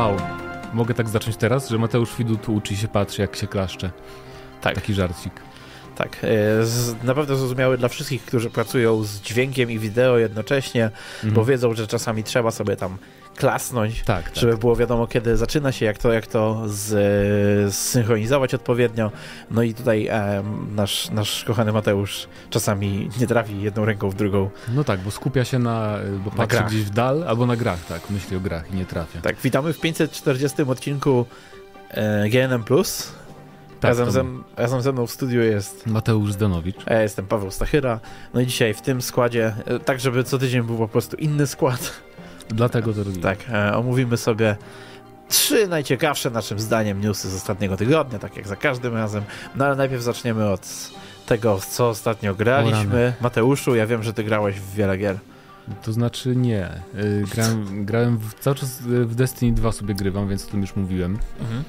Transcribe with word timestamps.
wow, 0.00 0.16
mogę 0.72 0.94
tak 0.94 1.08
zacząć 1.08 1.36
teraz, 1.36 1.68
że 1.68 1.78
Mateusz 1.78 2.16
Widut 2.16 2.48
uczy 2.48 2.76
się, 2.76 2.88
patrzy 2.88 3.22
jak 3.22 3.36
się 3.36 3.46
klaszcze. 3.46 3.90
Tak. 4.60 4.74
Taki 4.74 4.94
żarcik. 4.94 5.32
Tak, 5.96 6.16
e, 6.24 7.06
na 7.06 7.14
pewno 7.14 7.36
zrozumiały 7.36 7.78
dla 7.78 7.88
wszystkich, 7.88 8.24
którzy 8.24 8.50
pracują 8.50 9.02
z 9.02 9.20
dźwiękiem 9.20 9.70
i 9.70 9.78
wideo 9.78 10.18
jednocześnie, 10.18 10.84
mhm. 10.84 11.34
bo 11.34 11.44
wiedzą, 11.44 11.74
że 11.74 11.86
czasami 11.86 12.24
trzeba 12.24 12.50
sobie 12.50 12.76
tam 12.76 12.98
klasnąć, 13.40 14.02
tak, 14.02 14.24
tak. 14.24 14.36
żeby 14.36 14.56
było 14.56 14.76
wiadomo, 14.76 15.06
kiedy 15.06 15.36
zaczyna 15.36 15.72
się, 15.72 15.86
jak 15.86 15.98
to, 15.98 16.12
jak 16.12 16.26
to 16.26 16.62
z, 16.66 17.74
zsynchronizować 17.74 18.54
odpowiednio. 18.54 19.10
No 19.50 19.62
i 19.62 19.74
tutaj 19.74 20.06
e, 20.06 20.42
nasz, 20.74 21.10
nasz 21.10 21.44
kochany 21.44 21.72
Mateusz 21.72 22.28
czasami 22.50 23.10
nie 23.20 23.26
trafi 23.26 23.62
jedną 23.62 23.84
ręką 23.84 24.10
w 24.10 24.14
drugą. 24.14 24.50
No 24.74 24.84
tak, 24.84 25.00
bo 25.00 25.10
skupia 25.10 25.44
się 25.44 25.58
na, 25.58 25.98
bo 26.24 26.30
patrzy 26.30 26.56
grach. 26.56 26.68
gdzieś 26.68 26.82
w 26.82 26.90
dal, 26.90 27.24
albo 27.28 27.46
na 27.46 27.56
grach, 27.56 27.84
tak, 27.84 28.10
myśli 28.10 28.36
o 28.36 28.40
grach 28.40 28.72
i 28.72 28.76
nie 28.76 28.86
trafia. 28.86 29.20
Tak, 29.20 29.36
witamy 29.36 29.72
w 29.72 29.80
540 29.80 30.62
odcinku 30.62 31.26
e, 31.90 32.28
GNM+. 32.28 32.64
Tak, 33.80 33.88
razem, 33.88 34.10
ze, 34.10 34.24
razem 34.56 34.82
ze 34.82 34.92
mną 34.92 35.06
w 35.06 35.10
studiu 35.10 35.42
jest 35.42 35.86
Mateusz 35.86 36.32
Zdanowicz. 36.32 36.86
Ja 36.86 37.02
jestem 37.02 37.26
Paweł 37.26 37.50
Stachyra. 37.50 38.00
No 38.34 38.40
i 38.40 38.46
dzisiaj 38.46 38.74
w 38.74 38.80
tym 38.80 39.02
składzie, 39.02 39.54
e, 39.66 39.78
tak 39.78 40.00
żeby 40.00 40.24
co 40.24 40.38
tydzień 40.38 40.62
był 40.62 40.78
po 40.78 40.88
prostu 40.88 41.16
inny 41.16 41.46
skład. 41.46 41.92
Dlatego 42.50 42.92
to 42.92 43.04
robimy. 43.04 43.22
Tak, 43.22 43.38
e, 43.52 43.76
omówimy 43.76 44.16
sobie 44.16 44.56
trzy 45.28 45.68
najciekawsze 45.68 46.30
naszym 46.30 46.60
zdaniem 46.60 47.00
newsy 47.00 47.30
z 47.30 47.34
ostatniego 47.34 47.76
tygodnia, 47.76 48.18
tak 48.18 48.36
jak 48.36 48.48
za 48.48 48.56
każdym 48.56 48.94
razem. 48.94 49.22
No 49.56 49.64
ale 49.64 49.76
najpierw 49.76 50.02
zaczniemy 50.02 50.50
od 50.50 50.90
tego, 51.26 51.58
co 51.70 51.88
ostatnio 51.88 52.34
graliśmy. 52.34 53.12
Mateuszu, 53.20 53.74
ja 53.74 53.86
wiem, 53.86 54.02
że 54.02 54.12
ty 54.12 54.24
grałeś 54.24 54.60
w 54.60 54.74
wiele 54.74 54.98
gier. 54.98 55.18
To 55.82 55.92
znaczy 55.92 56.36
nie. 56.36 56.64
E, 56.64 56.82
grałem, 57.34 57.84
grałem 57.84 58.18
w, 58.18 58.34
cały 58.34 58.56
czas 58.56 58.82
w 58.82 59.14
Destiny 59.14 59.52
2 59.52 59.72
sobie 59.72 59.94
grywam, 59.94 60.28
więc 60.28 60.46
o 60.46 60.50
tym 60.50 60.60
już 60.60 60.76
mówiłem. 60.76 61.18
Mhm 61.40 61.64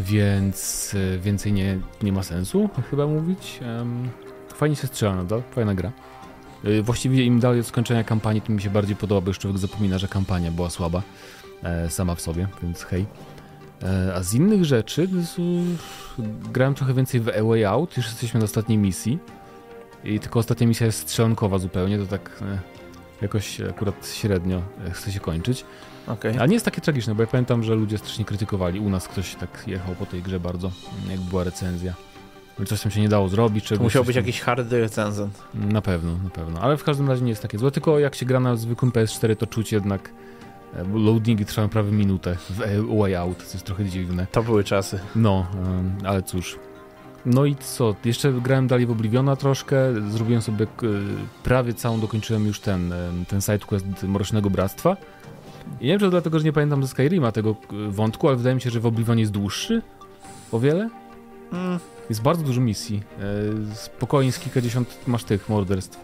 więc 0.00 0.94
e, 1.14 1.18
więcej 1.18 1.52
nie, 1.52 1.78
nie 2.02 2.12
ma 2.12 2.22
sensu 2.22 2.68
chyba 2.90 3.06
mówić. 3.06 3.60
Fajnie 4.54 4.76
się 4.76 4.86
strzela 4.86 5.14
nadal, 5.14 5.42
fajna 5.50 5.74
gra. 5.74 5.92
E, 6.64 6.82
właściwie 6.82 7.24
im 7.24 7.40
dalej 7.40 7.60
od 7.60 7.66
skończenia 7.66 8.04
kampanii, 8.04 8.42
tym 8.42 8.54
mi 8.54 8.62
się 8.62 8.70
bardziej 8.70 8.96
podoba, 8.96 9.20
bo 9.20 9.28
już 9.28 9.38
człowiek 9.38 9.58
zapomina, 9.58 9.98
że 9.98 10.08
kampania 10.08 10.50
była 10.50 10.70
słaba 10.70 11.02
e, 11.62 11.90
sama 11.90 12.14
w 12.14 12.20
sobie, 12.20 12.48
więc 12.62 12.82
hej. 12.82 13.06
A 14.14 14.22
z 14.22 14.34
innych 14.34 14.64
rzeczy 14.64 15.08
grałem 16.52 16.74
trochę 16.74 16.94
więcej 16.94 17.20
w 17.20 17.28
A 17.28 17.42
Way 17.42 17.64
Out, 17.64 17.96
już 17.96 18.06
jesteśmy 18.06 18.40
na 18.40 18.44
ostatniej 18.44 18.78
misji. 18.78 19.18
I 20.04 20.20
tylko 20.20 20.38
ostatnia 20.38 20.66
misja 20.66 20.86
jest 20.86 20.98
strzelankowa 20.98 21.58
zupełnie, 21.58 21.98
to 21.98 22.06
tak 22.06 22.42
jakoś 23.22 23.60
akurat 23.60 24.06
średnio 24.14 24.62
chce 24.92 25.12
się 25.12 25.20
kończyć. 25.20 25.64
Okay. 26.06 26.40
A 26.40 26.46
nie 26.46 26.54
jest 26.54 26.64
takie 26.64 26.80
tragiczne, 26.80 27.14
bo 27.14 27.22
ja 27.22 27.26
pamiętam, 27.26 27.62
że 27.62 27.74
ludzie 27.74 27.98
strasznie 27.98 28.24
krytykowali. 28.24 28.80
U 28.80 28.90
nas 28.90 29.08
ktoś 29.08 29.34
tak 29.34 29.64
jechał 29.66 29.94
po 29.94 30.06
tej 30.06 30.22
grze 30.22 30.40
bardzo, 30.40 30.70
jak 31.10 31.20
była 31.20 31.44
recenzja. 31.44 31.94
Coś 32.66 32.80
tam 32.80 32.92
się 32.92 33.00
nie 33.00 33.08
dało 33.08 33.28
zrobić. 33.28 33.68
To 33.68 33.76
musiał 33.76 34.04
być 34.04 34.16
tam... 34.16 34.24
jakiś 34.24 34.40
hardy 34.40 34.80
recenzent. 34.80 35.42
Na 35.54 35.82
pewno, 35.82 36.12
na 36.24 36.30
pewno. 36.30 36.60
Ale 36.60 36.76
w 36.76 36.84
każdym 36.84 37.08
razie 37.08 37.22
nie 37.22 37.30
jest 37.30 37.42
takie 37.42 37.58
złe, 37.58 37.70
tylko 37.70 37.98
jak 37.98 38.14
się 38.14 38.26
gra 38.26 38.40
na 38.40 38.56
zwykłym 38.56 38.92
PS4, 38.92 39.36
to 39.36 39.46
czuć 39.46 39.72
jednak 39.72 40.10
e, 40.76 40.84
loadingi 40.94 41.44
trwają 41.44 41.68
prawie 41.68 41.92
minutę 41.92 42.36
w 42.50 42.98
Way 42.98 43.14
Out, 43.14 43.38
co 43.38 43.52
jest 43.54 43.66
trochę 43.66 43.84
dziwne. 43.84 44.26
To 44.32 44.42
były 44.42 44.64
czasy. 44.64 45.00
No, 45.16 45.46
ale 46.04 46.22
cóż. 46.22 46.58
No 47.26 47.44
i 47.44 47.56
co? 47.56 47.94
Jeszcze 48.04 48.32
grałem 48.32 48.66
dalej 48.66 48.86
w 48.86 48.90
Obliviona 48.90 49.36
troszkę, 49.36 49.76
zrobiłem 50.10 50.42
sobie 50.42 50.66
prawie 51.42 51.74
całą, 51.74 52.00
dokończyłem 52.00 52.46
już 52.46 52.60
ten, 52.60 52.94
ten 53.28 53.40
sidequest 53.40 54.02
Mrocznego 54.02 54.50
Bractwa. 54.50 54.96
I 55.80 55.84
nie 55.84 55.90
wiem, 55.90 56.00
czy 56.00 56.10
dlatego, 56.10 56.38
że 56.38 56.44
nie 56.44 56.52
pamiętam 56.52 56.82
ze 56.82 56.88
Skyrima 56.88 57.32
tego 57.32 57.50
e, 57.50 57.90
wątku, 57.90 58.28
ale 58.28 58.36
wydaje 58.36 58.54
mi 58.54 58.60
się, 58.60 58.70
że 58.70 58.80
w 58.80 58.86
Oblivion 58.86 59.18
jest 59.18 59.32
dłuższy 59.32 59.82
o 60.52 60.58
wiele. 60.58 60.90
Mm. 61.52 61.78
Jest 62.08 62.22
bardzo 62.22 62.42
dużo 62.42 62.60
misji. 62.60 63.02
E, 63.72 63.74
spokojnie 63.74 64.32
z 64.32 64.38
kilkadziesiąt 64.38 64.96
masz 65.06 65.24
tych 65.24 65.48
morderstw. 65.48 66.00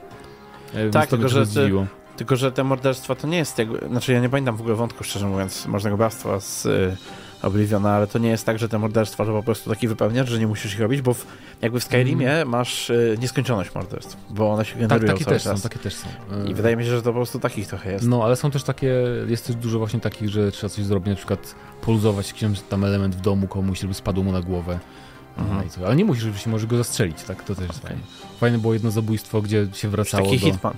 E, 0.75 0.91
tak, 0.91 1.09
tylko 1.09 1.29
że, 1.29 1.47
te, 1.47 1.87
tylko 2.17 2.37
że 2.37 2.53
te 2.53 2.65
morderstwa 2.65 3.15
to 3.15 3.27
nie 3.27 3.39
jest 3.39 3.59
jakby... 3.59 3.89
Znaczy 3.89 4.13
ja 4.13 4.21
nie 4.21 4.29
pamiętam 4.29 4.57
w 4.57 4.61
ogóle 4.61 4.75
wątku, 4.75 5.05
szczerze 5.05 5.27
mówiąc, 5.27 5.67
Możnego 5.67 5.97
Bractwa 5.97 6.41
z... 6.41 6.67
Y 6.67 6.97
Obliviona, 7.43 7.91
ale 7.91 8.07
to 8.07 8.19
nie 8.19 8.29
jest 8.29 8.47
tak, 8.47 8.59
że 8.59 8.69
te 8.69 8.79
morderstwa 8.79 9.25
to 9.25 9.33
po 9.33 9.43
prostu 9.43 9.71
taki 9.71 9.89
wypełniacz, 9.89 10.29
że 10.29 10.39
nie 10.39 10.47
musisz 10.47 10.75
ich 10.75 10.81
robić, 10.81 11.03
bo 11.03 11.15
w, 11.15 11.27
jakby 11.63 11.81
w 11.81 11.85
Skyrimie 11.85 12.33
mm. 12.33 12.49
masz 12.49 12.91
y, 12.91 13.17
nieskończoność 13.21 13.75
morderstw, 13.75 14.17
bo 14.31 14.53
one 14.53 14.65
się 14.65 14.73
tak, 14.73 14.81
generują 14.81 15.09
tak, 15.09 15.19
takie 15.19 15.31
też 15.31 15.43
czas. 15.43 15.63
Są, 15.63 15.69
takie 15.69 15.79
też 15.79 15.95
są. 15.95 16.09
I 16.49 16.55
wydaje 16.55 16.77
mi 16.77 16.85
się, 16.85 16.91
że 16.91 17.03
to 17.03 17.11
po 17.11 17.17
prostu 17.17 17.39
takich 17.39 17.67
trochę 17.67 17.93
jest. 17.93 18.09
No, 18.09 18.25
ale 18.25 18.37
są 18.37 18.51
też 18.51 18.63
takie, 18.63 18.95
jest 19.27 19.47
też 19.47 19.57
dużo 19.57 19.79
właśnie 19.79 20.01
takich, 20.01 20.29
że 20.29 20.53
trzeba 20.53 20.69
coś 20.69 20.85
zrobić, 20.85 21.09
na 21.09 21.17
przykład 21.17 21.55
poluzować 21.83 22.43
jakiś 22.43 22.61
tam 22.61 22.85
element 22.85 23.17
w 23.17 23.21
domu 23.21 23.49
komuś, 23.49 23.81
żeby 23.81 23.95
spadł 23.95 24.25
mu 24.25 24.33
na 24.33 24.41
głowę. 24.41 24.79
Mhm. 25.41 25.69
No 25.81 25.87
ale 25.87 25.97
nie 25.97 26.05
musisz, 26.05 26.25
żeby 26.25 26.39
się 26.39 26.51
może 26.51 26.67
go 26.67 26.77
zastrzelić, 26.77 27.23
tak? 27.23 27.45
To 27.45 27.55
też 27.55 27.69
jest 27.69 27.85
okay. 27.85 27.91
fajne. 27.91 28.07
Fajne 28.41 28.59
było 28.59 28.73
jedno 28.73 28.91
zabójstwo, 28.91 29.43
gdzie 29.43 29.67
się 29.73 29.89
wracało 29.89 30.25
taki 30.25 30.39
do... 30.39 30.47
Hitman. 30.47 30.75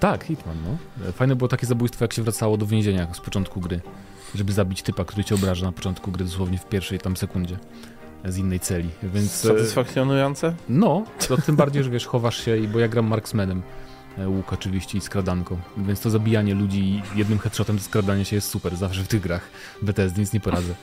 Tak, 0.00 0.24
Hitman, 0.24 0.56
no. 0.64 1.12
Fajne 1.12 1.36
było 1.36 1.48
takie 1.48 1.66
zabójstwo, 1.66 2.04
jak 2.04 2.12
się 2.12 2.22
wracało 2.22 2.56
do 2.56 2.66
więzienia 2.66 3.14
z 3.14 3.20
początku 3.20 3.60
gry 3.60 3.80
żeby 4.34 4.52
zabić 4.52 4.82
typa, 4.82 5.04
który 5.04 5.24
cię 5.24 5.34
obraża 5.34 5.66
na 5.66 5.72
początku 5.72 6.12
gry, 6.12 6.24
dosłownie 6.24 6.58
w 6.58 6.66
pierwszej 6.66 6.98
tam 6.98 7.16
sekundzie 7.16 7.58
z 8.24 8.36
innej 8.36 8.60
celi, 8.60 8.88
więc... 9.02 9.44
E, 9.44 9.48
Satysfakcjonujące? 9.48 10.54
No, 10.68 11.04
to 11.28 11.36
tym 11.36 11.56
bardziej, 11.56 11.84
że 11.84 11.90
wiesz, 11.90 12.06
chowasz 12.06 12.44
się, 12.44 12.56
bo 12.72 12.78
ja 12.78 12.88
gram 12.88 13.06
marksmanem, 13.06 13.62
e, 14.18 14.28
łuk 14.28 14.52
oczywiście 14.52 14.98
i 14.98 15.00
skradanką, 15.00 15.58
więc 15.76 16.00
to 16.00 16.10
zabijanie 16.10 16.54
ludzi 16.54 17.02
jednym 17.14 17.38
headshotem 17.38 17.76
do 17.76 17.82
skradania 17.82 18.24
się 18.24 18.36
jest 18.36 18.48
super, 18.48 18.76
zawsze 18.76 19.02
w 19.02 19.08
tych 19.08 19.20
grach 19.20 19.50
Bethesdy, 19.82 20.20
nic 20.20 20.32
nie 20.32 20.40
poradzę. 20.40 20.74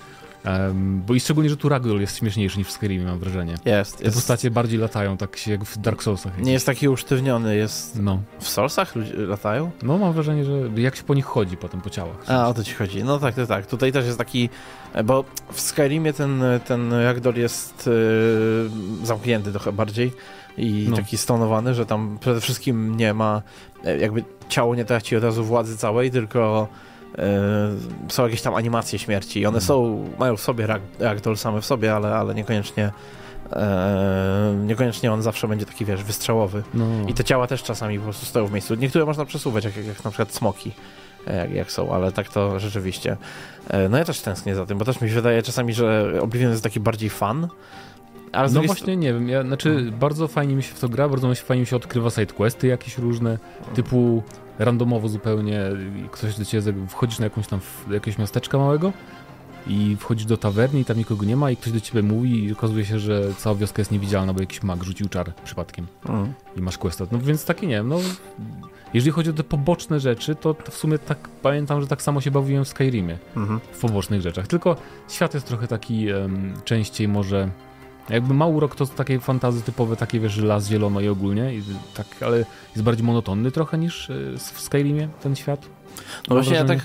Um, 0.45 1.01
bo 1.07 1.13
i 1.13 1.19
szczególnie, 1.19 1.49
że 1.49 1.57
tu 1.57 1.69
Ragdoll 1.69 2.01
jest 2.01 2.17
śmieszniejszy 2.17 2.57
niż 2.57 2.67
w 2.67 2.71
Skyrimie, 2.71 3.05
mam 3.05 3.19
wrażenie. 3.19 3.55
Jest. 3.65 3.97
Te 3.97 4.03
jest. 4.03 4.17
postacie 4.17 4.51
bardziej 4.51 4.79
latają, 4.79 5.17
tak 5.17 5.37
się 5.37 5.51
jak 5.51 5.63
w 5.63 5.77
Dark 5.77 6.03
Soulsach. 6.03 6.37
Nie 6.41 6.53
jest 6.53 6.65
taki 6.65 6.89
usztywniony, 6.89 7.55
jest... 7.55 7.99
No. 8.01 8.19
W 8.39 8.47
Soulsach 8.47 8.95
ludzie 8.95 9.13
latają? 9.13 9.71
No, 9.83 9.97
mam 9.97 10.13
wrażenie, 10.13 10.45
że 10.45 10.51
jak 10.75 10.95
się 10.95 11.03
po 11.03 11.13
nich 11.13 11.25
chodzi 11.25 11.57
potem, 11.57 11.81
po 11.81 11.89
ciałach. 11.89 12.17
A, 12.27 12.47
o 12.47 12.53
to 12.53 12.63
ci 12.63 12.73
chodzi. 12.73 13.03
No 13.03 13.19
tak, 13.19 13.35
tak, 13.35 13.47
tak. 13.47 13.65
Tutaj 13.67 13.91
też 13.91 14.05
jest 14.05 14.17
taki... 14.17 14.49
Bo 15.05 15.25
w 15.51 15.61
Skyrimie 15.61 16.13
ten, 16.13 16.43
ten 16.65 16.93
Ragdoll 16.93 17.35
jest 17.35 17.87
yy, 17.87 19.05
zamknięty 19.05 19.51
trochę 19.51 19.71
bardziej 19.71 20.11
i 20.57 20.87
no. 20.89 20.95
taki 20.95 21.17
stonowany, 21.17 21.73
że 21.73 21.85
tam 21.85 22.17
przede 22.21 22.41
wszystkim 22.41 22.97
nie 22.97 23.13
ma... 23.13 23.41
E, 23.85 23.97
jakby 23.97 24.23
ciało 24.49 24.75
nie 24.75 24.85
traci 24.85 25.15
od 25.15 25.23
razu 25.23 25.43
władzy 25.43 25.77
całej, 25.77 26.11
tylko 26.11 26.67
są 28.09 28.23
jakieś 28.23 28.41
tam 28.41 28.55
animacje 28.55 28.99
śmierci 28.99 29.39
i 29.39 29.45
one 29.45 29.59
hmm. 29.59 29.67
są, 29.67 30.09
mają 30.19 30.37
w 30.37 30.41
sobie 30.41 30.67
ragdoll 30.99 31.37
same 31.37 31.61
w 31.61 31.65
sobie, 31.65 31.95
ale, 31.95 32.15
ale 32.15 32.35
niekoniecznie 32.35 32.91
Eee, 33.51 34.55
niekoniecznie 34.55 35.11
on 35.11 35.21
zawsze 35.21 35.47
będzie 35.47 35.65
taki, 35.65 35.85
wiesz, 35.85 36.03
wystrzałowy. 36.03 36.63
No. 36.73 36.85
I 37.07 37.13
te 37.13 37.23
ciała 37.23 37.47
też 37.47 37.63
czasami 37.63 37.97
po 37.97 38.03
prostu 38.03 38.25
stoją 38.25 38.47
w 38.47 38.51
miejscu. 38.51 38.75
Niektóre 38.75 39.05
można 39.05 39.25
przesuwać, 39.25 39.65
jak, 39.65 39.77
jak, 39.77 39.85
jak 39.85 40.03
na 40.03 40.11
przykład 40.11 40.33
smoki, 40.33 40.71
e, 41.27 41.37
jak, 41.37 41.51
jak, 41.51 41.71
są, 41.71 41.93
ale 41.93 42.11
tak 42.11 42.29
to 42.29 42.59
rzeczywiście. 42.59 43.17
E, 43.69 43.89
no 43.89 43.97
ja 43.97 44.05
też 44.05 44.19
tęsknię 44.19 44.55
za 44.55 44.65
tym, 44.65 44.77
bo 44.77 44.85
też 44.85 45.01
mi 45.01 45.09
się 45.09 45.15
wydaje 45.15 45.41
czasami, 45.41 45.73
że 45.73 46.13
Oblivion 46.21 46.51
jest 46.51 46.63
taki 46.63 46.79
bardziej 46.79 47.09
fan. 47.09 47.47
Ale 48.31 48.49
no 48.51 48.61
właśnie, 48.61 48.97
nie 48.97 49.13
wiem, 49.13 49.29
ja, 49.29 49.43
znaczy 49.43 49.81
no. 49.81 49.91
bardzo 49.91 50.27
fajnie 50.27 50.55
mi 50.55 50.63
się 50.63 50.75
w 50.75 50.79
to 50.79 50.89
gra, 50.89 51.09
bardzo 51.09 51.35
fajnie 51.35 51.61
mi 51.61 51.67
się 51.67 51.75
odkrywa 51.75 52.09
sidequesty 52.09 52.67
jakieś 52.67 52.97
różne, 52.97 53.37
typu 53.75 54.23
randomowo 54.59 55.09
zupełnie 55.09 55.61
ktoś 56.11 56.37
do 56.37 56.45
ciebie, 56.45 56.73
wchodzisz 56.87 57.19
na 57.19 57.25
jakąś 57.25 57.47
tam, 57.47 57.59
jakieś 57.91 58.17
miasteczka 58.17 58.57
małego 58.57 58.93
i 59.67 59.97
wchodzisz 59.99 60.25
do 60.25 60.37
tawerny 60.37 60.79
i 60.79 60.85
tam 60.85 60.97
nikogo 60.97 61.25
nie 61.25 61.35
ma 61.35 61.51
i 61.51 61.57
ktoś 61.57 61.73
do 61.73 61.79
ciebie 61.79 62.03
mówi 62.03 62.43
i 62.43 62.51
okazuje 62.51 62.85
się, 62.85 62.99
że 62.99 63.33
cała 63.37 63.55
wioska 63.55 63.81
jest 63.81 63.91
niewidzialna, 63.91 64.33
bo 64.33 64.39
jakiś 64.39 64.63
mag 64.63 64.83
rzucił 64.83 65.09
czar 65.09 65.33
przypadkiem 65.43 65.87
mm. 66.09 66.33
i 66.57 66.61
masz 66.61 66.77
questa. 66.77 67.05
No 67.11 67.19
więc 67.19 67.45
takie 67.45 67.67
nie 67.67 67.75
wiem, 67.75 67.87
no 67.87 67.99
jeżeli 68.93 69.11
chodzi 69.11 69.29
o 69.29 69.33
te 69.33 69.43
poboczne 69.43 69.99
rzeczy, 69.99 70.35
to, 70.35 70.55
w 70.69 70.77
sumie 70.77 70.99
tak 70.99 71.29
pamiętam, 71.41 71.81
że 71.81 71.87
tak 71.87 72.01
samo 72.01 72.21
się 72.21 72.31
bawiłem 72.31 72.65
w 72.65 72.67
Skyrimie 72.67 73.17
mm 73.35 73.49
-hmm. 73.49 73.59
w 73.71 73.79
pobocznych 73.79 74.21
rzeczach, 74.21 74.47
tylko 74.47 74.75
świat 75.09 75.33
jest 75.33 75.47
trochę 75.47 75.67
taki 75.67 76.13
um, 76.13 76.53
częściej 76.65 77.07
może 77.07 77.49
jakby 78.09 78.33
Małurok 78.33 78.75
to 78.75 78.85
takie 78.85 79.19
fantazy 79.19 79.61
typowe, 79.61 79.95
takie 79.95 80.19
wiesz, 80.19 80.37
las 80.37 80.67
zielono 80.67 80.99
i 81.01 81.07
ogólnie, 81.07 81.53
i 81.53 81.63
tak, 81.93 82.07
ale 82.25 82.37
jest 82.71 82.83
bardziej 82.83 83.05
monotonny 83.05 83.51
trochę 83.51 83.77
niż 83.77 84.09
e, 84.09 84.13
w 84.37 84.61
Skyrimie 84.61 85.07
ten 85.23 85.35
świat. 85.35 85.65
No 86.29 86.35
właśnie 86.35 86.55
ja 86.55 86.65
tak 86.65 86.77
y, 86.77 86.81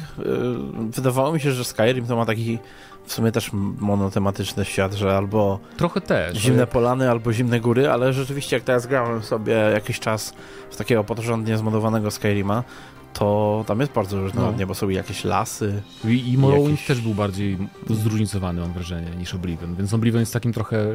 wydawało 0.91 1.33
mi 1.33 1.41
się, 1.41 1.53
że 1.53 1.65
Skyrim 1.65 2.07
to 2.07 2.17
ma 2.17 2.27
taki 2.27 2.59
w 3.07 3.13
sumie 3.13 3.33
też 3.33 3.51
monotematyczny 3.79 4.65
świat, 4.65 4.95
że 4.95 5.17
albo 5.17 5.59
trochę 5.77 6.01
też 6.01 6.39
zimne 6.39 6.67
polany, 6.67 7.11
albo 7.11 7.33
zimne 7.33 7.61
góry, 7.61 7.91
ale 7.91 8.13
rzeczywiście 8.13 8.57
jak 8.57 8.65
teraz 8.65 8.87
grałem 8.87 9.23
sobie 9.23 9.53
jakiś 9.53 10.01
czas 10.01 10.35
w 10.71 10.77
takiego 10.77 11.05
porządnie 11.05 11.59
zmodowanego 11.59 12.11
Skyrima, 12.11 12.65
to 13.13 13.65
tam 13.67 13.81
jest 13.81 13.93
bardzo 13.93 14.21
różnorodnie, 14.21 14.61
no. 14.61 14.67
bo 14.67 14.75
są 14.75 14.89
jakieś 14.89 15.25
lasy. 15.25 15.83
I, 16.05 16.33
i 16.33 16.39
Morrowind 16.39 16.71
jakieś... 16.71 16.87
też 16.87 17.01
był 17.01 17.15
bardziej 17.15 17.59
zróżnicowany, 17.91 18.61
mam 18.61 18.73
wrażenie, 18.73 19.11
niż 19.11 19.35
Oblivion, 19.35 19.77
więc 19.77 19.95
Oblivion 19.95 20.21
jest 20.21 20.33
takim 20.33 20.53
trochę 20.53 20.87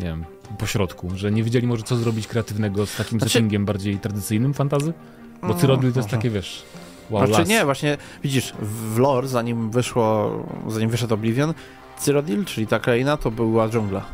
nie 0.00 0.06
wiem, 0.06 0.24
pośrodku, 0.58 1.10
że 1.14 1.32
nie 1.32 1.44
wiedzieli 1.44 1.66
może 1.66 1.82
co 1.82 1.96
zrobić 1.96 2.26
kreatywnego 2.26 2.86
z 2.86 2.96
takim 2.96 3.18
znaczy... 3.18 3.32
settingiem 3.32 3.64
bardziej 3.64 3.98
tradycyjnym 3.98 4.54
fantazy? 4.54 4.92
Bo 5.42 5.54
Cyrodiil 5.54 5.92
to 5.92 5.98
jest 5.98 6.10
takie, 6.10 6.30
wiesz, 6.30 6.64
Wow, 7.10 7.26
znaczy 7.26 7.40
las. 7.40 7.48
nie, 7.48 7.64
właśnie 7.64 7.98
widzisz, 8.22 8.52
w 8.60 8.98
lore, 8.98 9.28
zanim 9.28 9.70
wyszło, 9.70 10.30
zanim 10.68 10.90
wyszedł 10.90 11.14
Oblivion, 11.14 11.54
Cyrodiil, 11.98 12.44
czyli 12.44 12.66
ta 12.66 12.78
kraina, 12.78 13.16
to 13.16 13.30
była 13.30 13.68
dżungla. 13.68 14.04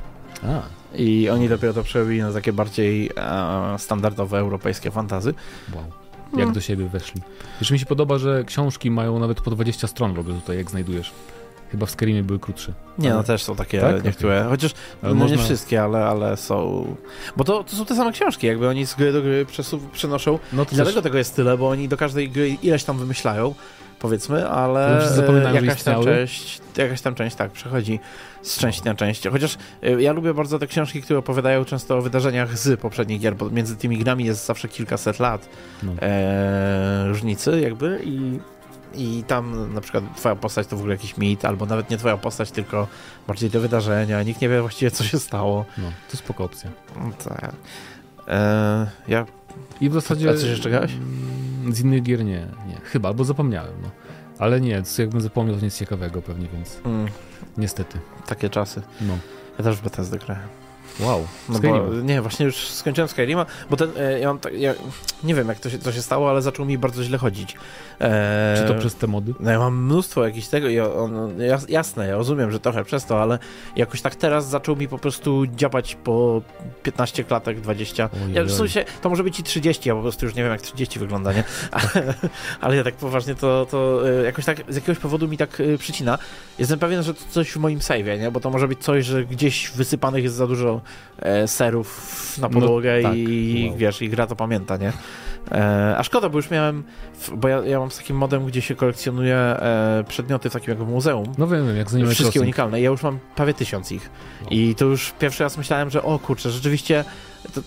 A, 0.43 0.62
I 0.97 1.29
oni 1.29 1.49
dopiero 1.49 1.73
to 1.73 1.83
przerobili 1.83 2.21
na 2.21 2.33
takie 2.33 2.53
bardziej 2.53 3.11
e, 3.17 3.79
standardowe 3.79 4.38
europejskie 4.38 4.91
fantazy. 4.91 5.35
wow. 5.75 5.85
Jak 6.37 6.49
No. 6.49 6.55
do 6.55 6.61
siebie 6.61 6.87
weszli. 6.88 7.23
Jeszcze 7.61 7.75
mi 7.75 7.81
się 7.81 7.87
podoba, 7.87 8.19
że 8.19 8.44
książki 8.44 8.91
mają 8.91 9.19
nawet 9.19 9.41
po 9.41 9.50
20 9.50 9.87
stron 9.87 10.15
w 10.15 10.19
ogóle 10.19 10.35
tutaj, 10.35 10.56
jak 10.56 10.71
znajdujesz. 10.71 11.12
Chyba 11.71 11.87
w 11.87 11.91
Skyrimie 11.91 12.23
były 12.23 12.39
krótsze. 12.39 12.73
Nie, 12.99 13.11
no 13.11 13.23
też 13.23 13.43
są 13.43 13.57
takie 13.57 13.81
Tak? 13.81 14.05
niektóre, 14.05 14.47
chociaż 14.49 14.73
Ale 15.03 15.15
no, 15.15 15.19
można- 15.21 15.37
nie 15.37 15.43
wszystkie, 15.43 15.83
ale, 15.83 16.05
ale 16.05 16.37
są... 16.37 16.87
Bo 17.37 17.45
to, 17.45 17.65
to 17.65 17.77
są 17.77 17.85
te 17.85 17.97
same 17.97 18.13
książki, 18.13 18.47
jakby 18.47 18.69
oni 18.69 18.87
z 18.87 18.95
gry 18.95 19.13
do 19.13 19.23
gry 19.23 19.47
przesu- 19.47 19.81
przenoszą 19.93 20.39
No 20.53 20.65
to 20.65 20.75
dlatego 20.75 20.95
też, 20.95 21.05
tego 21.05 21.19
jest 21.19 21.37
tyle, 21.37 21.59
bo 21.59 21.69
oni 21.69 21.89
do 21.89 21.97
każdej 21.97 22.31
gry 22.31 22.49
ileś 22.49 22.85
tam 22.85 22.99
wymyślają, 22.99 23.55
powiedzmy, 23.99 24.49
ale 24.49 25.09
zapominają, 25.15 25.65
jakaś 25.65 25.83
tam 25.83 26.05
część, 26.05 26.61
jakaś 26.77 27.01
tam 27.01 27.15
część 27.15 27.37
tak 27.37 27.51
przechodzi 27.51 28.01
z 28.43 28.59
części 28.59 28.83
na 28.85 28.95
część. 28.95 29.29
Chociaż 29.29 29.59
y, 29.85 30.03
ja 30.03 30.13
lubię 30.13 30.35
bardzo 30.35 30.59
te 30.59 30.67
książki, 30.67 31.03
które 31.03 31.19
opowiadają 31.19 31.65
często 31.65 31.99
o 31.99 32.03
wydarzeniach 32.03 32.59
z 32.59 32.81
poprzednich 32.81 33.21
gier, 33.21 33.37
bo 33.37 33.51
między 33.51 33.77
tymi 33.77 33.99
grami 33.99 34.25
jest 34.25 34.47
zawsze 34.47 34.69
kilkaset 34.69 35.19
lat 35.19 35.49
no. 35.83 35.93
e, 36.03 37.05
różnicy 37.09 37.61
jakby 37.61 38.01
i 38.05 38.39
i 38.95 39.25
tam 39.27 39.75
na 39.75 39.81
przykład 39.81 40.05
twoja 40.17 40.37
postać 40.37 40.67
to 40.67 40.77
w 40.77 40.79
ogóle 40.79 40.95
jakiś 40.95 41.17
mit, 41.17 41.45
albo 41.45 41.67
nawet 41.67 41.91
nie 41.91 41.97
twoja 41.99 42.17
postać, 42.17 42.51
tylko 42.51 42.87
bardziej 43.29 43.51
te 43.51 43.61
wydarzenia, 43.61 44.23
nikt 44.23 44.41
nie 44.41 44.49
wie 44.49 44.61
właściwie 44.61 44.91
co 44.91 45.05
się 45.05 45.19
stało. 45.19 45.65
no, 45.79 45.93
to 46.11 46.17
spoko 46.17 46.45
opcja. 46.45 46.71
No 46.97 47.11
Tak. 47.25 47.53
E, 48.29 48.91
ja 49.09 49.27
I 49.81 49.91
w 49.91 49.93
zasadzie... 49.95 50.31
A 50.31 50.35
coś 50.35 50.45
jeszcze 50.45 50.71
grałeś? 50.71 50.93
mm, 50.93 51.75
Z 51.75 51.81
innych 51.81 52.03
gier 52.03 52.25
nie, 52.25 52.47
nie. 52.69 52.77
Chyba, 52.85 53.09
albo 53.09 53.25
zapomniałem, 53.25 53.75
no. 53.83 53.91
Ale 54.39 54.61
nie, 54.61 54.83
jakbym 54.99 55.21
zapomniał, 55.21 55.57
to 55.57 55.65
nic 55.65 55.77
ciekawego 55.77 56.23
pewnie, 56.23 56.49
więc 56.53 56.81
mm, 56.85 57.09
niestety. 57.57 57.99
takie 58.27 58.51
czasy. 58.51 58.83
No. 59.01 59.19
Ja 59.59 59.65
też 59.65 59.77
w 59.77 59.83
Bethesda 59.83 60.19
grałem. 60.19 60.49
Wow. 61.01 61.27
No 61.49 61.59
bo, 61.59 61.89
nie, 62.03 62.23
właśnie 62.23 62.47
już 62.47 62.57
skończyłem 62.69 63.09
Skyrima, 63.09 63.47
bo 63.71 63.77
ten, 63.77 63.91
e, 63.99 64.21
ja, 64.21 64.75
nie 65.25 65.35
wiem 65.35 65.49
jak 65.49 65.61
to 65.61 65.71
się, 65.71 65.79
to 65.79 65.93
się 65.93 66.03
stało, 66.03 66.31
ale 66.31 66.43
zaczął 66.43 66.67
mi 66.67 66.79
bardzo 66.79 67.05
źle 67.05 67.19
chodzić. 67.19 67.57
E, 68.01 68.55
Czy 68.57 68.73
to 68.75 68.79
przez 68.81 68.95
te 68.95 69.07
mody? 69.07 69.35
No 69.41 69.51
ja 69.51 69.59
mam 69.59 69.85
mnóstwo 69.85 70.25
jakichś 70.25 70.47
tego 70.49 70.69
i 70.69 70.81
on, 70.81 71.41
jas, 71.41 71.69
jasne, 71.69 72.07
ja 72.07 72.17
rozumiem, 72.17 72.51
że 72.53 72.61
trochę 72.61 72.85
przez 72.85 73.05
to, 73.05 73.23
ale 73.23 73.39
jakoś 73.77 74.03
tak 74.03 74.15
teraz 74.15 74.49
zaczął 74.49 74.77
mi 74.77 74.89
po 74.89 74.99
prostu 74.99 75.47
dziabać 75.57 75.95
po 76.05 76.43
15 76.83 77.25
klatek, 77.25 77.61
20. 77.61 78.11
Ojej, 78.25 78.35
Ja, 78.35 78.45
w 78.45 78.51
sensie, 78.53 78.85
to 79.03 79.09
może 79.11 79.25
być 79.25 79.41
i 79.41 79.43
30, 79.43 79.89
ja 79.89 79.95
po 79.95 80.03
prostu 80.03 80.27
już 80.27 80.35
nie 80.35 80.43
wiem 80.43 80.53
jak 80.53 80.61
30 80.61 80.99
wygląda, 80.99 81.33
nie? 81.33 81.45
Ale, 81.73 82.15
ale 82.61 82.77
ja 82.77 82.85
tak 82.85 82.95
poważnie 82.95 83.35
to, 83.35 83.67
to 83.71 84.09
e, 84.11 84.25
jakoś 84.25 84.45
tak 84.45 84.63
z 84.69 84.75
jakiegoś 84.75 84.99
powodu 84.99 85.29
mi 85.29 85.37
tak 85.37 85.63
przycina. 85.79 86.19
Jestem 86.59 86.79
pewien, 86.79 87.03
że 87.03 87.15
to 87.15 87.21
coś 87.31 87.51
w 87.51 87.57
moim 87.57 87.79
save'ie, 87.79 88.21
nie? 88.21 88.31
Bo 88.31 88.41
to 88.41 88.51
może 88.51 88.69
być 88.69 88.79
coś, 88.79 89.05
że 89.05 89.25
gdzieś 89.25 89.71
wysypanych 89.71 90.25
jest 90.25 90.35
za 90.37 90.47
dużo 90.47 90.80
serów 91.47 92.38
na 92.38 92.49
No, 92.49 92.55
podłogę 92.55 93.03
tak, 93.03 93.17
i 93.17 93.67
wow. 93.69 93.79
wiesz, 93.79 94.03
i 94.03 94.09
gra 94.09 94.27
to 94.27 94.37
pamięta, 94.37 94.77
nie? 94.77 94.93
E, 95.53 95.94
a 95.99 96.03
szkoda, 96.03 96.29
bo 96.29 96.38
już 96.38 96.50
miałem, 96.50 96.82
bo 97.37 97.49
ja, 97.49 97.65
ja 97.65 97.79
mam 97.79 97.91
z 97.91 97.97
takim 97.97 98.17
modem, 98.17 98.47
gdzie 98.47 98.62
się 98.62 98.75
kolekcjonuje 98.75 99.37
e, 99.37 100.05
przedmioty 100.09 100.50
w 100.50 100.53
takim 100.53 100.71
jak 100.71 100.79
w 100.79 100.88
muzeum. 100.88 101.32
No 101.38 101.47
wiem, 101.47 101.77
jak 101.77 101.91
z 101.91 101.94
Animal 101.94 102.15
Wszystkie 102.15 102.41
unikalne. 102.41 102.81
Ja 102.81 102.91
już 102.91 103.03
mam 103.03 103.19
prawie 103.37 103.55
tysiąc 103.55 103.93
ich. 103.93 104.11
No. 104.43 104.49
I 104.50 104.75
to 104.75 104.85
już 104.85 105.12
pierwszy 105.19 105.43
raz 105.43 105.59
myślałem, 105.59 105.91
że 105.91 106.03
o 106.03 106.19
kurczę, 106.19 106.50
rzeczywiście, 106.50 107.05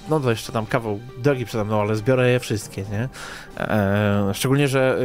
no 0.09 0.19
to 0.19 0.29
jeszcze 0.29 0.51
tam 0.51 0.65
kawał 0.65 0.99
drogi 1.17 1.45
przede 1.45 1.63
mną, 1.65 1.81
ale 1.81 1.95
zbiorę 1.95 2.31
je 2.31 2.39
wszystkie, 2.39 2.81
nie? 2.91 3.09
E, 3.57 4.31
szczególnie, 4.33 4.67
że 4.67 4.97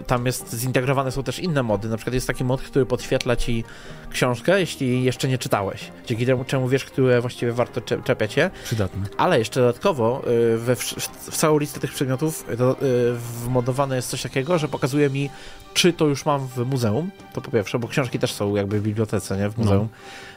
y, 0.00 0.04
tam 0.04 0.26
jest 0.26 0.54
zintegrowane 0.56 1.12
są 1.12 1.22
też 1.22 1.38
inne 1.38 1.62
mody. 1.62 1.88
Na 1.88 1.96
przykład 1.96 2.14
jest 2.14 2.26
taki 2.26 2.44
mod, 2.44 2.62
który 2.62 2.86
podświetla 2.86 3.36
ci 3.36 3.64
książkę, 4.10 4.60
jeśli 4.60 5.04
jeszcze 5.04 5.28
nie 5.28 5.38
czytałeś. 5.38 5.90
Dzięki 6.06 6.26
temu, 6.26 6.44
czemu 6.44 6.68
wiesz, 6.68 6.84
które 6.84 7.20
właściwie 7.20 7.52
warto 7.52 7.80
cze- 7.80 8.02
czepiać 8.02 8.36
je. 8.36 8.50
Przydatne. 8.64 9.06
Ale 9.16 9.38
jeszcze 9.38 9.60
dodatkowo 9.60 10.22
y, 10.54 10.58
we, 10.58 10.76
w, 10.76 10.80
w 11.30 11.36
całą 11.36 11.58
listę 11.58 11.80
tych 11.80 11.92
przedmiotów 11.92 12.44
y, 12.50 12.56
do, 12.56 12.76
wmodowane 13.44 13.96
jest 13.96 14.08
coś 14.08 14.22
takiego, 14.22 14.58
że 14.58 14.68
pokazuje 14.68 15.10
mi, 15.10 15.30
czy 15.74 15.92
to 15.92 16.06
już 16.06 16.26
mam 16.26 16.48
w 16.48 16.58
muzeum. 16.58 17.10
To 17.32 17.40
po 17.40 17.50
pierwsze, 17.50 17.78
bo 17.78 17.88
książki 17.88 18.18
też 18.18 18.32
są 18.32 18.56
jakby 18.56 18.80
w 18.80 18.82
bibliotece, 18.82 19.36
nie? 19.36 19.48
W 19.48 19.58
No. 19.58 19.88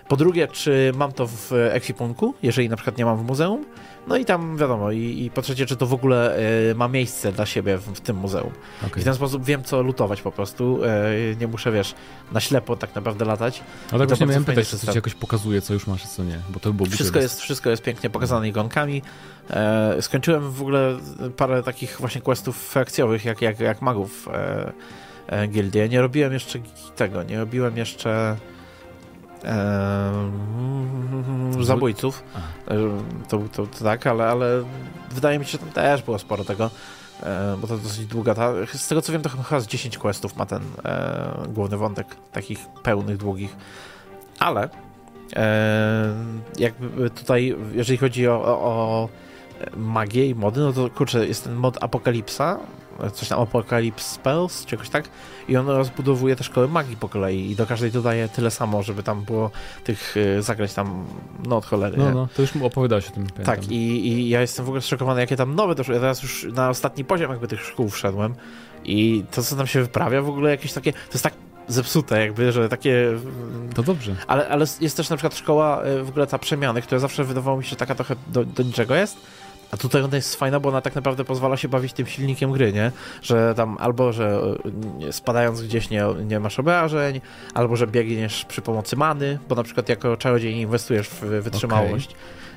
Po 0.07 0.17
drugie, 0.17 0.47
czy 0.47 0.91
mam 0.95 1.11
to 1.11 1.27
w 1.27 1.51
ekwipunku, 1.51 2.33
jeżeli 2.43 2.69
na 2.69 2.75
przykład 2.75 2.97
nie 2.97 3.05
mam 3.05 3.17
w 3.17 3.23
muzeum. 3.23 3.65
No 4.07 4.17
i 4.17 4.25
tam 4.25 4.57
wiadomo, 4.57 4.91
i, 4.91 5.23
i 5.25 5.29
po 5.29 5.41
trzecie, 5.41 5.65
czy 5.65 5.75
to 5.75 5.87
w 5.87 5.93
ogóle 5.93 6.39
y, 6.71 6.75
ma 6.75 6.87
miejsce 6.87 7.31
dla 7.31 7.45
siebie 7.45 7.77
w, 7.77 7.81
w 7.81 8.01
tym 8.01 8.15
muzeum. 8.17 8.51
I 8.83 8.85
Okay. 8.85 9.01
w 9.01 9.05
ten 9.05 9.15
sposób 9.15 9.45
wiem, 9.45 9.63
co 9.63 9.81
lutować 9.81 10.21
po 10.21 10.31
prostu. 10.31 10.79
Y, 10.83 11.37
nie 11.39 11.47
muszę, 11.47 11.71
wiesz, 11.71 11.95
na 12.31 12.39
ślepo 12.39 12.75
tak 12.75 12.95
naprawdę 12.95 13.25
latać. 13.25 13.63
No 13.91 13.99
tak 13.99 13.99
to 13.99 14.07
właśnie 14.07 14.25
miałem 14.27 14.45
pytać, 14.45 14.65
czy 14.65 14.71
system. 14.71 14.87
coś 14.87 14.95
jakoś 14.95 15.13
pokazuje, 15.13 15.61
co 15.61 15.73
już 15.73 15.87
masz, 15.87 16.05
a 16.05 16.07
co 16.07 16.23
nie, 16.23 16.39
bo 16.49 16.59
to 16.59 16.69
by 16.69 16.77
było 16.77 16.89
Wszystko 16.89 17.19
jest, 17.19 17.41
wszystko 17.41 17.69
jest 17.69 17.83
pięknie 17.83 18.09
pokazane 18.09 18.49
ikonkami. 18.49 19.01
E, 19.49 20.01
skończyłem 20.01 20.51
w 20.51 20.61
ogóle 20.61 20.97
parę 21.37 21.63
takich 21.63 21.97
właśnie 21.99 22.21
questów 22.21 22.57
frakcjowych, 22.57 23.25
jak, 23.25 23.41
jak, 23.41 23.59
jak 23.59 23.81
magów 23.81 24.27
e, 24.27 24.73
e, 25.27 25.47
gildii. 25.47 25.89
Nie 25.89 26.01
robiłem 26.01 26.33
jeszcze 26.33 26.59
tego, 26.95 27.23
nie 27.23 27.37
robiłem 27.37 27.77
jeszcze 27.77 28.37
e, 29.45 30.31
zabójców. 31.59 32.23
A. 32.35 32.73
E, 32.73 32.77
to, 33.29 33.39
to, 33.51 33.67
to 33.67 33.83
tak, 33.83 34.07
ale, 34.07 34.25
ale 34.27 34.63
wydaje 35.11 35.39
mi 35.39 35.45
się, 35.45 35.51
że 35.51 35.57
tam 35.57 35.69
też 35.69 36.01
było 36.01 36.19
sporo 36.19 36.43
tego. 36.43 36.69
E, 37.23 37.57
bo 37.61 37.67
to 37.67 37.77
dosyć 37.77 38.05
długa 38.05 38.35
ta. 38.35 38.53
Z 38.73 38.87
tego 38.87 39.01
co 39.01 39.13
wiem, 39.13 39.21
to 39.21 39.29
chyba 39.29 39.59
z 39.59 39.67
10 39.67 39.97
questów 39.97 40.37
ma 40.37 40.45
ten 40.45 40.61
e, 40.85 41.33
główny 41.47 41.77
wątek, 41.77 42.07
takich 42.31 42.59
pełnych, 42.83 43.17
długich. 43.17 43.55
Ale 44.39 44.69
e, 45.35 46.13
jakby 46.59 47.09
tutaj, 47.09 47.55
jeżeli 47.73 47.97
chodzi 47.97 48.27
o, 48.27 48.45
o, 48.45 48.59
o 48.63 49.09
magię 49.77 50.25
i 50.27 50.35
mody, 50.35 50.59
no 50.59 50.73
to 50.73 50.89
kurczę, 50.89 51.27
jest 51.27 51.43
ten 51.43 51.55
mod 51.55 51.83
Apokalipsa, 51.83 52.59
coś 53.13 53.29
tam 53.29 53.41
Apocalypse 53.41 54.15
Spells, 54.15 54.65
czy 54.65 54.75
jakoś 54.75 54.89
tak, 54.89 55.09
i 55.47 55.57
on 55.57 55.67
rozbudowuje 55.67 56.35
te 56.35 56.43
szkoły 56.43 56.67
magii 56.67 56.97
po 56.97 57.09
kolei 57.09 57.51
i 57.51 57.55
do 57.55 57.65
każdej 57.65 57.91
dodaje 57.91 58.29
tyle 58.29 58.51
samo, 58.51 58.83
żeby 58.83 59.03
tam 59.03 59.23
było 59.23 59.51
tych 59.83 60.15
e, 60.37 60.41
zagrać 60.41 60.73
tam, 60.73 61.05
no 61.45 61.57
od 61.57 61.65
cholery. 61.65 61.97
No, 61.97 62.05
nie? 62.05 62.11
no, 62.11 62.27
to 62.35 62.41
już 62.41 62.55
mu 62.55 62.65
opowiadałeś 62.65 63.07
o 63.07 63.11
tym. 63.11 63.23
Pamiętam. 63.23 63.45
Tak, 63.45 63.71
i, 63.71 64.07
i 64.07 64.29
ja 64.29 64.41
jestem 64.41 64.65
w 64.65 64.67
ogóle 64.67 64.81
zszokowany, 64.81 65.21
jakie 65.21 65.35
tam 65.35 65.55
nowe 65.55 65.75
doszły. 65.75 65.93
Ja 65.93 66.01
teraz 66.01 66.23
już 66.23 66.47
na 66.53 66.69
ostatni 66.69 67.05
poziom 67.05 67.31
jakby 67.31 67.47
tych 67.47 67.61
szkół 67.61 67.89
wszedłem 67.89 68.35
i 68.85 69.23
to, 69.31 69.43
co 69.43 69.55
tam 69.55 69.67
się 69.67 69.81
wyprawia, 69.81 70.21
w 70.21 70.29
ogóle 70.29 70.49
jakieś 70.49 70.73
takie, 70.73 70.93
to 70.93 71.13
jest 71.13 71.23
tak 71.23 71.33
zepsute 71.67 72.21
jakby, 72.21 72.51
że 72.51 72.69
takie... 72.69 73.07
To 73.75 73.83
dobrze. 73.83 74.15
Ale, 74.27 74.47
ale 74.47 74.65
jest 74.81 74.97
też 74.97 75.09
na 75.09 75.15
przykład 75.15 75.35
szkoła, 75.35 75.85
y, 75.85 76.03
w 76.03 76.09
ogóle 76.09 76.27
ta 76.27 76.39
przemiany, 76.39 76.81
która 76.81 76.99
zawsze 76.99 77.23
wydawało 77.23 77.57
mi 77.57 77.63
się, 77.63 77.69
że 77.69 77.75
taka 77.75 77.95
trochę 77.95 78.15
do, 78.27 78.45
do 78.45 78.63
niczego 78.63 78.95
jest, 78.95 79.17
a 79.73 79.77
tutaj 79.77 80.03
ona 80.03 80.15
jest 80.15 80.35
fajna, 80.35 80.59
bo 80.59 80.69
ona 80.69 80.81
tak 80.81 80.95
naprawdę 80.95 81.23
pozwala 81.23 81.57
się 81.57 81.67
bawić 81.67 81.93
tym 81.93 82.05
silnikiem 82.05 82.51
gry, 82.51 82.73
nie? 82.73 82.91
Że 83.21 83.53
tam 83.55 83.77
albo, 83.79 84.13
że 84.13 84.41
y, 85.07 85.13
spadając 85.13 85.61
gdzieś 85.61 85.89
nie, 85.89 86.05
nie 86.25 86.39
masz 86.39 86.59
obrażeń, 86.59 87.21
albo, 87.53 87.75
że 87.75 87.87
biegniesz 87.87 88.45
przy 88.45 88.61
pomocy 88.61 88.95
many, 88.95 89.39
bo 89.49 89.55
na 89.55 89.63
przykład 89.63 89.89
jako 89.89 90.17
czarodziej 90.17 90.53
inwestujesz 90.53 91.09
w 91.09 91.19
wytrzymałość. 91.21 92.15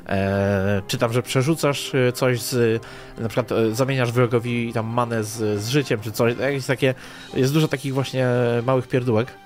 E, 0.08 0.82
czy 0.87 0.99
tam, 0.99 1.12
że 1.12 1.23
przerzucasz 1.23 1.94
y, 1.94 2.12
coś 2.14 2.40
z, 2.40 2.82
na 3.18 3.28
przykład 3.28 3.52
e, 3.52 3.75
zamieniasz 3.75 4.12
wrogowi 4.12 4.73
tam 4.73 4.87
manę 4.87 5.25
z, 5.25 5.61
z 5.61 5.68
życiem, 5.68 6.00
czy 6.00 6.12
coś, 6.12 6.38
jakieś 6.38 6.66
takie, 6.66 6.94
jest 7.35 7.52
dużo 7.52 7.68
takich 7.68 7.94
właśnie 7.94 8.28
małych 8.66 8.88
pierdółek. 8.88 9.45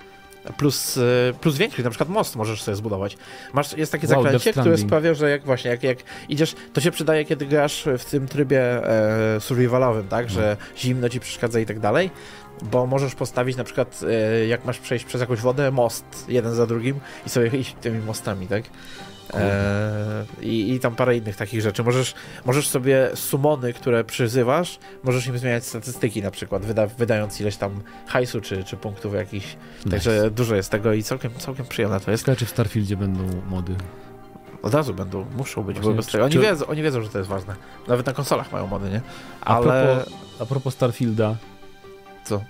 Plus, 0.57 0.97
e, 0.99 1.01
plus 1.41 1.57
większych, 1.57 1.85
na 1.85 1.91
przykład 1.91 2.09
most 2.09 2.37
możesz 2.37 2.63
sobie 2.63 2.77
zbudować. 2.77 3.17
Masz, 3.53 3.77
jest 3.77 3.93
takie 3.93 4.07
Wow, 4.07 4.23
zaklęcie, 4.23 4.53
które 4.53 4.79
sprawia, 4.79 5.15
że 5.15 5.31
jak 5.31 5.45
właśnie, 5.45 5.71
jak, 5.71 5.83
jak 5.83 5.99
idziesz, 6.29 6.55
to 6.73 6.81
się 6.81 6.91
przydaje, 6.91 7.25
kiedy 7.25 7.47
grasz 7.47 7.89
w 7.99 8.05
tym 8.05 8.29
trybie 8.29 8.61
e, 9.37 9.41
survivalowym, 9.41 10.09
tak, 10.09 10.27
No. 10.27 10.33
że 10.33 10.57
zimno 10.79 11.09
ci 11.09 11.21
przeszkadza 11.21 11.61
i 11.61 11.67
tak 11.67 11.81
dalej, 11.81 12.11
bo 12.63 12.87
możesz 12.87 13.15
postawić 13.15 13.57
na 13.57 13.65
przykład, 13.65 14.01
e, 14.09 14.47
jak 14.47 14.65
masz 14.65 14.79
przejść 14.79 15.05
przez 15.05 15.21
jakąś 15.21 15.41
wodę, 15.41 15.71
most 15.71 16.05
jeden 16.29 16.55
za 16.55 16.67
drugim 16.67 17.01
i 17.27 17.31
sobie 17.31 17.49
iść 17.59 17.77
tymi 17.81 17.99
mostami, 17.99 18.47
tak? 18.47 18.63
E, 19.35 20.25
i, 20.43 20.73
I 20.75 20.81
tam 20.81 20.95
parę 20.97 21.17
innych 21.17 21.37
takich 21.37 21.61
rzeczy. 21.61 21.85
Możesz, 21.85 22.15
możesz 22.45 22.69
sobie 22.69 23.11
sumony, 23.15 23.73
które 23.73 24.05
przyzywasz, 24.05 24.79
możesz 25.03 25.27
im 25.27 25.39
zmieniać 25.39 25.65
statystyki 25.65 26.23
na 26.23 26.31
przykład, 26.31 26.65
wyda, 26.67 26.87
wydając 26.87 27.41
ileś 27.41 27.57
tam 27.57 27.81
hajsu 28.07 28.41
czy, 28.41 28.65
czy 28.65 28.77
punktów 28.77 29.15
jakichś. 29.15 29.57
Także 29.91 30.31
dużo 30.31 30.57
jest 30.57 30.71
tego 30.71 30.93
i 30.93 31.03
całkiem, 31.03 31.31
całkiem 31.39 31.67
przyjemne 31.67 32.01
to 32.01 32.11
jest. 32.11 32.23
Ciekawe, 32.23 32.37
czy 32.37 32.47
w 32.47 32.51
Starfieldzie 32.51 32.97
będą 32.97 33.23
mody. 33.51 33.75
Od 34.63 34.75
razu 34.75 34.95
będą, 34.95 35.27
muszą 35.37 35.63
być, 35.63 35.77
Właśnie, 35.77 35.91
bo 35.91 35.97
bez 35.97 36.07
tego. 36.07 36.25
Oni, 36.25 36.33
czy- 36.33 36.41
wiedzą, 36.41 36.67
oni 36.67 36.83
wiedzą, 36.83 37.03
że 37.03 37.09
to 37.09 37.19
jest 37.19 37.31
ważne. 37.31 37.57
Nawet 37.89 38.07
na 38.07 38.13
konsolach 38.13 38.53
mają 38.53 38.67
mody, 38.67 38.91
nie? 38.91 39.01
A 39.41 39.57
Ale... 39.57 39.85
propos, 39.85 40.15
a 40.41 40.47
propos 40.47 40.75
Starfielda. 40.75 41.37
Co? 42.25 42.41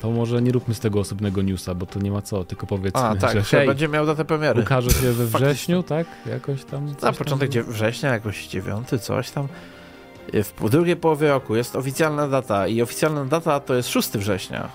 To 0.00 0.10
może 0.10 0.42
nie 0.42 0.52
róbmy 0.52 0.74
z 0.74 0.80
tego 0.80 1.00
osobnego 1.00 1.42
newsa, 1.42 1.74
bo 1.74 1.86
to 1.86 1.98
nie 1.98 2.10
ma 2.10 2.22
co, 2.22 2.44
tylko 2.44 2.66
powiedzmy, 2.66 3.00
A, 3.00 3.16
tak, 3.26 3.32
że 3.44 3.58
hej, 3.58 3.66
będzie 3.66 3.88
miał 3.88 4.06
datę 4.06 4.24
premiery. 4.24 4.62
ukaże 4.62 4.90
się 4.90 5.12
we 5.12 5.26
wrześniu, 5.38 5.82
tak? 5.82 6.06
Jakoś 6.26 6.64
tam. 6.64 6.86
Na 6.86 6.94
tam 6.94 7.14
początek 7.14 7.50
dzie- 7.50 7.62
września, 7.62 8.12
jakoś 8.12 8.46
dziewiąty, 8.46 8.98
coś 8.98 9.30
tam. 9.30 9.48
w 10.60 10.70
drugiej 10.70 10.96
połowie 10.96 11.28
roku. 11.28 11.56
Jest 11.56 11.76
oficjalna 11.76 12.28
data 12.28 12.66
i 12.68 12.82
oficjalna 12.82 13.24
data 13.24 13.60
to 13.60 13.74
jest 13.74 13.88
6 13.88 14.10
września. 14.10 14.68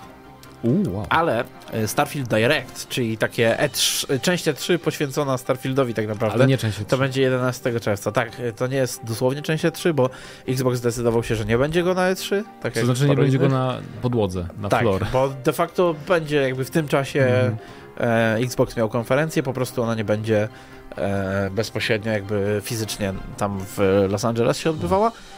Wow. 0.64 1.06
Ale 1.08 1.44
e, 1.72 1.88
Starfield 1.88 2.28
Direct, 2.28 2.88
czyli 2.88 3.18
takie 3.18 3.56
E3, 3.60 4.20
część 4.20 4.44
E3 4.44 4.78
poświęcona 4.78 5.38
Starfieldowi 5.38 5.94
tak 5.94 6.08
naprawdę. 6.08 6.34
Ale 6.34 6.46
nie 6.46 6.58
część 6.58 6.78
E3. 6.78 6.84
To 6.84 6.98
będzie 6.98 7.22
11 7.22 7.80
czerwca. 7.80 8.12
Tak, 8.12 8.40
e, 8.40 8.52
to 8.52 8.66
nie 8.66 8.76
jest 8.76 9.04
dosłownie 9.04 9.42
część 9.42 9.64
E3, 9.64 9.92
bo 9.92 10.10
Xbox 10.48 10.78
zdecydował 10.78 11.22
się, 11.22 11.36
że 11.36 11.44
nie 11.44 11.58
będzie 11.58 11.82
go 11.82 11.94
na 11.94 12.12
E3. 12.12 12.42
Tak 12.62 12.74
to 12.74 12.86
znaczy 12.86 13.08
nie 13.08 13.16
będzie 13.16 13.38
go 13.38 13.48
na 13.48 13.78
podłodze, 14.02 14.46
na 14.58 14.68
tak, 14.68 14.80
floor. 14.80 15.06
bo 15.12 15.28
de 15.44 15.52
facto 15.52 15.94
będzie 16.08 16.36
jakby 16.36 16.64
w 16.64 16.70
tym 16.70 16.88
czasie 16.88 17.20
mm. 17.20 17.56
e, 18.00 18.34
Xbox 18.34 18.76
miał 18.76 18.88
konferencję, 18.88 19.42
po 19.42 19.52
prostu 19.52 19.82
ona 19.82 19.94
nie 19.94 20.04
będzie 20.04 20.48
e, 20.96 21.50
bezpośrednio 21.50 22.12
jakby 22.12 22.60
fizycznie 22.64 23.12
tam 23.36 23.58
w 23.76 24.06
Los 24.08 24.24
Angeles 24.24 24.58
się 24.58 24.70
odbywała. 24.70 25.08
E, 25.08 25.35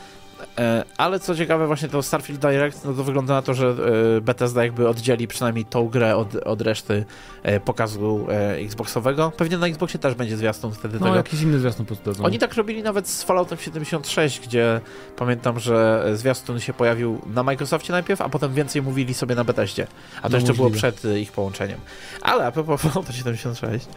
ale 0.96 1.20
co 1.20 1.34
ciekawe, 1.34 1.66
właśnie 1.66 1.88
to 1.88 2.02
Starfield 2.02 2.40
Direct, 2.40 2.84
no 2.84 2.92
to 2.94 3.04
wygląda 3.04 3.34
na 3.34 3.42
to, 3.42 3.54
że 3.54 3.74
e, 4.16 4.20
Bethesda 4.20 4.64
jakby 4.64 4.88
oddzieli 4.88 5.28
przynajmniej 5.28 5.64
tą 5.64 5.88
grę 5.88 6.16
od, 6.16 6.34
od 6.34 6.60
reszty 6.60 7.04
e, 7.42 7.60
pokazu 7.60 8.26
Xboxowego. 8.58 9.32
Pewnie 9.36 9.58
na 9.58 9.66
Xboxie 9.66 10.00
też 10.00 10.14
będzie 10.14 10.36
zwiastun 10.36 10.72
wtedy 10.72 10.98
no, 11.00 11.06
tego. 11.06 11.16
jakiś 11.16 11.42
inny 11.42 11.58
zwiastun 11.58 11.86
po 11.86 11.94
Oni 12.22 12.38
tak 12.38 12.54
robili 12.54 12.82
nawet 12.82 13.08
z 13.08 13.22
Falloutem 13.22 13.58
76, 13.58 14.40
gdzie 14.40 14.80
pamiętam, 15.16 15.60
że 15.60 16.04
zwiastun 16.14 16.60
się 16.60 16.72
pojawił 16.72 17.20
na 17.26 17.42
Microsoftie 17.42 17.92
najpierw, 17.92 18.20
a 18.20 18.28
potem 18.28 18.54
więcej 18.54 18.82
mówili 18.82 19.14
sobie 19.14 19.34
na 19.34 19.44
Bethesdzie. 19.44 19.86
A 20.18 20.22
to 20.22 20.28
no, 20.28 20.36
jeszcze 20.36 20.52
możliwe. 20.52 20.70
było 20.70 20.70
przed 20.70 21.04
ich 21.16 21.32
połączeniem. 21.32 21.80
Ale 22.22 22.46
a 22.46 22.52
propos 22.52 22.80
Fallouta 22.82 23.12
76, 23.12 23.88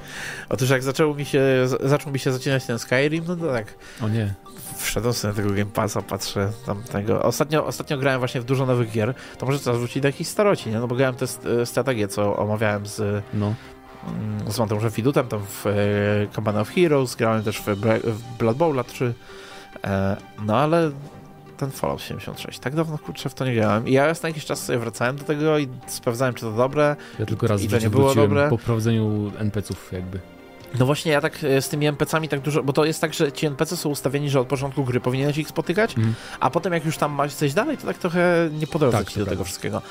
otóż 0.50 0.70
jak 0.70 0.84
zaczął 0.84 1.16
mi 1.16 1.26
się, 1.26 1.42
zaczął 1.84 2.14
mi 2.14 2.20
się 2.20 2.34
zaczynać 2.34 2.66
ten 2.66 2.80
Skyrim, 2.80 3.24
no 3.28 3.36
to 3.36 3.48
tak... 3.48 3.74
O 4.02 4.10
nie 4.10 4.34
wszedłem 4.78 5.14
sobie 5.14 5.34
na 5.34 5.36
tego 5.36 5.50
Game 5.50 5.72
Passa, 5.72 6.02
patrzę 6.02 6.52
tam 6.66 6.84
tego. 6.84 7.24
Ostatnio, 7.24 7.66
ostatnio 7.66 7.98
grałem 7.98 8.20
właśnie 8.20 8.42
w 8.42 8.44
dużo 8.44 8.66
nowych 8.66 8.92
gier, 8.92 9.14
to 9.38 9.46
może 9.46 9.60
teraz 9.60 9.80
wrócić 9.80 10.02
do 10.02 10.08
jakichś 10.08 10.30
staroci, 10.30 10.70
nie? 10.70 10.80
No 10.80 10.88
bo 10.88 10.96
grałem 10.96 11.16
te 11.16 11.28
strategie, 11.66 12.08
co 12.08 12.38
omawiałem 12.38 12.86
z, 12.86 13.24
no. 13.34 13.54
Mm, 14.08 14.52
z 14.52 14.60
Mateuszem 14.60 14.92
Fidutem, 14.92 15.28
tam 15.28 15.40
w 15.46 15.68
e, 15.68 15.72
Cabana 16.36 16.62
of 16.62 16.70
Heroes, 16.70 17.16
grałem 17.16 17.44
też 17.44 17.58
w, 17.58 17.66
w 18.04 18.38
Blood 18.38 18.58
Bowl 18.58 18.84
3, 18.88 19.14
e, 19.84 20.18
no 20.46 20.58
ale 20.58 20.92
ten 21.62 21.72
Fallout 21.72 22.02
76. 22.02 22.60
Tak 22.60 22.76
dawno 22.76 22.98
kurczę 22.98 23.30
w 23.30 23.34
to 23.34 23.46
nie 23.46 23.56
grałem. 23.56 23.88
I 23.88 23.92
ja 23.92 24.06
raz 24.06 24.24
na 24.24 24.30
jakiś 24.30 24.46
czas 24.46 24.64
sobie 24.64 24.80
wracałem 24.80 25.16
do 25.16 25.24
tego 25.24 25.58
i 25.58 25.68
sprawdzałem, 25.88 26.34
czy 26.34 26.42
to 26.42 26.52
dobre. 26.52 26.96
Ja 27.20 27.26
tylko 27.26 27.48
raz 27.48 27.62
i 27.62 27.68
to 27.68 27.80
nie 27.80 27.90
było 27.90 28.16
dobre. 28.16 28.50
po 28.50 28.58
prowadzeniu 28.58 29.32
NPC-ów 29.40 29.92
jakby. 29.92 30.20
No 30.80 30.86
właśnie, 30.86 31.12
ja 31.12 31.22
tak 31.22 31.44
e, 31.44 31.62
z 31.62 31.70
tymi 31.70 31.88
NPC-ami 31.88 32.30
tak 32.30 32.40
dużo, 32.40 32.64
bo 32.64 32.74
to 32.74 32.86
jest 32.86 33.02
tak, 33.02 33.14
że 33.14 33.32
ci 33.32 33.46
NPC 33.46 33.78
są 33.78 33.90
ustawieni, 33.90 34.30
że 34.30 34.40
od 34.40 34.48
początku 34.48 34.84
gry 34.84 35.00
powinieneś 35.00 35.38
ich 35.38 35.48
spotykać, 35.48 35.98
mm. 35.98 36.14
a 36.40 36.50
potem 36.50 36.74
jak 36.74 36.86
już 36.86 36.98
tam 36.98 37.12
masz 37.12 37.34
coś 37.34 37.54
dalej, 37.54 37.78
to 37.78 37.88
tak 37.88 37.98
trochę 37.98 38.50
nie 38.60 38.68
po 38.68 38.80
drodze 38.80 38.98
tak, 38.98 39.10
ci 39.10 39.20
do 39.20 39.26
tego 39.26 39.44
wszystkiego. 39.44 39.82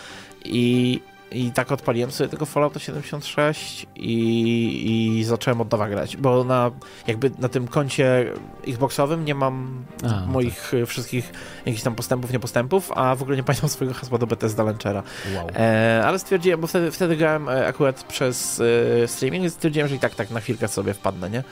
I 0.44 1.00
i 1.32 1.52
tak 1.52 1.72
odpaliłem 1.72 2.10
sobie 2.10 2.30
tego 2.30 2.46
Fallouta 2.46 2.80
76 2.80 3.86
i, 3.96 5.18
i 5.18 5.24
zacząłem 5.24 5.60
od 5.60 5.72
nowa 5.72 5.88
grać, 5.88 6.16
bo 6.16 6.44
na 6.44 6.70
jakby 7.06 7.30
na 7.38 7.48
tym 7.48 7.68
koncie 7.68 8.32
Xboxowym 8.68 9.24
nie 9.24 9.34
mam 9.34 9.84
a, 10.02 10.06
no 10.06 10.26
moich 10.26 10.70
tak. 10.70 10.86
wszystkich 10.86 11.32
jakichś 11.66 11.82
tam 11.82 11.94
postępów, 11.94 12.32
niepostępów, 12.32 12.92
a 12.94 13.14
w 13.14 13.22
ogóle 13.22 13.36
nie 13.36 13.42
pamiętam 13.42 13.68
swojego 13.78 13.94
hasła 13.94 14.18
do 14.18 14.26
Bethesda 14.26 14.62
Launchera. 14.62 15.02
Wow. 15.34 15.48
E, 15.56 16.02
ale 16.06 16.18
stwierdziłem, 16.18 16.60
bo 16.60 16.66
wtedy, 16.66 16.90
wtedy 16.90 17.16
grałem 17.16 17.48
e, 17.48 17.66
akurat 17.66 18.04
przez 18.04 18.62
e, 19.04 19.08
streaming, 19.08 19.44
i 19.44 19.50
stwierdziłem, 19.50 19.88
że 19.88 19.94
i 19.94 19.98
tak 19.98 20.14
tak 20.14 20.30
na 20.30 20.40
chwilkę 20.40 20.68
sobie 20.68 20.94
wpadnę, 20.94 21.30
nie? 21.30 21.42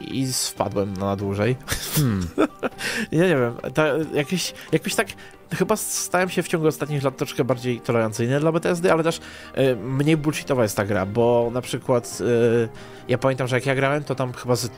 i 0.00 0.26
wpadłem 0.32 0.96
na 0.96 1.16
dłużej. 1.16 1.56
Hmm. 1.94 2.28
ja 3.12 3.22
nie 3.22 3.36
wiem, 3.36 3.54
ta, 3.74 3.84
jakieś, 4.14 4.54
jakoś 4.72 4.94
tak 4.94 5.08
chyba 5.56 5.76
stałem 5.76 6.28
się 6.28 6.42
w 6.42 6.48
ciągu 6.48 6.66
ostatnich 6.66 7.02
lat 7.02 7.16
troszkę 7.16 7.44
bardziej 7.44 7.80
tolerancyjny 7.80 8.40
dla 8.40 8.52
BTSD, 8.52 8.92
ale 8.92 9.02
też 9.02 9.18
y, 9.18 9.76
mniej 9.76 10.16
bullshitowa 10.16 10.62
jest 10.62 10.76
ta 10.76 10.84
gra, 10.84 11.06
bo 11.06 11.50
na 11.52 11.60
przykład 11.60 12.18
y, 12.20 12.68
ja 13.08 13.18
pamiętam, 13.18 13.48
że 13.48 13.56
jak 13.56 13.66
ja 13.66 13.74
grałem, 13.74 14.04
to 14.04 14.14
tam 14.14 14.32
chyba 14.32 14.56
z 14.56 14.70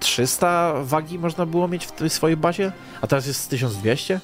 300 0.00 0.74
wagi 0.82 1.18
można 1.18 1.46
było 1.46 1.68
mieć 1.68 1.86
w 1.86 1.92
tej 1.92 2.10
swojej 2.10 2.36
bazie, 2.36 2.72
a 3.00 3.06
teraz 3.06 3.26
jest 3.26 3.50
1200. 3.50 4.20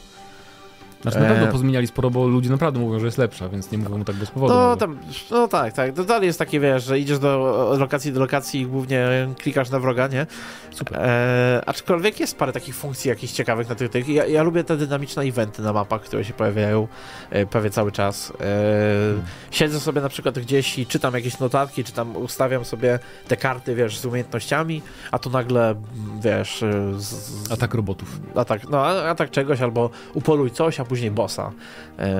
Znaczy 1.04 1.20
na 1.20 1.28
pewno 1.28 1.48
e, 1.48 1.52
pozmieniali 1.52 1.86
sporo, 1.86 2.10
bo 2.10 2.26
ludzie 2.26 2.50
naprawdę 2.50 2.80
mówią, 2.80 2.98
że 2.98 3.06
jest 3.06 3.18
lepsza, 3.18 3.48
więc 3.48 3.72
nie 3.72 3.78
mówią 3.78 4.04
tak 4.04 4.16
bez 4.16 4.30
powodu. 4.30 4.54
No, 4.54 4.76
tam, 4.76 4.98
no 5.30 5.48
tak, 5.48 5.72
tak. 5.72 5.94
To 5.94 6.04
dalej 6.04 6.26
jest 6.26 6.38
takie, 6.38 6.60
wiesz, 6.60 6.84
że 6.84 6.98
idziesz 6.98 7.18
do 7.18 7.74
lokacji 7.78 8.12
do 8.12 8.20
lokacji 8.20 8.60
i 8.60 8.66
głównie 8.66 9.28
klikasz 9.38 9.70
na 9.70 9.80
wroga, 9.80 10.08
nie? 10.08 10.26
Super. 10.70 10.98
E, 11.02 11.62
aczkolwiek 11.66 12.20
jest 12.20 12.38
parę 12.38 12.52
takich 12.52 12.76
funkcji 12.76 13.08
jakichś 13.08 13.32
ciekawych 13.32 13.68
na 13.68 13.74
tych, 13.74 13.90
tych. 13.90 14.08
Ja, 14.08 14.26
ja 14.26 14.42
lubię 14.42 14.64
te 14.64 14.76
dynamiczne 14.76 15.22
eventy 15.22 15.62
na 15.62 15.72
mapach, 15.72 16.02
które 16.02 16.24
się 16.24 16.32
pojawiają 16.32 16.88
e, 17.30 17.46
prawie 17.46 17.70
cały 17.70 17.92
czas. 17.92 18.30
E, 18.30 18.34
hmm. 18.34 19.22
Siedzę 19.50 19.80
sobie 19.80 20.00
na 20.00 20.08
przykład 20.08 20.38
gdzieś 20.38 20.78
i 20.78 20.86
czytam 20.86 21.14
jakieś 21.14 21.38
notatki, 21.38 21.84
czy 21.84 21.92
tam 21.92 22.16
ustawiam 22.16 22.64
sobie 22.64 22.98
te 23.28 23.36
karty, 23.36 23.74
wiesz, 23.74 23.98
z 23.98 24.06
umiejętnościami, 24.06 24.82
a 25.10 25.18
tu 25.18 25.30
nagle, 25.30 25.74
wiesz... 26.20 26.62
E, 26.62 26.94
z, 26.96 27.04
z, 27.04 27.52
atak 27.52 27.74
robotów. 27.74 28.20
Atak, 28.34 28.68
no, 28.68 28.86
atak 28.86 29.30
czegoś, 29.30 29.60
albo 29.60 29.90
upoluj 30.14 30.50
coś, 30.50 30.80
a 30.80 30.84
później 30.94 31.10
bossa. 31.10 31.52
E, 31.98 32.14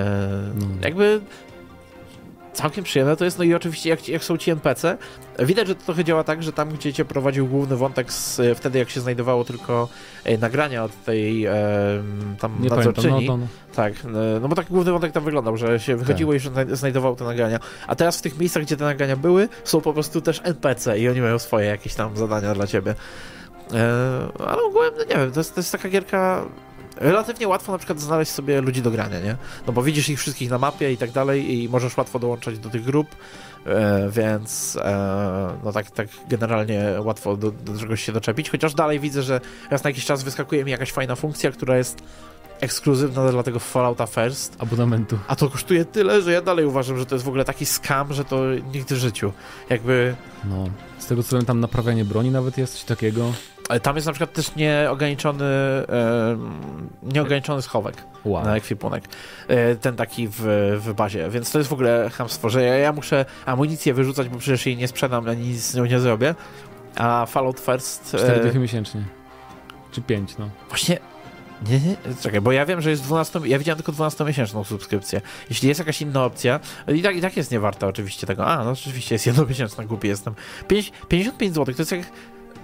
no. 0.55 0.65
Jakby 0.81 1.21
całkiem 2.53 2.83
przyjemne 2.83 3.15
to 3.15 3.25
jest, 3.25 3.37
no 3.37 3.43
i 3.43 3.53
oczywiście 3.53 3.89
jak, 3.89 4.09
jak 4.09 4.23
są 4.23 4.37
ci 4.37 4.51
NPC, 4.51 4.97
widać, 5.39 5.67
że 5.67 5.75
to 5.75 5.85
trochę 5.85 6.03
działa 6.03 6.23
tak, 6.23 6.43
że 6.43 6.53
tam, 6.53 6.69
gdzie 6.69 6.93
cię 6.93 7.05
prowadził 7.05 7.47
główny 7.47 7.75
wątek 7.75 8.11
z, 8.11 8.41
wtedy, 8.57 8.79
jak 8.79 8.89
się 8.89 9.01
znajdowało 9.01 9.43
tylko 9.43 9.89
e, 10.23 10.37
nagrania 10.37 10.83
od 10.83 11.03
tej 11.03 11.45
e, 11.45 11.53
tam 12.39 12.57
Nie 12.59 12.69
nadzorczyni. 12.69 13.09
Pamiętam, 13.09 13.39
no, 13.39 13.45
no. 13.45 13.75
Tak, 13.75 13.93
e, 13.93 14.39
no 14.41 14.47
bo 14.47 14.55
tak 14.55 14.67
główny 14.67 14.91
wątek 14.91 15.11
tam 15.11 15.23
wyglądał, 15.23 15.57
że 15.57 15.79
się 15.79 15.95
wychodziło 15.95 16.33
tak. 16.33 16.41
i 16.41 16.43
że 16.43 16.75
znajdowało 16.75 17.15
te 17.15 17.23
nagrania. 17.23 17.59
A 17.87 17.95
teraz 17.95 18.17
w 18.17 18.21
tych 18.21 18.39
miejscach, 18.39 18.63
gdzie 18.63 18.77
te 18.77 18.83
nagrania 18.83 19.15
były, 19.15 19.49
są 19.63 19.81
po 19.81 19.93
prostu 19.93 20.21
też 20.21 20.41
NPC 20.43 20.99
i 20.99 21.09
oni 21.09 21.21
mają 21.21 21.39
swoje 21.39 21.67
jakieś 21.67 21.95
tam 21.95 22.17
zadania 22.17 22.53
dla 22.53 22.67
ciebie. 22.67 22.95
E, 23.73 24.47
ale 24.47 24.63
ogółem, 24.63 24.93
no 24.97 25.03
nie 25.03 25.15
wiem, 25.15 25.31
to 25.31 25.39
jest, 25.39 25.55
to 25.55 25.59
jest 25.59 25.71
taka 25.71 25.89
gierka 25.89 26.45
relatywnie 26.95 27.47
łatwo 27.47 27.71
na 27.71 27.77
przykład 27.77 27.99
znaleźć 27.99 28.31
sobie 28.31 28.61
ludzi 28.61 28.81
do 28.81 28.91
grania, 28.91 29.19
nie? 29.19 29.35
No 29.67 29.73
bo 29.73 29.83
widzisz 29.83 30.09
ich 30.09 30.19
wszystkich 30.19 30.49
na 30.49 30.57
mapie 30.57 30.91
i 30.91 30.97
tak 30.97 31.11
dalej 31.11 31.53
i 31.53 31.69
możesz 31.69 31.97
łatwo 31.97 32.19
dołączać 32.19 32.59
do 32.59 32.69
tych 32.69 32.83
grup, 32.83 33.07
e, 33.65 34.09
więc 34.09 34.77
e, 34.81 35.57
no 35.63 35.71
tak, 35.71 35.91
tak 35.91 36.07
generalnie 36.29 36.83
łatwo 37.03 37.37
do, 37.37 37.51
do 37.51 37.79
czegoś 37.79 38.03
się 38.03 38.11
doczepić, 38.11 38.49
chociaż 38.49 38.73
dalej 38.73 38.99
widzę, 38.99 39.23
że 39.23 39.41
raz 39.69 39.83
na 39.83 39.89
jakiś 39.89 40.05
czas 40.05 40.23
wyskakuje 40.23 40.65
mi 40.65 40.71
jakaś 40.71 40.91
fajna 40.91 41.15
funkcja, 41.15 41.51
która 41.51 41.77
jest 41.77 42.01
ekskluzywna 42.59 43.31
dla 43.31 43.43
tego 43.43 43.59
Fallouta 43.59 44.05
First. 44.07 44.55
Abonamentu. 44.59 45.19
A 45.27 45.35
to 45.35 45.49
kosztuje 45.49 45.85
tyle, 45.85 46.21
że 46.21 46.31
ja 46.31 46.41
dalej 46.41 46.65
uważam, 46.65 46.97
że 46.97 47.05
to 47.05 47.15
jest 47.15 47.25
w 47.25 47.27
ogóle 47.27 47.45
taki 47.45 47.65
scam, 47.65 48.13
że 48.13 48.25
to 48.25 48.41
nigdy 48.73 48.95
w 48.95 48.97
życiu. 48.97 49.31
Jakby... 49.69 50.15
No, 50.43 50.69
z 50.99 51.05
tego 51.05 51.23
co 51.23 51.35
wiem, 51.35 51.45
tam 51.45 51.59
naprawianie 51.59 52.05
broni 52.05 52.31
nawet 52.31 52.57
jest 52.57 52.73
coś 52.73 52.83
takiego. 52.83 53.33
Ale 53.69 53.79
tam 53.79 53.95
jest 53.95 54.07
na 54.07 54.13
przykład 54.13 54.33
też 54.33 54.55
nieograniczony, 54.55 55.45
e, 55.45 56.37
nieograniczony 57.03 57.61
schowek 57.61 57.95
wow. 58.25 58.45
na 58.45 58.55
ekwipunek. 58.55 59.03
E, 59.47 59.75
ten 59.75 59.95
taki 59.95 60.27
w, 60.27 60.41
w 60.79 60.93
bazie, 60.93 61.29
więc 61.29 61.51
to 61.51 61.57
jest 61.57 61.69
w 61.69 61.73
ogóle 61.73 62.09
hamstwo, 62.13 62.49
że 62.49 62.63
ja, 62.63 62.77
ja 62.77 62.91
muszę 62.93 63.25
amunicję 63.45 63.93
wyrzucać, 63.93 64.29
bo 64.29 64.37
przecież 64.37 64.65
jej 64.65 64.77
nie 64.77 64.87
sprzedam, 64.87 65.29
ani 65.29 65.47
nic 65.47 65.61
z 65.61 65.75
nią 65.75 65.85
nie 65.85 65.99
zrobię. 65.99 66.35
A 66.95 67.25
Fallout 67.25 67.59
First... 67.59 68.07
4 68.07 68.43
dychy 68.43 68.59
miesięcznie. 68.59 69.03
Czy 69.91 70.01
5, 70.01 70.37
no. 70.37 70.49
Właśnie 70.69 70.99
nie, 71.69 71.79
nie, 71.79 71.95
czekaj, 72.21 72.41
bo 72.41 72.51
ja 72.51 72.65
wiem, 72.65 72.81
że 72.81 72.89
jest 72.89 73.03
12, 73.03 73.39
ja 73.45 73.59
widziałem 73.59 73.83
tylko 73.83 73.91
12-miesięczną 73.91 74.63
subskrypcję. 74.63 75.21
Jeśli 75.49 75.67
jest 75.67 75.79
jakaś 75.79 76.01
inna 76.01 76.25
opcja, 76.25 76.59
i 76.87 77.01
tak, 77.01 77.15
i 77.15 77.21
tak 77.21 77.37
jest 77.37 77.51
niewarta 77.51 77.87
oczywiście 77.87 78.27
tego. 78.27 78.45
A, 78.45 78.63
no 78.63 78.71
oczywiście 78.71 79.15
jest 79.15 79.25
jednomiesięczna, 79.25 79.85
głupi 79.85 80.07
jestem. 80.07 80.33
5, 80.67 80.91
55 81.07 81.55
zł, 81.55 81.75
to 81.75 81.81
jest 81.81 81.91
jak 81.91 82.01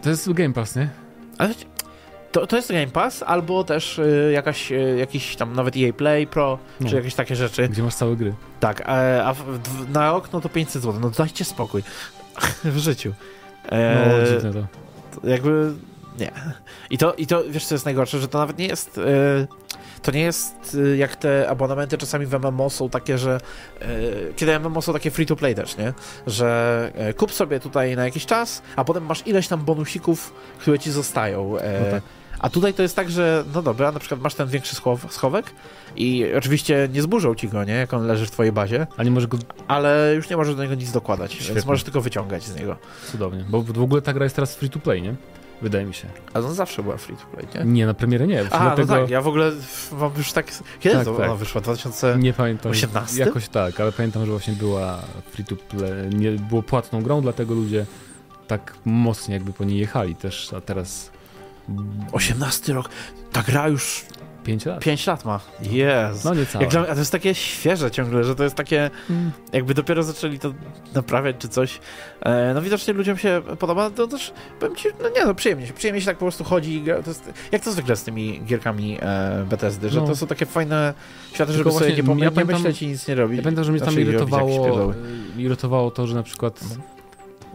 to 0.01 0.09
jest 0.09 0.33
Game 0.33 0.53
Pass, 0.53 0.75
nie? 0.75 0.89
Ale 1.37 1.53
to, 2.31 2.47
to 2.47 2.55
jest 2.55 2.71
Game 2.71 2.87
Pass, 2.87 3.23
albo 3.23 3.63
też 3.63 3.99
y, 3.99 4.31
jakaś, 4.33 4.71
y, 4.71 4.95
jakiś 4.99 5.35
tam 5.35 5.53
nawet 5.53 5.75
EA 5.77 5.93
Play 5.93 6.27
Pro, 6.27 6.59
no. 6.79 6.89
czy 6.89 6.95
jakieś 6.95 7.15
takie 7.15 7.35
rzeczy. 7.35 7.69
Gdzie 7.69 7.83
masz 7.83 7.95
całe 7.95 8.15
gry. 8.15 8.33
Tak, 8.59 8.81
a, 8.85 9.23
a 9.23 9.33
w, 9.33 9.43
na 9.93 10.11
rok 10.11 10.33
no 10.33 10.41
to 10.41 10.49
500 10.49 10.83
zł. 10.83 10.99
No 11.01 11.09
dajcie 11.09 11.45
spokój. 11.45 11.83
w 12.63 12.77
życiu. 12.77 13.13
E, 13.69 14.07
no, 14.07 14.27
dziwne 14.27 14.53
to. 14.53 14.67
to. 15.21 15.27
Jakby, 15.27 15.73
nie. 16.19 16.31
I 16.89 16.97
to, 16.97 17.13
I 17.13 17.27
to, 17.27 17.43
wiesz 17.49 17.65
co 17.65 17.75
jest 17.75 17.85
najgorsze, 17.85 18.19
że 18.19 18.27
to 18.27 18.37
nawet 18.37 18.57
nie 18.57 18.67
jest... 18.67 18.97
Y, 18.97 19.01
to 20.01 20.11
nie 20.11 20.21
jest 20.21 20.75
y, 20.75 20.97
jak 20.97 21.15
te 21.15 21.49
abonamenty 21.49 21.97
czasami 21.97 22.25
w 22.25 22.33
MMO 22.33 22.69
są 22.69 22.89
takie, 22.89 23.17
że 23.17 23.39
y, 23.81 24.33
kiedy 24.35 24.59
MMO 24.59 24.81
są 24.81 24.93
takie 24.93 25.11
free 25.11 25.25
to 25.25 25.35
play 25.35 25.55
też, 25.55 25.77
nie? 25.77 25.93
Że 26.27 26.91
e, 26.95 27.13
kup 27.13 27.33
sobie 27.33 27.59
tutaj 27.59 27.95
na 27.95 28.05
jakiś 28.05 28.25
czas, 28.25 28.61
a 28.75 28.83
potem 28.83 29.05
masz 29.05 29.27
ileś 29.27 29.47
tam 29.47 29.65
bonusików, 29.65 30.33
które 30.59 30.79
ci 30.79 30.91
zostają. 30.91 31.57
E, 31.57 31.81
no 31.81 31.91
tak. 31.91 32.03
A 32.39 32.49
tutaj 32.49 32.73
to 32.73 32.81
jest 32.81 32.95
tak, 32.95 33.09
że 33.11 33.43
no 33.53 33.61
dobra, 33.61 33.91
na 33.91 33.99
przykład 33.99 34.21
masz 34.21 34.35
ten 34.35 34.47
większy 34.47 34.75
schowek 35.09 35.45
i 35.95 36.25
oczywiście 36.37 36.89
nie 36.93 37.01
zburzą 37.01 37.35
ci 37.35 37.47
go, 37.49 37.63
nie? 37.63 37.73
Jak 37.73 37.93
on 37.93 38.07
leży 38.07 38.25
w 38.25 38.31
twojej 38.31 38.51
bazie. 38.51 38.87
A 38.97 39.03
nie 39.03 39.11
go... 39.11 39.37
Ale 39.67 40.13
już 40.15 40.29
nie 40.29 40.37
możesz 40.37 40.55
do 40.55 40.63
niego 40.63 40.75
nic 40.75 40.91
dokładać, 40.91 41.33
Świetnie. 41.33 41.55
więc 41.55 41.65
możesz 41.65 41.83
tylko 41.83 42.01
wyciągać 42.01 42.43
z 42.43 42.55
niego. 42.55 42.77
Cudownie, 43.11 43.45
bo 43.49 43.61
w 43.61 43.81
ogóle 43.81 44.01
ta 44.01 44.13
gra 44.13 44.23
jest 44.23 44.35
teraz 44.35 44.55
free 44.55 44.69
to 44.69 44.79
play, 44.79 45.01
nie? 45.01 45.15
Wydaje 45.61 45.85
mi 45.85 45.93
się. 45.93 46.07
A 46.33 46.39
on 46.39 46.53
zawsze 46.53 46.83
była 46.83 46.97
free 46.97 47.17
to 47.17 47.25
play, 47.25 47.47
nie? 47.55 47.71
Nie, 47.71 47.85
na 47.85 47.93
premierę 47.93 48.27
nie. 48.27 48.41
A, 48.51 48.75
no 48.77 48.85
tak, 48.85 49.09
ja 49.09 49.21
w 49.21 49.27
ogóle 49.27 49.51
mam 49.91 50.11
już 50.17 50.31
tak... 50.31 50.45
Kiedy 50.79 50.95
tak, 50.95 51.05
to 51.05 51.15
tak. 51.15 51.25
ona 51.25 51.35
wyszła? 51.35 51.61
2018? 51.61 52.23
Nie 52.23 52.33
pamiętam. 52.33 52.71
Jakoś 53.15 53.47
tak, 53.47 53.79
ale 53.79 53.91
pamiętam, 53.91 54.25
że 54.25 54.31
właśnie 54.31 54.53
była 54.53 54.99
free 55.31 55.45
to 55.45 55.55
play, 55.55 56.09
nie 56.09 56.31
było 56.31 56.63
płatną 56.63 57.01
grą, 57.01 57.21
dlatego 57.21 57.53
ludzie 57.53 57.85
tak 58.47 58.73
mocno 58.85 59.33
jakby 59.33 59.53
po 59.53 59.63
niej 59.63 59.79
jechali 59.79 60.15
też, 60.15 60.53
a 60.53 60.61
teraz... 60.61 61.11
18 62.11 62.73
rok, 62.73 62.89
ta 63.31 63.43
gra 63.43 63.67
już 63.67 64.05
5 64.43 64.65
lat. 64.65 64.79
5 64.79 65.07
lat 65.07 65.25
ma. 65.25 65.39
Jest. 65.61 66.25
No 66.25 66.33
nie 66.33 66.45
całe. 66.45 66.65
Jak, 66.65 66.75
a 66.75 66.93
to 66.93 66.99
jest 66.99 67.11
takie 67.11 67.35
świeże 67.35 67.91
ciągle, 67.91 68.23
że 68.23 68.35
to 68.35 68.43
jest 68.43 68.55
takie, 68.55 68.89
mm. 69.09 69.31
jakby 69.53 69.73
dopiero 69.73 70.03
zaczęli 70.03 70.39
to 70.39 70.53
naprawiać 70.93 71.35
czy 71.39 71.49
coś. 71.49 71.79
E, 72.21 72.53
no 72.53 72.61
widocznie 72.61 72.93
ludziom 72.93 73.17
się 73.17 73.41
podoba, 73.59 73.89
to 73.89 74.07
też, 74.07 74.33
powiem 74.59 74.75
ci, 74.75 74.87
no 75.03 75.09
nie 75.09 75.25
no, 75.25 75.35
przyjemnie 75.35 75.67
się, 75.67 75.73
przyjemnie 75.73 76.01
się 76.01 76.05
tak 76.05 76.17
po 76.17 76.25
prostu 76.25 76.43
chodzi 76.43 76.73
i 76.73 76.81
gra. 76.81 77.03
To 77.03 77.09
jest, 77.09 77.33
jak 77.51 77.63
to 77.63 77.71
zwykle 77.71 77.95
z 77.95 78.03
tymi 78.03 78.41
gierkami 78.45 78.97
e, 79.01 79.45
Bethesdy, 79.49 79.89
że 79.89 80.01
no. 80.01 80.07
to 80.07 80.15
są 80.15 80.27
takie 80.27 80.45
fajne 80.45 80.93
światy, 81.33 81.53
żeby 81.53 81.71
sobie 81.71 81.95
nie, 81.95 82.03
pomyśleć, 82.03 82.35
ja 82.37 82.43
nie 82.43 82.53
myśleć 82.53 82.81
i 82.81 82.87
nic 82.87 83.07
nie 83.07 83.15
robić. 83.15 83.37
Ja 83.37 83.43
pamiętam, 83.43 83.63
że 83.63 83.71
mnie 83.71 83.81
tam 83.81 83.89
znaczy, 83.89 84.01
irytowało, 84.01 84.93
irytowało 85.37 85.91
to, 85.91 86.07
że 86.07 86.15
na 86.15 86.23
przykład 86.23 86.61
mhm 86.61 87.00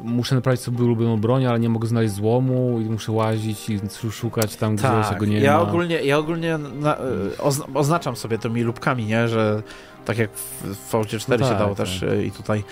muszę 0.02 0.34
naprawić 0.34 0.60
sobie 0.60 0.84
ulubioną 0.84 1.20
broń, 1.20 1.46
ale 1.46 1.60
nie 1.60 1.68
mogę 1.68 1.88
znaleźć 1.88 2.14
złomu 2.14 2.80
i 2.80 2.84
muszę 2.84 3.12
łazić 3.12 3.70
i 3.70 3.80
szukać 4.10 4.56
tam, 4.56 4.76
tak, 4.76 5.00
gdzie 5.00 5.10
się 5.10 5.16
go 5.16 5.26
nie 5.26 5.40
ja 5.40 5.52
ma. 5.56 5.60
Ogólnie, 5.60 6.02
ja 6.02 6.18
ogólnie 6.18 6.58
na, 6.58 6.96
oznaczam 7.74 8.16
sobie 8.16 8.38
tymi 8.38 8.62
lubkami, 8.62 9.06
nie? 9.06 9.28
Że 9.28 9.62
tak 10.04 10.18
jak 10.18 10.30
w 10.34 10.92
VG4 10.92 11.28
no 11.28 11.38
tak, 11.38 11.48
się 11.48 11.58
dało 11.58 11.74
tak. 11.74 11.86
też 11.86 12.02
e, 12.02 12.24
i 12.24 12.30
tutaj 12.30 12.64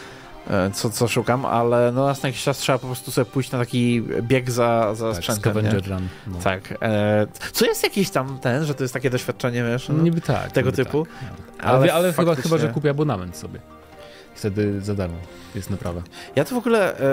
e, 0.50 0.70
co, 0.70 0.90
co 0.90 1.08
szukam, 1.08 1.46
ale 1.46 1.92
no 1.92 2.06
raz 2.06 2.22
na 2.22 2.28
jakiś 2.28 2.42
czas 2.42 2.58
trzeba 2.58 2.78
po 2.78 2.86
prostu 2.86 3.10
sobie 3.10 3.24
pójść 3.24 3.50
na 3.50 3.58
taki 3.58 4.02
bieg 4.22 4.50
za, 4.50 4.94
za 4.94 5.08
tak, 5.08 5.16
sprzętem. 5.16 5.52
Scavenger 5.52 5.88
run. 5.88 6.08
No. 6.26 6.38
Tak. 6.38 6.74
E, 6.82 7.26
co 7.52 7.64
jest 7.64 7.82
jakiś 7.82 8.10
tam 8.10 8.38
ten, 8.38 8.64
że 8.64 8.74
to 8.74 8.84
jest 8.84 8.94
takie 8.94 9.10
doświadczenie, 9.10 9.64
wiesz? 9.64 9.88
No, 9.88 10.02
niby 10.02 10.20
tak. 10.20 10.52
Tego 10.52 10.70
niby 10.70 10.84
typu. 10.84 11.04
Tak, 11.04 11.12
no. 11.22 11.64
Ale, 11.64 11.78
ale, 11.78 11.92
ale 11.92 12.12
faktycznie... 12.12 12.42
chyba, 12.42 12.56
chyba, 12.56 12.68
że 12.68 12.74
kupię 12.74 12.90
abonament 12.90 13.36
sobie. 13.36 13.60
Wtedy 14.34 14.80
za 14.80 14.94
darmo 14.94 15.16
jest 15.54 15.70
naprawa. 15.70 16.02
Ja 16.36 16.44
to 16.44 16.54
w 16.54 16.58
ogóle, 16.58 16.98
e, 16.98 17.04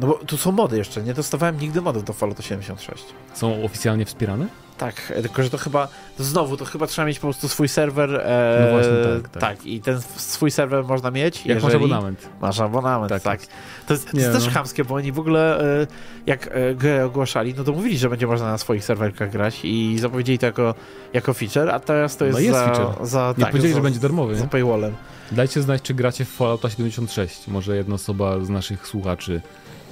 no 0.00 0.06
bo 0.06 0.14
tu 0.14 0.36
są 0.36 0.52
mody 0.52 0.76
jeszcze, 0.76 1.02
nie 1.02 1.14
dostawałem 1.14 1.60
nigdy 1.60 1.80
modów 1.80 2.04
do 2.04 2.12
Fallouta 2.12 2.42
76. 2.42 3.04
Są 3.34 3.64
oficjalnie 3.64 4.04
wspierane? 4.04 4.46
Tak, 4.78 5.12
tylko 5.22 5.42
że 5.42 5.50
to 5.50 5.58
chyba, 5.58 5.88
to 6.16 6.24
znowu, 6.24 6.56
to 6.56 6.64
chyba 6.64 6.86
trzeba 6.86 7.06
mieć 7.06 7.18
po 7.18 7.26
prostu 7.26 7.48
swój 7.48 7.68
serwer. 7.68 8.14
E, 8.14 8.64
no 8.64 8.70
właśnie, 8.70 9.22
tak, 9.22 9.30
tak. 9.30 9.42
Tak, 9.42 9.66
i 9.66 9.80
ten 9.80 10.00
swój 10.16 10.50
serwer 10.50 10.84
można 10.84 11.10
mieć, 11.10 11.46
Jak 11.46 11.62
masz 11.62 11.74
abonament. 11.74 12.28
Masz 12.40 12.60
abonament, 12.60 13.10
tak. 13.10 13.22
tak. 13.22 13.40
To 13.86 13.94
jest, 13.94 14.10
to 14.10 14.16
jest 14.16 14.32
też 14.32 14.46
no. 14.46 14.50
chamskie, 14.50 14.84
bo 14.84 14.94
oni 14.94 15.12
w 15.12 15.18
ogóle, 15.18 15.60
e, 15.82 15.86
jak 16.26 16.48
e, 16.52 16.74
grę 16.74 17.04
ogłaszali, 17.04 17.54
no 17.56 17.64
to 17.64 17.72
mówili, 17.72 17.98
że 17.98 18.10
będzie 18.10 18.26
można 18.26 18.46
na 18.46 18.58
swoich 18.58 18.84
serwerkach 18.84 19.30
grać 19.30 19.60
i 19.64 19.98
zapowiedzieli 19.98 20.38
to 20.38 20.46
jako, 20.46 20.74
jako 21.12 21.34
feature, 21.34 21.70
a 21.70 21.80
teraz 21.80 22.16
to 22.16 22.24
jest, 22.24 22.38
no 22.38 22.40
jest 22.40 22.58
za, 22.58 22.66
feature. 22.66 23.06
za... 23.06 23.34
Nie 23.38 23.44
tak, 23.44 23.50
powiedzieli, 23.50 23.72
za, 23.72 23.78
że 23.78 23.82
będzie 23.82 24.00
darmowy. 24.00 24.36
Za 24.36 24.46
paywallem. 24.46 24.94
Dajcie 25.32 25.62
znać, 25.62 25.82
czy 25.82 25.94
gracie 25.94 26.24
w 26.24 26.28
Fallouta 26.28 26.70
76. 26.70 27.48
Może 27.48 27.76
jedna 27.76 27.94
osoba 27.94 28.44
z 28.44 28.48
naszych 28.48 28.86
słuchaczy 28.86 29.40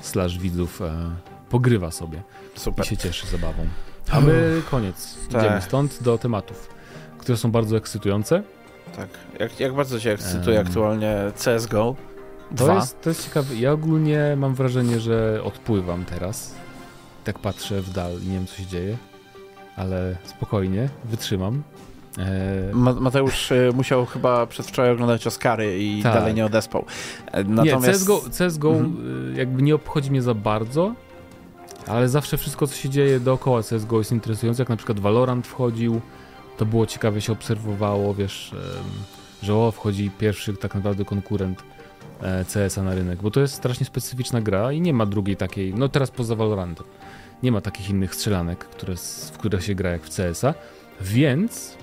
slash 0.03 0.39
widzów 0.39 0.83
e, 0.83 1.11
pogrywa 1.51 1.91
sobie 1.91 2.23
Super. 2.55 2.85
i 2.85 2.89
się 2.89 2.97
cieszy 2.97 3.27
zabawą. 3.27 3.67
A 4.11 4.21
my 4.21 4.63
koniec. 4.71 5.17
Tak. 5.31 5.43
Idziemy 5.43 5.63
stąd 5.63 6.03
do 6.03 6.19
tematów, 6.19 6.69
które 7.19 7.39
są 7.39 7.51
bardzo 7.51 7.77
ekscytujące. 7.77 8.43
Tak. 8.97 9.09
Jak, 9.41 9.61
jak 9.61 9.75
bardzo 9.75 10.01
cię 10.01 10.13
ekscytuje 10.13 10.59
um, 10.59 10.67
aktualnie 10.67 11.17
CSGO? 11.35 11.97
To 12.57 12.75
jest, 12.75 13.01
to 13.01 13.11
jest 13.11 13.25
ciekawe. 13.25 13.55
Ja 13.55 13.73
ogólnie 13.73 14.35
mam 14.37 14.55
wrażenie, 14.55 15.01
że 15.01 15.41
odpływam 15.45 16.05
teraz. 16.05 16.55
Tak 17.25 17.39
patrzę 17.39 17.81
w 17.83 17.91
dal 17.91 18.13
i 18.23 18.27
nie 18.27 18.35
wiem, 18.35 18.47
co 18.47 18.57
się 18.57 18.67
dzieje. 18.67 18.97
Ale 19.77 20.17
spokojnie, 20.25 20.89
wytrzymam. 21.05 21.63
E, 22.19 22.75
Mateusz 22.75 23.53
e, 23.53 23.73
musiał 23.75 24.07
chyba 24.07 24.47
przedwczoraj 24.47 24.91
oglądać 24.91 25.27
Oscary 25.27 25.79
i 25.79 26.03
tak. 26.03 26.15
dalej 26.15 26.35
nie 26.35 26.47
odespał. 26.47 26.85
E, 27.33 27.45
natomiast... 27.45 27.87
Nie, 27.87 27.93
CSGO, 27.93 28.23
CSGO 28.39 28.71
mhm. 28.71 29.37
jakby 29.37 29.63
nie 29.63 29.75
obchodzi 29.75 30.11
mnie 30.11 30.23
za 30.23 30.35
bardzo, 30.35 30.95
ale 31.87 32.09
zawsze 32.09 32.37
wszystko, 32.37 32.67
co 32.67 32.75
się 32.77 32.89
dzieje 32.89 33.21
dookoła 33.21 33.63
CSGO 33.63 33.99
jest 33.99 34.13
interesujące, 34.13 34.63
jak 34.63 34.69
na 34.69 34.77
przykład 34.77 35.01
Valorant 35.01 35.47
wchodził, 35.47 36.01
to 36.57 36.67
było 36.67 36.87
ciekawe, 36.87 37.21
się 37.21 37.33
obserwowało, 37.33 38.15
wiesz, 38.15 38.55
że 39.43 39.55
o, 39.55 39.71
wchodzi 39.71 40.11
pierwszy 40.19 40.57
tak 40.57 40.75
naprawdę 40.75 41.05
konkurent 41.05 41.63
CS-a 42.55 42.83
na 42.83 42.95
rynek, 42.95 43.23
bo 43.23 43.31
to 43.31 43.41
jest 43.41 43.55
strasznie 43.55 43.87
specyficzna 43.87 44.41
gra 44.41 44.73
i 44.73 44.81
nie 44.81 44.93
ma 44.93 45.07
drugiej 45.07 45.37
takiej, 45.37 45.75
no 45.75 45.89
teraz 45.89 46.11
poza 46.11 46.35
Valorantem, 46.35 46.87
nie 47.43 47.53
ma 47.53 47.61
takich 47.61 47.91
innych 47.91 48.15
strzelanek, 48.15 48.59
które, 48.59 48.97
w 49.33 49.39
które 49.39 49.63
się 49.63 49.75
gra 49.75 49.91
jak 49.91 50.03
w 50.03 50.17
CS-a, 50.17 50.55
więc 51.01 51.77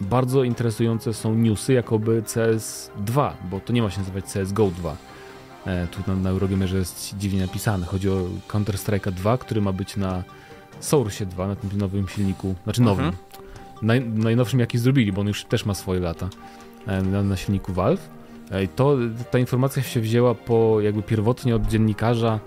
bardzo 0.00 0.44
interesujące 0.44 1.14
są 1.14 1.34
newsy 1.34 1.72
jakoby 1.72 2.22
CS2, 2.22 3.32
bo 3.50 3.60
to 3.60 3.72
nie 3.72 3.82
ma 3.82 3.90
się 3.90 3.98
nazywać 3.98 4.24
CSGO 4.24 4.70
2. 4.70 4.96
E, 5.66 5.86
tu 5.86 6.00
na, 6.06 6.16
na 6.16 6.30
Eurogiemerze 6.30 6.76
jest 6.76 7.14
dziwnie 7.18 7.40
napisane. 7.40 7.86
Chodzi 7.86 8.10
o 8.10 8.16
Counter-Strike 8.48 9.10
2, 9.10 9.38
który 9.38 9.60
ma 9.60 9.72
być 9.72 9.96
na 9.96 10.24
Source 10.80 11.26
2, 11.26 11.48
na 11.48 11.56
tym 11.56 11.70
nowym 11.78 12.08
silniku, 12.08 12.54
znaczy 12.64 12.82
nowym. 12.82 13.04
Mhm. 13.04 13.24
Naj, 13.82 14.00
najnowszym 14.00 14.60
jaki 14.60 14.78
zrobili, 14.78 15.12
bo 15.12 15.20
on 15.20 15.26
już 15.26 15.44
też 15.44 15.66
ma 15.66 15.74
swoje 15.74 16.00
lata 16.00 16.28
e, 16.86 17.02
na, 17.02 17.22
na 17.22 17.36
silniku 17.36 17.72
Valve. 17.72 18.08
E, 18.50 18.64
I 18.64 18.68
to, 18.68 18.96
ta 19.30 19.38
informacja 19.38 19.82
się 19.82 20.00
wzięła 20.00 20.34
po 20.34 20.80
jakby 20.80 21.02
pierwotnie 21.02 21.56
od 21.56 21.66
dziennikarza, 21.66 22.40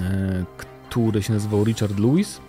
e, 0.00 0.44
który 0.88 1.22
się 1.22 1.32
nazywał 1.32 1.64
Richard 1.64 1.98
Lewis, 1.98 2.40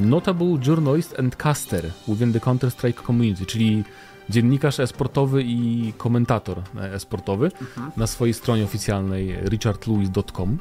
notable 0.00 0.58
Journalist 0.66 1.18
and 1.18 1.36
Caster 1.36 1.90
within 2.08 2.32
the 2.32 2.40
Counter-Strike 2.40 3.06
Community, 3.06 3.46
czyli 3.46 3.84
dziennikarz 4.30 4.80
esportowy 4.80 5.42
i 5.42 5.92
komentator 5.96 6.62
esportowy 6.80 7.46
mhm. 7.60 7.92
na 7.96 8.06
swojej 8.06 8.34
stronie 8.34 8.64
oficjalnej 8.64 9.36
richardlewis.com 9.44 10.58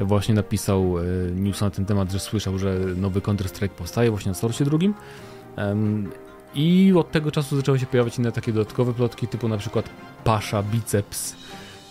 właśnie 0.00 0.34
napisał 0.34 0.98
e, 0.98 1.02
news 1.34 1.60
na 1.60 1.70
ten 1.70 1.84
temat, 1.84 2.12
że 2.12 2.20
słyszał, 2.20 2.58
że 2.58 2.78
nowy 2.96 3.20
Counter-Strike 3.20 3.68
powstaje 3.68 4.10
właśnie 4.10 4.28
na 4.28 4.34
Source 4.34 4.64
drugim 4.64 4.94
i 6.54 6.92
od 6.96 7.10
tego 7.10 7.30
czasu 7.30 7.56
zaczęły 7.56 7.78
się 7.78 7.86
pojawiać 7.86 8.18
inne 8.18 8.32
takie 8.32 8.52
dodatkowe 8.52 8.94
plotki 8.94 9.28
typu 9.28 9.48
na 9.48 9.56
przykład 9.56 9.90
Pasza 10.24 10.62
Biceps, 10.62 11.36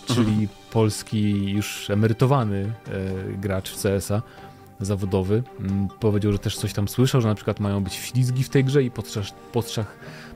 czyli 0.06 0.30
mhm. 0.30 0.48
polski 0.72 1.50
już 1.52 1.90
emerytowany 1.90 2.72
e, 2.88 3.32
gracz 3.32 3.70
w 3.70 3.82
CS-a, 3.82 4.22
zawodowy. 4.80 5.42
Mm, 5.60 5.88
powiedział, 6.00 6.32
że 6.32 6.38
też 6.38 6.56
coś 6.56 6.72
tam 6.72 6.88
słyszał, 6.88 7.20
że 7.20 7.28
na 7.28 7.34
przykład 7.34 7.60
mają 7.60 7.84
być 7.84 7.94
ślizgi 7.94 8.44
w 8.44 8.48
tej 8.48 8.64
grze 8.64 8.82
i 8.82 8.90
podczas, 8.90 9.34
podczas, 9.52 9.86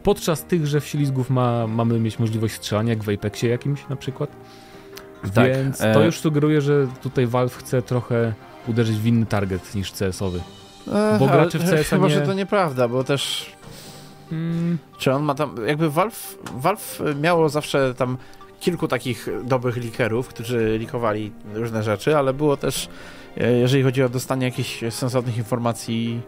podczas 0.03 0.45
tychże 0.45 0.81
ślizgów 0.81 1.31
ma, 1.31 1.67
mamy 1.67 2.01
mieć 2.01 2.19
możliwość 2.19 2.55
strzelania, 2.55 2.91
jak 2.91 3.05
w 3.05 3.09
Apexie 3.09 3.49
jakimś 3.49 3.89
na 3.89 3.97
przykład. 3.97 4.31
Tak, 5.35 5.47
Więc 5.47 5.79
to 5.79 6.03
e... 6.03 6.07
już 6.07 6.19
sugeruje, 6.19 6.61
że 6.61 6.87
tutaj 7.03 7.27
Valve 7.27 7.57
chce 7.57 7.83
trochę 7.83 8.33
uderzyć 8.67 8.97
w 8.97 9.07
inny 9.07 9.27
target 9.27 9.75
niż 9.75 9.93
CS-owy. 9.93 10.41
E, 10.93 11.19
bo 11.19 11.27
gracze 11.27 11.59
w 11.59 11.71
CS 11.71 11.89
Chyba, 11.89 12.09
nie... 12.09 12.15
że 12.15 12.21
to 12.21 12.35
nieprawda, 12.35 12.89
bo 12.89 13.05
też 13.05 13.53
hmm. 14.31 14.79
czy 14.99 15.13
on 15.13 15.23
ma 15.23 15.35
tam, 15.35 15.57
jakby 15.67 15.91
Valve, 15.91 16.39
Valve 16.57 17.01
miało 17.21 17.49
zawsze 17.49 17.95
tam 17.95 18.17
kilku 18.61 18.89
takich 18.89 19.29
dobrych 19.45 19.77
likerów, 19.77 20.29
którzy 20.29 20.79
likowali 20.79 21.33
różne 21.55 21.83
rzeczy, 21.83 22.17
ale 22.17 22.35
było 22.35 22.57
też 22.57 22.89
jeżeli 23.37 23.83
chodzi 23.83 24.03
o 24.03 24.09
dostanie 24.09 24.47
jakichś 24.47 24.85
sensownych 24.91 25.37
informacji 25.37 26.21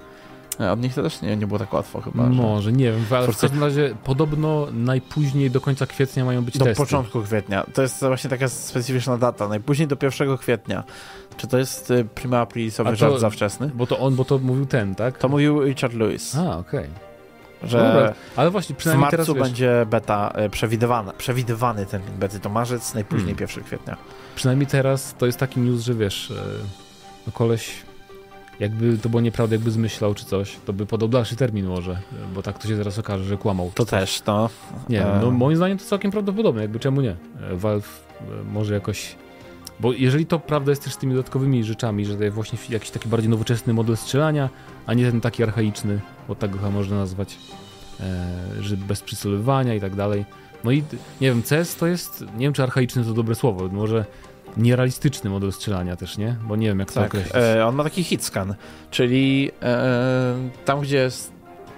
e, 0.61 0.73
od 0.73 0.81
nich 0.81 0.95
to 0.95 1.03
też 1.03 1.23
nie, 1.23 1.37
nie 1.37 1.47
było 1.47 1.59
tak 1.59 1.73
łatwo 1.73 2.01
chyba. 2.01 2.27
Może, 2.27 2.73
nie 2.73 2.93
wiem, 2.93 3.05
ale 3.11 3.33
w 3.33 3.39
każdym 3.39 3.61
razie 3.61 3.95
podobno 4.05 4.67
najpóźniej 4.73 5.51
do 5.51 5.61
końca 5.61 5.87
kwietnia 5.87 6.25
mają 6.25 6.45
być 6.45 6.59
do 6.59 6.65
testy. 6.65 6.83
Do 6.83 6.87
początku 6.87 7.23
kwietnia. 7.23 7.67
To 7.75 7.83
jest 7.83 8.01
właśnie 8.01 8.31
taka 8.31 8.49
specyficzna 8.49 9.19
data. 9.19 9.49
Najpóźniej 9.49 9.89
do 9.89 9.97
1 10.03 10.39
kwietnia. 10.39 10.85
Czy 11.37 11.47
to 11.47 11.59
jest 11.59 11.91
y, 11.91 12.05
prima 12.05 12.41
aprilisowy 12.41 12.97
żart 12.97 13.19
za 13.19 13.31
wczesny? 13.31 13.71
Bo 13.75 13.87
to 13.87 13.99
on, 13.99 14.17
bo 14.17 14.25
to 14.25 14.39
mówił 14.39 14.67
ten, 14.67 14.95
tak? 14.95 15.19
To 15.19 15.29
mówił 15.29 15.65
Richard 15.65 15.95
Lewis. 15.95 16.37
A, 16.37 16.59
okej. 16.59 16.81
Okay. 16.81 17.69
Że 17.69 17.79
Dobra, 17.79 18.15
ale 18.37 18.51
właśnie 18.51 18.77
przynajmniej 18.77 19.11
w 19.11 19.13
marcu 19.13 19.35
teraz, 19.35 19.49
będzie 19.49 19.87
beta 19.91 20.33
y, 20.47 20.51
przewidywany, 21.19 21.87
ten 21.87 22.03
bety 22.19 22.41
to 22.41 22.49
marzec, 22.49 22.95
najpóźniej 22.95 23.35
hmm. 23.35 23.49
1 23.49 23.65
kwietnia. 23.65 23.97
Przynajmniej 24.37 24.67
teraz 24.67 25.15
to 25.19 25.27
jest 25.27 25.39
taki 25.39 25.61
news, 25.61 25.83
że 25.83 25.95
wiesz, 25.95 26.33
no 27.27 27.33
koleś, 27.33 27.83
jakby 28.61 28.99
to 28.99 29.09
było 29.09 29.21
nieprawda, 29.21 29.55
jakby 29.55 29.71
zmyślał 29.71 30.15
czy 30.15 30.25
coś, 30.25 30.57
to 30.67 30.73
by 30.73 30.87
podał 30.87 31.09
dalszy 31.09 31.37
termin 31.37 31.67
może, 31.67 31.99
bo 32.35 32.43
tak 32.43 32.59
to 32.59 32.69
się 32.69 32.77
zaraz 32.77 32.99
okaże, 32.99 33.25
że 33.25 33.37
kłamał. 33.37 33.71
To 33.75 33.85
też, 33.85 34.21
to. 34.21 34.51
Nie, 34.89 35.07
no 35.21 35.31
moim 35.31 35.57
zdaniem 35.57 35.79
to 35.79 35.85
całkiem 35.85 36.11
prawdopodobne, 36.11 36.63
jakby 36.63 36.81
czemu 36.81 37.01
nie? 37.01 37.17
E, 37.51 37.57
Valve 37.57 38.07
e, 38.21 38.25
może 38.53 38.75
jakoś 38.75 39.17
bo 39.81 39.93
jeżeli 39.93 40.27
to 40.27 40.39
prawda 40.39 40.73
jest 40.73 40.85
też 40.85 40.95
z 40.95 40.97
tymi 40.97 41.15
dodatkowymi 41.15 41.65
rzeczami, 41.65 42.05
że 42.05 42.17
to 42.17 42.25
jest 42.25 42.35
właśnie 42.35 42.59
jakiś 42.69 42.91
taki 42.91 43.09
bardziej 43.09 43.31
nowoczesny 43.31 43.73
model 43.73 43.97
strzelania, 43.97 44.51
a 44.87 44.95
nie 44.95 45.11
ten 45.11 45.21
taki 45.21 45.43
archaiczny, 45.43 46.01
bo 46.29 46.35
tak 46.35 46.51
go 46.51 46.59
chyba 46.59 46.71
można 46.71 46.97
nazwać, 46.97 47.39
e, 48.01 48.37
że 48.61 48.77
bez 48.77 49.03
przycelowywania 49.03 49.75
i 49.75 49.81
tak 49.81 49.95
dalej. 49.95 50.25
No 50.65 50.71
i 50.71 50.83
nie 51.21 51.29
wiem, 51.29 51.43
CS 51.43 51.77
to 51.77 51.87
jest, 51.87 52.21
nie 52.21 52.47
wiem 52.47 52.53
czy 52.53 52.63
archaiczny 52.63 53.05
to 53.05 53.13
dobre 53.13 53.35
słowo, 53.35 53.69
może 53.73 54.05
nierealistyczny 54.57 55.31
model 55.31 55.53
strzelania 55.53 55.97
też, 55.97 56.19
nie? 56.19 56.37
Bo 56.43 56.57
nie 56.57 56.67
wiem, 56.67 56.79
jak 56.79 56.93
to 56.93 57.01
tak. 57.01 57.07
określić. 57.07 57.35
E, 57.37 57.67
on 57.67 57.75
ma 57.75 57.85
taki 57.85 58.05
hit 58.05 58.25
scan, 58.25 58.55
czyli 58.91 59.51
e, 59.63 60.35
tam, 60.65 60.81
gdzie 60.81 61.11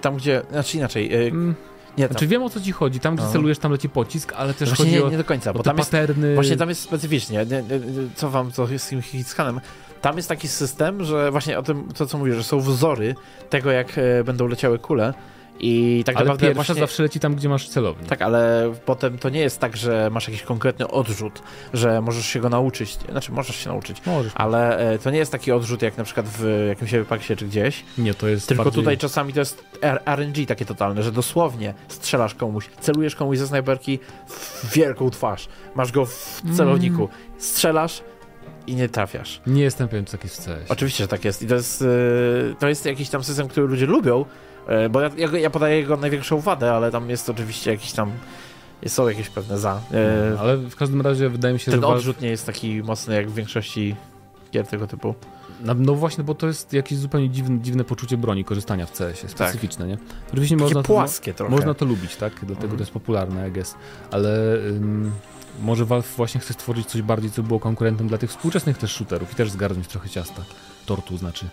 tam, 0.01 0.17
gdzie, 0.17 0.41
znaczy 0.51 0.77
inaczej, 0.77 1.13
e, 1.13 1.27
mm. 1.27 1.55
Nie, 1.97 2.07
znaczy 2.07 2.27
wiem 2.27 2.43
o 2.43 2.49
co 2.49 2.61
ci 2.61 2.71
chodzi, 2.71 2.99
tam 2.99 3.15
gdzie 3.15 3.25
no. 3.25 3.31
celujesz 3.31 3.59
tam 3.59 3.71
leci 3.71 3.89
pocisk, 3.89 4.33
ale 4.33 4.53
też 4.53 4.69
właśnie 4.69 4.85
chodzi 4.85 4.97
nie, 4.97 5.03
o, 5.03 5.09
nie 5.09 5.17
do 5.17 5.23
końca, 5.23 5.53
bo 5.53 5.63
tam 5.63 5.75
paterny... 5.75 6.27
jest, 6.27 6.35
właśnie 6.35 6.57
tam 6.57 6.69
jest 6.69 6.81
specyficznie, 6.81 7.45
nie, 7.45 7.63
nie, 7.63 7.79
co 8.15 8.29
wam 8.29 8.51
co 8.51 8.67
z 8.77 8.87
tym 8.87 9.01
hitscanem, 9.01 9.61
tam 10.01 10.17
jest 10.17 10.29
taki 10.29 10.47
system, 10.47 11.03
że 11.03 11.31
właśnie 11.31 11.59
o 11.59 11.63
tym, 11.63 11.87
to 11.97 12.05
co 12.05 12.17
mówisz, 12.17 12.35
że 12.35 12.43
są 12.43 12.59
wzory 12.59 13.15
tego 13.49 13.71
jak 13.71 13.97
e, 13.97 14.23
będą 14.23 14.47
leciały 14.47 14.79
kule 14.79 15.13
i 15.59 16.03
tak 16.05 16.15
ale 16.15 16.25
naprawdę 16.25 16.47
pierwsza 16.47 16.63
właśnie... 16.63 16.81
zawsze 16.81 17.03
leci 17.03 17.19
tam, 17.19 17.35
gdzie 17.35 17.49
masz 17.49 17.69
celownik. 17.69 18.07
Tak, 18.07 18.21
ale 18.21 18.73
potem 18.85 19.17
to 19.17 19.29
nie 19.29 19.39
jest 19.39 19.59
tak, 19.59 19.77
że 19.77 20.09
masz 20.11 20.27
jakiś 20.27 20.43
konkretny 20.43 20.87
odrzut, 20.87 21.41
że 21.73 22.01
możesz 22.01 22.25
się 22.25 22.39
go 22.39 22.49
nauczyć. 22.49 22.97
Znaczy, 23.11 23.31
możesz 23.31 23.55
się 23.55 23.69
nauczyć, 23.69 24.05
możesz. 24.05 24.31
ale 24.35 24.77
e, 24.77 24.99
to 24.99 25.11
nie 25.11 25.17
jest 25.17 25.31
taki 25.31 25.51
odrzut 25.51 25.81
jak 25.81 25.97
na 25.97 26.03
przykład 26.03 26.25
w 26.29 26.65
jakimś 26.67 26.91
pakcie 27.09 27.35
czy 27.35 27.45
gdzieś. 27.45 27.83
Nie, 27.97 28.13
to 28.13 28.27
jest 28.27 28.47
Tylko 28.47 28.63
bardziej... 28.63 28.81
tutaj 28.81 28.97
czasami 28.97 29.33
to 29.33 29.39
jest 29.39 29.63
RNG 30.05 30.45
takie 30.47 30.65
totalne, 30.65 31.03
że 31.03 31.11
dosłownie 31.11 31.73
strzelasz 31.87 32.35
komuś, 32.35 32.69
celujesz 32.79 33.15
komuś 33.15 33.37
ze 33.37 33.47
snajperki 33.47 33.99
w 34.27 34.73
wielką 34.73 35.09
twarz, 35.09 35.47
masz 35.75 35.91
go 35.91 36.05
w 36.05 36.41
celowniku, 36.55 37.01
mm. 37.01 37.17
strzelasz, 37.37 38.01
i 38.67 38.75
nie 38.75 38.89
trafiasz. 38.89 39.41
Nie 39.47 39.63
jestem 39.63 39.87
pewien, 39.87 40.05
czy 40.05 40.11
tak 40.11 40.23
jest 40.23 40.41
w 40.41 40.45
CS. 40.45 40.71
Oczywiście, 40.71 41.03
że 41.03 41.07
tak 41.07 41.25
jest. 41.25 41.41
I 41.41 41.47
to 41.47 41.55
jest, 41.55 41.81
e, 41.81 41.85
to 42.59 42.67
jest 42.67 42.85
jakiś 42.85 43.09
tam 43.09 43.23
system, 43.23 43.47
który 43.47 43.67
ludzie 43.67 43.85
lubią, 43.85 44.25
bo 44.89 45.01
ja, 45.01 45.09
ja, 45.39 45.49
podaję 45.49 45.77
jego 45.77 45.97
największą 45.97 46.39
wadę, 46.39 46.71
ale 46.71 46.91
tam 46.91 47.09
jest 47.09 47.29
oczywiście 47.29 47.71
jakiś 47.71 47.91
tam 47.91 48.11
są 48.87 49.07
jakieś 49.07 49.29
pewne 49.29 49.57
za. 49.59 49.81
E, 49.91 50.31
no, 50.35 50.39
ale 50.39 50.57
w 50.57 50.75
każdym 50.75 51.01
razie 51.01 51.29
wydaje 51.29 51.53
mi 51.53 51.59
się, 51.59 51.71
ten 51.71 51.81
że. 51.81 51.87
Ten 51.87 51.95
odrzut 51.95 52.21
nie 52.21 52.29
jest 52.29 52.45
taki 52.45 52.83
mocny 52.83 53.15
jak 53.15 53.29
w 53.29 53.33
większości 53.33 53.95
gier 54.51 54.67
tego 54.67 54.87
typu. 54.87 55.15
No, 55.61 55.73
no 55.73 55.95
właśnie, 55.95 56.23
bo 56.23 56.35
to 56.35 56.47
jest 56.47 56.73
jakieś 56.73 56.97
zupełnie 56.97 57.29
dziwne, 57.29 57.59
dziwne 57.59 57.83
poczucie 57.83 58.17
broni, 58.17 58.43
korzystania 58.43 58.85
w 58.85 58.91
CS-ie, 58.91 59.13
tak. 59.13 59.31
specyficzne, 59.31 59.89
tak. 59.89 59.89
nie? 59.89 59.97
Oczywiście 60.27 60.55
Takie 60.55 60.63
można 60.63 60.83
płaskie 60.83 61.31
to, 61.31 61.37
trochę. 61.37 61.55
Można 61.55 61.73
to 61.73 61.85
lubić, 61.85 62.15
tak? 62.15 62.33
Dlatego 62.33 62.55
mhm. 62.55 62.77
to 62.77 62.81
jest 62.81 62.91
popularne, 62.91 63.49
I 63.49 63.51
guess. 63.51 63.75
Ale 64.11 64.55
ym, 64.67 65.11
może 65.61 65.85
Valve 65.85 66.15
właśnie 66.17 66.41
chce 66.41 66.53
stworzyć 66.53 66.87
coś 66.87 67.01
bardziej, 67.01 67.31
co 67.31 67.43
było 67.43 67.59
konkurentem 67.59 68.07
dla 68.07 68.17
tych 68.17 68.29
współczesnych 68.29 68.77
też 68.77 68.91
shooterów 68.91 69.31
i 69.31 69.35
też 69.35 69.51
zgarnąć 69.51 69.87
trochę 69.87 70.09
ciasta. 70.09 70.41
Tortu 70.85 71.17
znaczy. 71.17 71.45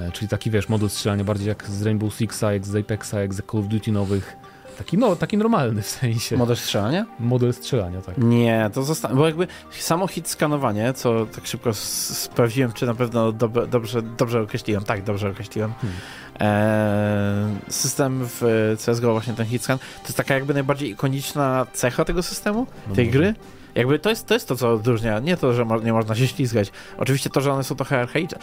E, 0.00 0.12
czyli 0.12 0.28
taki, 0.28 0.50
wiesz, 0.50 0.68
model 0.68 0.90
strzelania 0.90 1.24
bardziej 1.24 1.48
jak 1.48 1.64
z 1.64 1.82
Rainbow 1.82 2.14
Sixa, 2.14 2.52
jak 2.52 2.66
z 2.66 2.76
Apexa, 2.76 3.14
jak 3.14 3.34
z 3.34 3.42
Call 3.50 3.60
of 3.60 3.66
Duty 3.66 3.92
nowych. 3.92 4.36
Taki, 4.78 4.98
no, 4.98 5.16
taki 5.16 5.36
normalny 5.36 5.82
w 5.82 5.86
sensie. 5.86 6.36
Model 6.36 6.56
strzelania? 6.56 7.06
Model 7.20 7.54
strzelania, 7.54 8.00
tak. 8.00 8.18
Nie, 8.18 8.70
to 8.74 8.82
zostanie, 8.82 9.14
bo 9.14 9.26
jakby 9.26 9.46
samo 9.70 10.06
hit 10.06 10.28
skanowanie, 10.28 10.92
co 10.92 11.26
tak 11.26 11.46
szybko 11.46 11.74
sprawdziłem, 11.74 12.72
czy 12.72 12.86
na 12.86 12.94
pewno 12.94 13.32
dob 13.32 13.68
dobrze, 13.68 14.02
dobrze 14.02 14.40
określiłem, 14.40 14.84
tak, 14.84 15.04
dobrze 15.04 15.30
określiłem. 15.30 15.72
Hmm. 15.80 15.98
Eee, 16.40 17.72
system 17.72 18.20
w 18.24 18.74
CSGO, 18.86 19.12
właśnie 19.12 19.34
ten 19.34 19.46
hit 19.46 19.62
scan, 19.62 19.78
to 19.78 20.04
jest 20.04 20.16
taka 20.16 20.34
jakby 20.34 20.54
najbardziej 20.54 20.90
ikoniczna 20.90 21.66
cecha 21.72 22.04
tego 22.04 22.22
systemu, 22.22 22.66
no 22.88 22.94
tej 22.94 23.06
może. 23.06 23.18
gry. 23.18 23.34
Jakby 23.74 23.98
to 23.98 24.10
jest, 24.10 24.26
to 24.26 24.34
jest 24.34 24.48
to, 24.48 24.56
co 24.56 24.72
odróżnia. 24.72 25.18
Nie 25.18 25.36
to, 25.36 25.52
że 25.52 25.64
mo 25.64 25.80
nie 25.80 25.92
można 25.92 26.14
się 26.14 26.26
ślizgać. 26.26 26.72
Oczywiście 26.98 27.30
to, 27.30 27.40
że 27.40 27.52
one 27.52 27.64
są 27.64 27.74
trochę 27.74 28.00
archaiczne. 28.00 28.38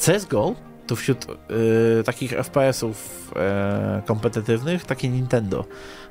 CSGO 0.00 0.54
to 0.86 0.96
wśród 0.96 1.26
y, 2.00 2.04
takich 2.04 2.32
FPS-ów 2.32 3.30
y, 3.98 4.02
kompetytywnych 4.06 4.84
takie 4.84 5.08
Nintendo. 5.08 5.64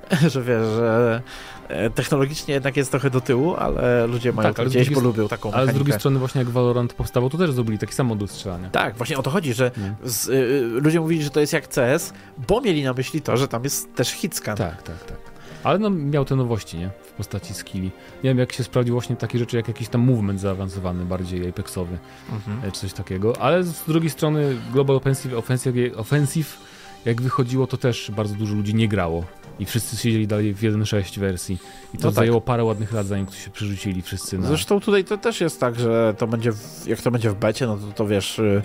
że 0.34 0.43
wiesz, 0.43 0.65
że 0.65 1.21
e, 1.67 1.89
technologicznie 1.89 2.54
jednak 2.54 2.78
jest 2.78 2.91
trochę 2.91 3.10
do 3.10 3.21
tyłu, 3.21 3.56
ale 3.56 4.08
ludzie 4.08 4.34
mają 4.34 4.54
tak, 4.54 4.67
gdzieś, 4.67 4.89
bo 4.89 4.99
lubią 4.99 5.28
taką 5.28 5.49
mechanikę. 5.49 5.63
Ale 5.63 5.71
z 5.71 5.75
drugiej 5.75 5.99
strony 5.99 6.19
właśnie 6.19 6.39
jak 6.39 6.49
Valorant 6.49 6.93
powstawał, 6.93 7.30
to 7.30 7.38
też 7.38 7.52
zrobili 7.52 7.78
taki 7.78 7.93
sam 7.93 8.08
modul 8.08 8.28
strzelania. 8.28 8.69
Tak, 8.69 8.97
właśnie 8.97 9.17
o 9.17 9.23
to 9.23 9.30
chodzi, 9.30 9.54
że 9.54 9.71
z, 10.04 10.28
y, 10.28 10.82
ludzie 10.82 10.99
mówili, 10.99 11.23
że 11.23 11.30
to 11.30 11.39
jest 11.39 11.54
jak 11.54 11.67
CS, 11.67 12.13
bo 12.47 12.62
mieli 12.62 12.84
na 12.84 12.93
myśli 12.93 13.21
to, 13.21 13.38
że 13.38 13.47
tam 13.47 13.63
jest 13.63 13.95
też 13.95 14.10
hitscan. 14.10 14.58
Tak, 14.58 14.84
tak, 14.84 15.04
tak. 15.06 15.28
Ale 15.63 15.79
no, 15.79 15.89
miał 15.89 16.25
te 16.25 16.35
nowości, 16.35 16.77
nie? 16.77 16.89
W 17.03 17.11
postaci 17.11 17.53
skilli. 17.53 17.91
Nie 18.23 18.29
wiem, 18.29 18.37
jak 18.37 18.53
się 18.53 18.63
sprawdził 18.63 18.95
właśnie 18.95 19.15
takie 19.15 19.39
rzeczy, 19.39 19.57
jak 19.57 19.67
jakiś 19.67 19.87
tam 19.87 20.01
movement 20.01 20.39
zaawansowany, 20.39 21.05
bardziej 21.05 21.49
apexowy, 21.49 21.97
mhm. 22.31 22.69
E, 22.69 22.71
czy 22.71 22.79
coś 22.79 22.93
takiego. 22.93 23.41
Ale 23.41 23.63
z 23.63 23.83
drugiej 23.87 24.09
strony 24.09 24.55
Global 24.73 24.95
Offensive, 24.95 25.33
Offensive, 25.33 25.75
Offensive, 25.97 26.57
jak 27.05 27.21
wychodziło, 27.21 27.67
to 27.67 27.77
też 27.77 28.11
bardzo 28.15 28.35
dużo 28.35 28.55
ludzi 28.55 28.75
nie 28.75 28.87
grało. 28.87 29.23
I 29.59 29.65
wszyscy 29.65 29.97
siedzieli 29.97 30.27
dalej 30.27 30.53
w 30.53 30.61
1.6 30.61 31.19
wersji. 31.19 31.57
I 31.93 31.97
to 31.97 32.03
no 32.03 32.09
tak. 32.09 32.13
zajęło 32.13 32.41
parę 32.41 32.63
ładnych 32.63 32.91
lat, 32.91 33.07
zanim 33.07 33.27
się 33.27 33.49
przerzucili 33.49 34.01
wszyscy 34.01 34.37
na... 34.37 34.47
Zresztą 34.47 34.79
tutaj 34.79 35.03
to 35.03 35.17
też 35.17 35.41
jest 35.41 35.59
tak, 35.59 35.79
że 35.79 36.13
to 36.17 36.27
będzie, 36.27 36.51
w, 36.51 36.87
jak 36.87 37.01
to 37.01 37.11
będzie 37.11 37.29
w 37.29 37.35
becie, 37.35 37.67
no 37.67 37.77
to, 37.77 37.91
to 37.95 38.07
wiesz, 38.07 38.39
y, 38.39 38.61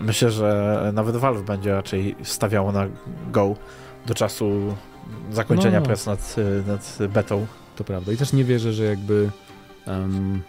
myślę, 0.00 0.30
że 0.30 0.90
nawet 0.94 1.16
Valve 1.16 1.42
będzie 1.42 1.72
raczej 1.72 2.16
stawiało 2.22 2.72
na 2.72 2.86
Go 3.32 3.56
do 4.06 4.14
czasu 4.14 4.74
zakończenia 5.32 5.80
no. 5.80 5.86
prac 5.86 6.06
nad, 6.06 6.36
nad 6.66 6.98
betą. 7.08 7.46
To 7.76 7.84
prawda. 7.84 8.12
I 8.12 8.16
też 8.16 8.32
nie 8.32 8.44
wierzę, 8.44 8.72
że 8.72 8.84
jakby. 8.84 9.30
Um, 9.86 10.42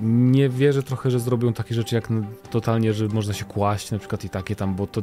nie 0.00 0.48
wierzę 0.48 0.82
trochę, 0.82 1.10
że 1.10 1.20
zrobią 1.20 1.52
takie 1.52 1.74
rzeczy 1.74 1.94
jak 1.94 2.08
totalnie, 2.50 2.92
że 2.92 3.08
można 3.08 3.34
się 3.34 3.44
kłaść 3.44 3.90
na 3.90 3.98
przykład 3.98 4.24
i 4.24 4.28
takie 4.28 4.56
tam, 4.56 4.74
bo 4.74 4.86
to. 4.86 5.02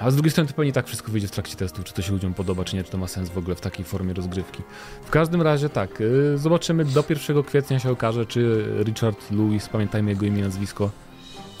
A 0.00 0.10
z 0.10 0.14
drugiej 0.14 0.30
strony 0.30 0.48
to 0.48 0.54
pewnie 0.54 0.72
tak 0.72 0.86
wszystko 0.86 1.12
wyjdzie 1.12 1.28
w 1.28 1.30
trakcie 1.30 1.56
testów, 1.56 1.84
czy 1.84 1.94
to 1.94 2.02
się 2.02 2.12
ludziom 2.12 2.34
podoba, 2.34 2.64
czy 2.64 2.76
nie, 2.76 2.84
czy 2.84 2.90
to 2.90 2.98
ma 2.98 3.06
sens 3.06 3.28
w 3.28 3.38
ogóle 3.38 3.56
w 3.56 3.60
takiej 3.60 3.84
formie 3.84 4.14
rozgrywki. 4.14 4.62
W 5.04 5.10
każdym 5.10 5.42
razie 5.42 5.68
tak, 5.68 6.00
y, 6.00 6.38
zobaczymy 6.38 6.84
do 6.84 7.04
1 7.08 7.42
kwietnia 7.42 7.78
się 7.78 7.90
okaże, 7.90 8.26
czy 8.26 8.64
Richard 8.84 9.30
Lewis, 9.30 9.68
pamiętajmy 9.68 10.10
jego 10.10 10.26
imię 10.26 10.40
i 10.40 10.42
nazwisko, 10.42 10.90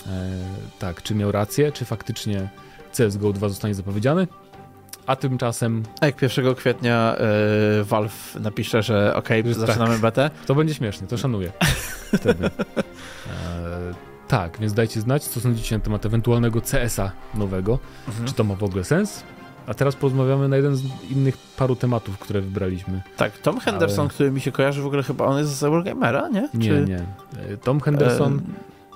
e, 0.06 0.10
tak, 0.78 1.02
czy 1.02 1.14
miał 1.14 1.32
rację, 1.32 1.72
czy 1.72 1.84
faktycznie 1.84 2.48
CSGO 2.92 3.32
2 3.32 3.48
zostanie 3.48 3.74
zapowiedziany, 3.74 4.26
a 5.10 5.16
tymczasem... 5.16 5.82
A 6.00 6.06
jak 6.06 6.22
1 6.22 6.54
kwietnia 6.54 7.16
yy, 7.76 7.84
Valve 7.84 8.36
napisze, 8.40 8.82
że 8.82 9.14
ok, 9.14 9.28
że 9.44 9.54
zaczynamy 9.54 9.92
tak, 9.92 10.00
betę? 10.00 10.30
To 10.46 10.54
będzie 10.54 10.74
śmiesznie, 10.74 11.06
to 11.06 11.18
szanuję. 11.18 11.52
Wtedy. 12.18 12.44
E, 12.46 12.50
tak, 14.28 14.58
więc 14.60 14.74
dajcie 14.74 15.00
znać, 15.00 15.24
co 15.24 15.40
sądzicie 15.40 15.78
na 15.78 15.84
temat 15.84 16.06
ewentualnego 16.06 16.60
CS-a 16.60 17.12
nowego. 17.34 17.78
Mhm. 18.08 18.28
Czy 18.28 18.34
to 18.34 18.44
ma 18.44 18.54
w 18.54 18.64
ogóle 18.64 18.84
sens? 18.84 19.22
A 19.66 19.74
teraz 19.74 19.96
porozmawiamy 19.96 20.48
na 20.48 20.56
jeden 20.56 20.76
z 20.76 20.82
innych 21.10 21.36
paru 21.56 21.76
tematów, 21.76 22.18
które 22.18 22.40
wybraliśmy. 22.40 23.02
Tak, 23.16 23.38
Tom 23.38 23.60
Henderson, 23.60 24.00
Ale... 24.00 24.10
który 24.10 24.30
mi 24.30 24.40
się 24.40 24.52
kojarzy 24.52 24.82
w 24.82 24.86
ogóle 24.86 25.02
chyba, 25.02 25.24
on 25.24 25.38
jest 25.38 25.58
z 25.58 25.62
Eurogamera, 25.62 26.28
nie? 26.28 26.48
Nie, 26.54 26.68
Czy... 26.68 26.84
nie. 26.88 27.06
E, 27.52 27.56
Tom 27.56 27.80
Henderson, 27.80 28.36
e... 28.36 28.40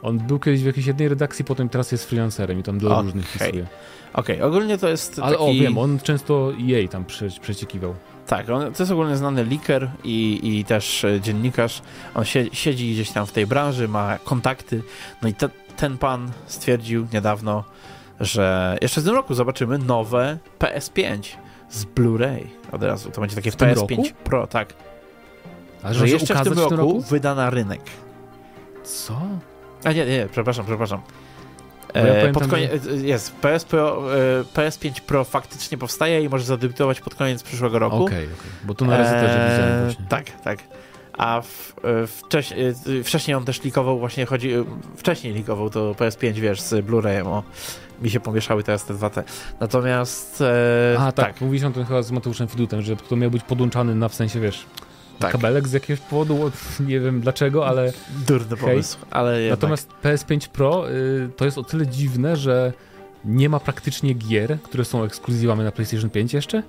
on 0.05 0.19
był 0.19 0.39
kiedyś 0.39 0.63
w 0.63 0.67
jakiejś 0.67 0.87
jednej 0.87 1.09
redakcji, 1.09 1.45
potem 1.45 1.69
teraz 1.69 1.93
jest 1.93 2.05
freelancerem 2.05 2.61
i 2.61 2.63
tam 2.63 2.79
dla 2.79 2.91
okay. 2.91 3.03
różnych 3.03 3.33
pisuje. 3.33 3.67
Okej, 4.15 4.37
okay, 4.37 4.49
ogólnie 4.49 4.79
to 4.79 4.89
jest 4.89 5.19
Ale 5.19 5.33
taki... 5.39 5.51
o, 5.51 5.55
wiem, 5.55 5.79
on 5.79 5.99
często 5.99 6.53
jej 6.59 6.89
tam 6.89 7.05
prze, 7.05 7.29
przeciekiwał. 7.41 7.95
Tak, 8.27 8.51
on, 8.51 8.73
to 8.73 8.83
jest 8.83 8.93
ogólnie 8.93 9.17
znany 9.17 9.45
liker 9.45 9.91
i, 10.05 10.41
i 10.43 10.65
też 10.65 11.05
e, 11.05 11.21
dziennikarz. 11.21 11.83
On 12.15 12.25
sie, 12.25 12.45
siedzi 12.53 12.93
gdzieś 12.93 13.11
tam 13.11 13.27
w 13.27 13.33
tej 13.33 13.47
branży, 13.47 13.89
ma 13.89 14.19
kontakty. 14.19 14.83
No 15.23 15.29
i 15.29 15.35
te, 15.35 15.49
ten 15.77 15.99
pan 15.99 16.31
stwierdził 16.47 17.07
niedawno, 17.13 17.65
że 18.21 18.79
jeszcze 18.83 19.01
w 19.01 19.05
tym 19.05 19.15
roku 19.15 19.35
zobaczymy 19.35 19.79
nowe 19.79 20.39
PS5 20.59 21.19
z 21.71 21.85
Blu-ray. 21.85 22.45
Od 22.73 22.83
razu 22.83 23.11
to 23.11 23.21
będzie 23.21 23.37
takie 23.37 23.51
w 23.51 23.57
PS5 23.57 23.75
roku? 23.75 24.03
Pro, 24.25 24.47
tak. 24.47 24.75
A 25.83 25.93
że, 25.93 26.01
że 26.01 26.09
jeszcze 26.09 26.35
w 26.35 26.43
tym, 26.43 26.53
roku, 26.53 26.67
w 26.67 26.69
tym 26.69 26.79
roku 26.79 27.01
wyda 27.01 27.35
na 27.35 27.51
rynek. 27.51 27.81
Co? 28.85 29.21
A 29.85 29.93
nie, 29.93 30.07
nie, 30.07 30.29
przepraszam, 30.33 30.67
przepraszam. 30.67 31.01
Ja 31.95 32.03
e, 32.03 32.33
pod 32.33 32.47
koniec, 32.47 32.85
że... 32.85 32.97
Jest, 32.97 33.35
PS 33.35 33.65
Pro, 33.65 34.15
e, 34.17 34.43
PS5 34.43 35.01
Pro 35.01 35.25
faktycznie 35.25 35.79
powstaje 35.79 36.23
i 36.23 36.29
może 36.29 36.45
zadebiutować 36.45 37.01
pod 37.01 37.15
koniec 37.15 37.43
przyszłego 37.43 37.79
roku. 37.79 38.05
Okej, 38.05 38.25
okay, 38.25 38.35
okay. 38.35 38.51
bo 38.65 38.75
tu 38.75 38.85
na 38.85 38.99
razie 38.99 39.11
też 39.11 39.31
e, 39.31 39.51
widziałem 39.51 39.85
właśnie. 39.85 40.05
Tak, 40.09 40.41
tak. 40.41 40.59
A 41.19 41.41
w, 41.41 41.75
wcześniej, 42.07 42.75
wcześniej 43.05 43.35
on 43.35 43.45
też 43.45 43.63
likował, 43.63 43.99
właśnie 43.99 44.27
chodzi, 44.27 44.53
wcześniej 44.97 45.35
likował 45.35 45.71
to 45.71 45.93
PS5, 45.93 46.33
wiesz, 46.33 46.61
z 46.61 46.87
Blu-rayem, 46.87 47.27
o, 47.27 47.43
mi 48.03 48.11
się 48.11 48.21
pomieszały 48.21 48.63
teraz 48.63 48.85
te 48.85 48.95
dwa 48.95 49.11
te. 49.11 49.25
Natomiast... 49.61 50.41
E, 50.41 50.97
A, 50.99 51.13
tak, 51.13 51.27
tak. 51.27 51.41
mówisz 51.41 51.63
o 51.65 51.71
tym 51.71 51.85
chyba 51.85 52.03
z 52.03 52.11
Mateuszem 52.11 52.49
Fidutem, 52.49 52.83
że 52.83 52.97
to 52.97 53.17
miał 53.17 53.31
być 53.31 53.43
podłączany 53.43 53.95
na, 53.95 54.09
w 54.09 54.15
sensie, 54.15 54.41
wiesz, 54.41 54.67
tak. 55.19 55.33
kabelek 55.33 55.69
z 55.69 55.73
jakiegoś 55.73 56.01
powodu, 56.01 56.51
nie 56.81 57.01
wiem 57.01 57.21
dlaczego, 57.21 57.67
ale... 57.67 57.93
Durny 58.27 58.57
pomysł, 58.57 58.99
hej. 59.01 59.09
ale 59.11 59.41
jednak. 59.41 59.61
Natomiast 59.61 59.89
PS5 60.03 60.49
Pro 60.49 60.91
y, 60.91 61.29
to 61.37 61.45
jest 61.45 61.59
o 61.59 61.65
tyle 61.65 61.87
dziwne, 61.87 62.37
że 62.37 62.73
nie 63.25 63.49
ma 63.49 63.61
praktycznie 63.61 64.15
gier, 64.15 64.59
które 64.63 64.85
są 64.85 65.05
ekskluzywami 65.05 65.65
na 65.65 65.73
PlayStation 65.73 66.11
5 66.11 66.35
jeszcze. 66.35 66.63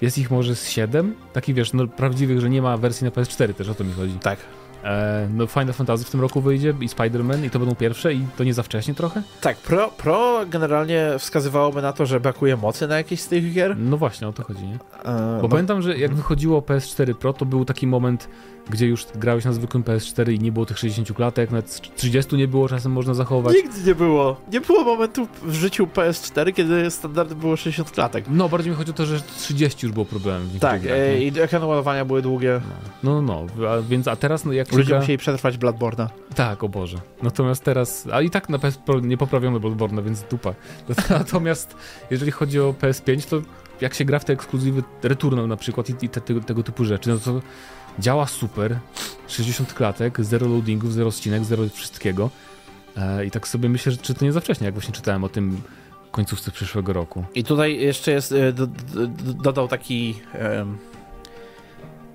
Jest 0.00 0.18
ich 0.18 0.30
może 0.30 0.56
z 0.56 0.68
7, 0.68 1.14
takich 1.32 1.54
wiesz, 1.54 1.72
no 1.72 1.86
prawdziwych, 1.86 2.40
że 2.40 2.50
nie 2.50 2.62
ma 2.62 2.76
wersji 2.76 3.04
na 3.04 3.10
PS4 3.10 3.54
też, 3.54 3.68
o 3.68 3.74
to 3.74 3.84
mi 3.84 3.92
chodzi. 3.92 4.12
Tak. 4.12 4.38
E, 4.84 5.28
no 5.34 5.46
Final 5.46 5.72
Fantasy 5.72 6.04
w 6.04 6.10
tym 6.10 6.20
roku 6.20 6.40
wyjdzie 6.40 6.74
i 6.80 6.88
Spider-Man 6.88 7.44
i 7.44 7.50
to 7.50 7.58
będą 7.58 7.74
pierwsze 7.74 8.14
i 8.14 8.26
to 8.36 8.44
nie 8.44 8.54
za 8.54 8.62
wcześnie 8.62 8.94
trochę? 8.94 9.22
Tak, 9.40 9.56
Pro, 9.56 9.88
Pro 9.88 10.40
generalnie 10.50 11.10
wskazywałoby 11.18 11.82
na 11.82 11.92
to, 11.92 12.06
że 12.06 12.20
brakuje 12.20 12.56
mocy 12.56 12.88
na 12.88 12.96
jakieś 12.96 13.20
z 13.20 13.28
tych 13.28 13.52
gier. 13.52 13.76
No 13.78 13.96
właśnie, 13.96 14.28
o 14.28 14.32
to 14.32 14.44
chodzi, 14.44 14.66
nie? 14.66 14.74
E, 14.74 14.78
Bo 15.36 15.42
no. 15.42 15.48
pamiętam, 15.48 15.82
że 15.82 15.98
jak 15.98 16.14
wychodziło 16.14 16.60
PS4 16.60 17.14
Pro, 17.14 17.32
to 17.32 17.44
był 17.44 17.64
taki 17.64 17.86
moment 17.86 18.28
gdzie 18.70 18.86
już 18.86 19.06
grałeś 19.14 19.44
na 19.44 19.52
zwykłym 19.52 19.82
PS4 19.82 20.32
i 20.32 20.38
nie 20.38 20.52
było 20.52 20.66
tych 20.66 20.78
60 20.78 21.12
klatek, 21.12 21.50
nawet 21.50 21.80
30 21.96 22.36
nie 22.36 22.48
było, 22.48 22.68
czasem 22.68 22.92
można 22.92 23.14
zachować. 23.14 23.54
Nigdy 23.54 23.82
nie 23.86 23.94
było. 23.94 24.36
Nie 24.52 24.60
było 24.60 24.84
momentu 24.84 25.28
w 25.42 25.54
życiu 25.54 25.86
PS4, 25.86 26.52
kiedy 26.52 26.90
standardem 26.90 27.38
było 27.38 27.56
60 27.56 27.90
klatek. 27.90 28.24
No, 28.28 28.48
bardziej 28.48 28.70
mi 28.70 28.76
chodzi 28.76 28.90
o 28.90 28.94
to, 28.94 29.06
że 29.06 29.20
30 29.20 29.86
już 29.86 29.92
było 29.92 30.06
problemem. 30.06 30.48
Tak, 30.60 30.82
grach, 30.82 30.98
e, 30.98 31.22
i 31.22 31.40
ekrany 31.40 31.66
ładowania 31.66 32.04
były 32.04 32.22
długie. 32.22 32.60
No, 33.02 33.22
no, 33.22 33.46
no 33.58 33.68
a, 33.68 33.82
więc 33.82 34.08
a 34.08 34.16
teraz 34.16 34.44
no 34.44 34.52
jak 34.52 34.72
Ludzie 34.72 34.84
gra... 34.84 34.98
musieli 34.98 35.18
przetrwać 35.18 35.58
Bloodborne'a. 35.58 36.06
Tak, 36.34 36.64
o 36.64 36.68
Boże. 36.68 36.98
Natomiast 37.22 37.64
teraz, 37.64 38.08
a 38.12 38.22
i 38.22 38.30
tak 38.30 38.48
na 38.48 38.58
PS 38.58 38.78
nie 39.02 39.16
poprawiono 39.16 39.60
Bloodborne'a, 39.60 40.04
więc 40.04 40.22
dupa. 40.22 40.54
Natomiast 41.10 41.76
jeżeli 42.10 42.30
chodzi 42.30 42.60
o 42.60 42.74
PS5, 42.80 43.28
to 43.30 43.42
jak 43.80 43.94
się 43.94 44.04
gra 44.04 44.18
w 44.18 44.24
te 44.24 44.32
ekskluzywy 44.32 44.82
Returnal 45.02 45.48
na 45.48 45.56
przykład 45.56 45.90
i, 45.90 45.94
i 46.02 46.08
te, 46.08 46.20
te, 46.20 46.40
tego 46.40 46.62
typu 46.62 46.84
rzeczy, 46.84 47.10
no 47.10 47.18
to 47.18 47.40
działa 47.98 48.26
super, 48.26 48.78
60 49.28 49.74
klatek, 49.74 50.24
zero 50.24 50.48
loadingów, 50.48 50.92
zero 50.92 51.10
ścinek, 51.10 51.44
zero 51.44 51.68
wszystkiego 51.68 52.30
e, 52.96 53.26
i 53.26 53.30
tak 53.30 53.48
sobie 53.48 53.68
myślę, 53.68 53.92
że 53.92 53.98
czy 53.98 54.14
to 54.14 54.24
nie 54.24 54.32
za 54.32 54.40
wcześnie, 54.40 54.64
jak 54.64 54.74
właśnie 54.74 54.94
czytałem 54.94 55.24
o 55.24 55.28
tym 55.28 55.62
końcówce 56.10 56.50
przyszłego 56.50 56.92
roku. 56.92 57.24
I 57.34 57.44
tutaj 57.44 57.80
jeszcze 57.80 58.12
jest, 58.12 58.32
e, 58.32 58.52
do, 58.52 58.66
do, 58.66 59.06
dodał 59.34 59.68
taki 59.68 60.20
um, 60.58 60.78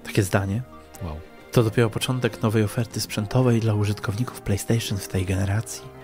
takie 0.03 0.23
zdanie. 0.23 0.61
Wow. 1.03 1.15
To 1.51 1.63
dopiero 1.63 1.89
początek 1.89 2.41
nowej 2.41 2.63
oferty 2.63 3.01
sprzętowej 3.01 3.59
dla 3.59 3.73
użytkowników 3.73 4.41
PlayStation 4.41 4.97
w 4.97 5.07
tej 5.07 5.25
generacji. 5.25 6.00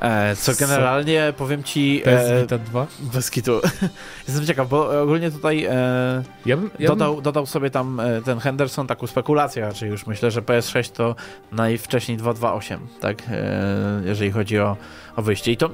E, 0.00 0.36
co 0.36 0.52
generalnie 0.54 1.32
powiem 1.36 1.62
ci. 1.62 2.02
Bez 2.04 2.30
e, 2.30 2.42
Vita 2.42 2.58
2? 2.58 2.86
Bez 3.00 3.30
kitu. 3.30 3.60
Jestem 4.28 4.46
ciekaw, 4.46 4.68
bo 4.68 5.02
ogólnie 5.02 5.30
tutaj 5.30 5.64
e, 5.64 6.22
ja 6.46 6.56
bym, 6.56 6.70
ja 6.78 6.88
dodał, 6.88 7.14
bym... 7.14 7.22
dodał 7.22 7.46
sobie 7.46 7.70
tam 7.70 8.00
e, 8.00 8.22
ten 8.22 8.38
Henderson 8.38 8.86
taką 8.86 9.06
spekulację, 9.06 9.62
raczej 9.62 9.90
już 9.90 10.06
myślę, 10.06 10.30
że 10.30 10.42
PS6 10.42 10.92
to 10.92 11.14
najwcześniej 11.52 12.18
228, 12.18 12.80
tak? 13.00 13.22
E, 13.30 14.02
jeżeli 14.04 14.30
chodzi 14.30 14.58
o, 14.58 14.76
o 15.16 15.22
wyjście. 15.22 15.52
I 15.52 15.56
to. 15.56 15.70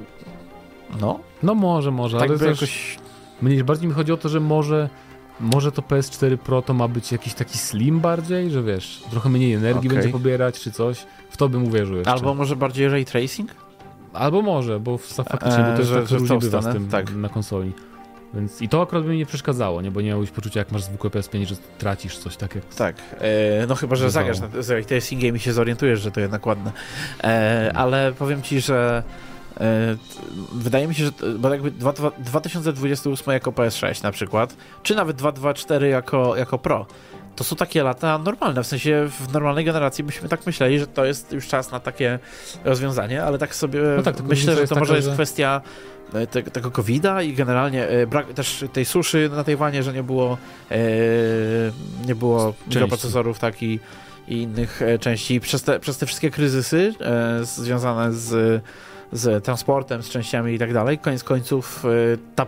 No. 1.01 1.19
No 1.43 1.55
może, 1.55 1.91
może, 1.91 2.19
tak 2.19 2.29
ale 2.29 2.39
to 2.39 2.45
jakoś. 2.45 2.97
Mnie 3.41 3.63
bardziej 3.63 3.87
mi 3.87 3.93
chodzi 3.93 4.11
o 4.11 4.17
to, 4.17 4.29
że 4.29 4.39
może. 4.39 4.89
Może 5.39 5.71
to 5.71 5.81
PS4 5.81 6.37
Pro 6.37 6.61
to 6.61 6.73
ma 6.73 6.87
być 6.87 7.11
jakiś 7.11 7.33
taki 7.33 7.57
slim 7.57 7.99
bardziej, 7.99 8.51
że 8.51 8.63
wiesz, 8.63 9.03
trochę 9.11 9.29
mniej 9.29 9.53
energii 9.53 9.89
okay. 9.89 9.99
będzie 9.99 10.09
pobierać 10.13 10.59
czy 10.59 10.71
coś. 10.71 11.05
W 11.29 11.37
to 11.37 11.49
bym 11.49 11.63
uwierzył 11.67 11.95
jeszcze. 11.95 12.11
Albo 12.11 12.33
może 12.33 12.55
bardziej 12.55 12.89
ray 12.89 13.05
tracing? 13.05 13.64
Albo 14.15 14.41
może, 14.41 14.79
bo 14.79 14.97
faktycznie 14.97 15.63
bo 15.63 15.73
to 15.73 15.79
jest 15.79 15.91
e, 15.91 16.01
tak, 16.01 16.19
różnie 16.19 16.37
bywa 16.37 16.61
z 16.61 16.73
tym 16.73 16.87
tak. 16.87 17.15
na 17.15 17.29
konsoli. 17.29 17.73
Więc 18.35 18.61
i 18.61 18.69
to 18.69 18.81
akurat 18.81 19.03
by 19.03 19.09
mi 19.09 19.17
nie 19.17 19.25
przeszkadzało, 19.25 19.81
nie? 19.81 19.91
Bo 19.91 20.01
nie 20.01 20.09
miałbyś 20.09 20.31
poczucia, 20.31 20.59
jak 20.59 20.71
masz 20.71 20.83
zwykłe 20.83 21.09
PS5, 21.09 21.45
że 21.45 21.55
tracisz 21.77 22.17
coś 22.17 22.37
tak 22.37 22.55
jak. 22.55 22.65
Tak. 22.65 22.95
E, 23.19 23.67
no 23.67 23.75
chyba, 23.75 23.95
że 23.95 24.11
zagrasz 24.11 24.39
na 24.39 24.47
tracingiem 24.87 25.35
i 25.35 25.39
się 25.39 25.53
zorientujesz, 25.53 25.99
że 26.01 26.11
to 26.11 26.19
jednak 26.19 26.45
ładne. 26.45 26.71
E, 27.23 27.71
ale 27.75 28.13
powiem 28.19 28.41
ci, 28.41 28.61
że 28.61 29.03
e, 29.57 29.95
wydaje 30.53 30.87
mi 30.87 30.95
się, 30.95 31.05
że 31.05 31.11
bo 31.39 31.49
jakby 31.49 31.71
2028 32.17 33.33
jako 33.33 33.51
PS6 33.51 34.03
na 34.03 34.11
przykład, 34.11 34.55
czy 34.83 34.95
nawet 34.95 35.17
224 35.17 35.87
jako, 35.87 36.35
jako 36.35 36.57
Pro 36.57 36.85
to 37.35 37.43
są 37.43 37.55
takie 37.55 37.83
lata 37.83 38.17
normalne, 38.17 38.63
w 38.63 38.67
sensie 38.67 39.09
w 39.19 39.33
normalnej 39.33 39.65
generacji 39.65 40.03
byśmy 40.03 40.29
tak 40.29 40.45
myśleli, 40.45 40.79
że 40.79 40.87
to 40.87 41.05
jest 41.05 41.31
już 41.31 41.47
czas 41.47 41.71
na 41.71 41.79
takie 41.79 42.19
rozwiązanie, 42.63 43.23
ale 43.23 43.37
tak 43.37 43.55
sobie 43.55 43.81
no 43.97 44.03
tak, 44.03 44.21
myślę, 44.21 44.55
że 44.55 44.61
to 44.61 44.67
taka, 44.67 44.79
może 44.79 44.95
jest 44.95 45.07
że... 45.07 45.13
kwestia 45.13 45.61
e, 46.13 46.27
te, 46.27 46.43
tego 46.43 46.71
COVID-a 46.71 47.21
i 47.21 47.33
generalnie 47.33 47.87
e, 47.87 48.07
brak 48.07 48.33
też 48.33 48.65
tej 48.73 48.85
suszy 48.85 49.29
na 49.35 49.43
Tajwanie, 49.43 49.83
że 49.83 49.93
nie 49.93 50.03
było 50.03 50.37
e, 50.71 50.77
nie 52.05 52.15
było 52.15 52.53
mikroprocesorów 52.67 53.39
tak 53.39 53.63
i, 53.63 53.79
i 54.27 54.41
innych 54.41 54.81
e, 54.81 54.99
części. 54.99 55.39
Przez 55.39 55.63
te, 55.63 55.79
przez 55.79 55.97
te 55.97 56.05
wszystkie 56.05 56.31
kryzysy 56.31 56.93
e, 57.01 57.45
związane 57.45 58.13
z, 58.13 58.63
z 59.11 59.43
transportem, 59.43 60.03
z 60.03 60.09
częściami 60.09 60.53
i 60.53 60.59
tak 60.59 60.73
dalej, 60.73 60.97
koniec 60.97 61.23
końców 61.23 61.85
e, 61.85 61.89
ta 62.35 62.45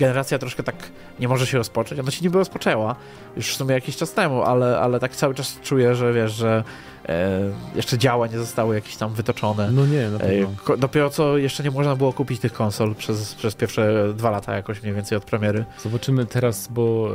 generacja 0.00 0.38
troszkę 0.38 0.62
tak 0.62 0.76
nie 1.20 1.28
może 1.28 1.46
się 1.46 1.58
rozpocząć. 1.58 2.00
Ona 2.00 2.10
się 2.10 2.22
niby 2.22 2.38
rozpoczęła 2.38 2.96
już 3.36 3.52
w 3.52 3.56
sumie 3.56 3.74
jakiś 3.74 3.96
czas 3.96 4.12
temu, 4.12 4.42
ale, 4.42 4.80
ale 4.80 5.00
tak 5.00 5.16
cały 5.16 5.34
czas 5.34 5.60
czuję, 5.62 5.94
że 5.94 6.12
wiesz, 6.12 6.32
że 6.32 6.64
e, 7.08 7.40
jeszcze 7.74 7.98
działa 7.98 8.26
nie 8.26 8.38
zostały 8.38 8.74
jakieś 8.74 8.96
tam 8.96 9.14
wytoczone. 9.14 9.70
No 9.72 9.86
nie, 9.86 10.08
na 10.08 10.18
pewno. 10.18 10.74
E, 10.74 10.76
dopiero 10.78 11.10
co 11.10 11.38
jeszcze 11.38 11.62
nie 11.62 11.70
można 11.70 11.96
było 11.96 12.12
kupić 12.12 12.40
tych 12.40 12.52
konsol 12.52 12.94
przez, 12.94 13.34
przez 13.34 13.54
pierwsze 13.54 14.12
dwa 14.14 14.30
lata 14.30 14.54
jakoś 14.54 14.82
mniej 14.82 14.94
więcej 14.94 15.18
od 15.18 15.24
premiery. 15.24 15.64
Zobaczymy 15.82 16.26
teraz, 16.26 16.68
bo 16.68 17.08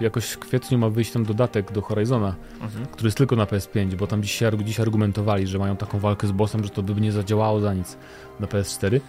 e, 0.00 0.04
jakoś 0.04 0.30
w 0.30 0.38
kwietniu 0.38 0.78
ma 0.78 0.88
wyjść 0.88 1.12
tam 1.12 1.24
dodatek 1.24 1.72
do 1.72 1.82
Horizona, 1.82 2.34
mhm. 2.60 2.86
który 2.86 3.06
jest 3.06 3.18
tylko 3.18 3.36
na 3.36 3.44
PS5, 3.44 3.94
bo 3.94 4.06
tam 4.06 4.22
dziś, 4.22 4.42
dziś 4.64 4.80
argumentowali, 4.80 5.46
że 5.46 5.58
mają 5.58 5.76
taką 5.76 5.98
walkę 5.98 6.26
z 6.26 6.32
bossem, 6.32 6.64
że 6.64 6.70
to 6.70 6.82
by 6.82 7.00
nie 7.00 7.12
zadziałało 7.12 7.60
za 7.60 7.74
nic 7.74 7.96
na 8.40 8.46
PS4. 8.46 9.00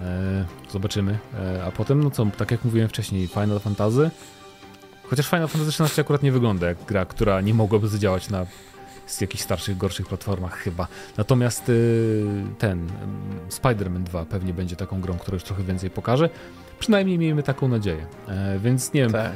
E, 0.00 0.44
zobaczymy. 0.70 1.18
E, 1.38 1.64
a 1.64 1.70
potem, 1.70 2.04
no 2.04 2.10
co, 2.10 2.26
tak 2.26 2.50
jak 2.50 2.64
mówiłem 2.64 2.88
wcześniej, 2.88 3.26
Final 3.26 3.60
Fantasy. 3.60 4.10
Chociaż 5.04 5.28
Final 5.28 5.48
Fantasy 5.48 5.72
13 5.72 6.02
akurat 6.02 6.22
nie 6.22 6.32
wygląda 6.32 6.66
jak 6.66 6.84
gra, 6.84 7.04
która 7.04 7.40
nie 7.40 7.54
mogłaby 7.54 7.88
zadziałać 7.88 8.28
na 8.28 8.46
z 9.06 9.20
jakichś 9.20 9.42
starszych, 9.42 9.76
gorszych 9.76 10.06
platformach 10.06 10.54
chyba. 10.58 10.88
Natomiast 11.16 11.68
y, 11.68 12.44
ten 12.58 12.86
Spider-Man 13.48 14.02
2 14.02 14.24
pewnie 14.24 14.54
będzie 14.54 14.76
taką 14.76 15.00
grą, 15.00 15.18
która 15.18 15.34
już 15.34 15.44
trochę 15.44 15.62
więcej 15.62 15.90
pokaże. 15.90 16.30
Przynajmniej 16.78 17.18
miejmy 17.18 17.42
taką 17.42 17.68
nadzieję. 17.68 18.06
E, 18.28 18.58
więc 18.58 18.92
nie 18.92 19.02
wiem. 19.02 19.12
Tak. 19.12 19.32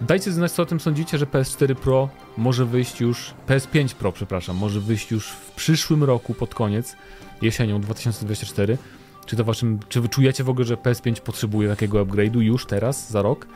Dajcie 0.00 0.32
znać, 0.32 0.52
co 0.52 0.62
o 0.62 0.66
tym 0.66 0.80
sądzicie, 0.80 1.18
że 1.18 1.26
PS4 1.26 1.74
Pro 1.74 2.08
może 2.36 2.66
wyjść 2.66 3.00
już, 3.00 3.34
PS5 3.48 3.94
Pro, 3.94 4.12
przepraszam, 4.12 4.56
może 4.56 4.80
wyjść 4.80 5.10
już 5.10 5.28
w 5.28 5.50
przyszłym 5.50 6.04
roku 6.04 6.34
pod 6.34 6.54
koniec, 6.54 6.96
jesienią 7.42 7.80
2024. 7.80 8.78
Czy 9.26 9.36
to 9.36 9.44
waszym, 9.44 9.78
czy 9.88 10.00
wy 10.00 10.08
czujecie 10.08 10.44
w 10.44 10.48
ogóle, 10.48 10.64
że 10.66 10.76
PS5 10.76 11.20
potrzebuje 11.20 11.68
takiego 11.68 12.04
upgrade'u 12.04 12.40
już 12.40 12.66
teraz, 12.66 13.10
za 13.10 13.22
rok? 13.22 13.46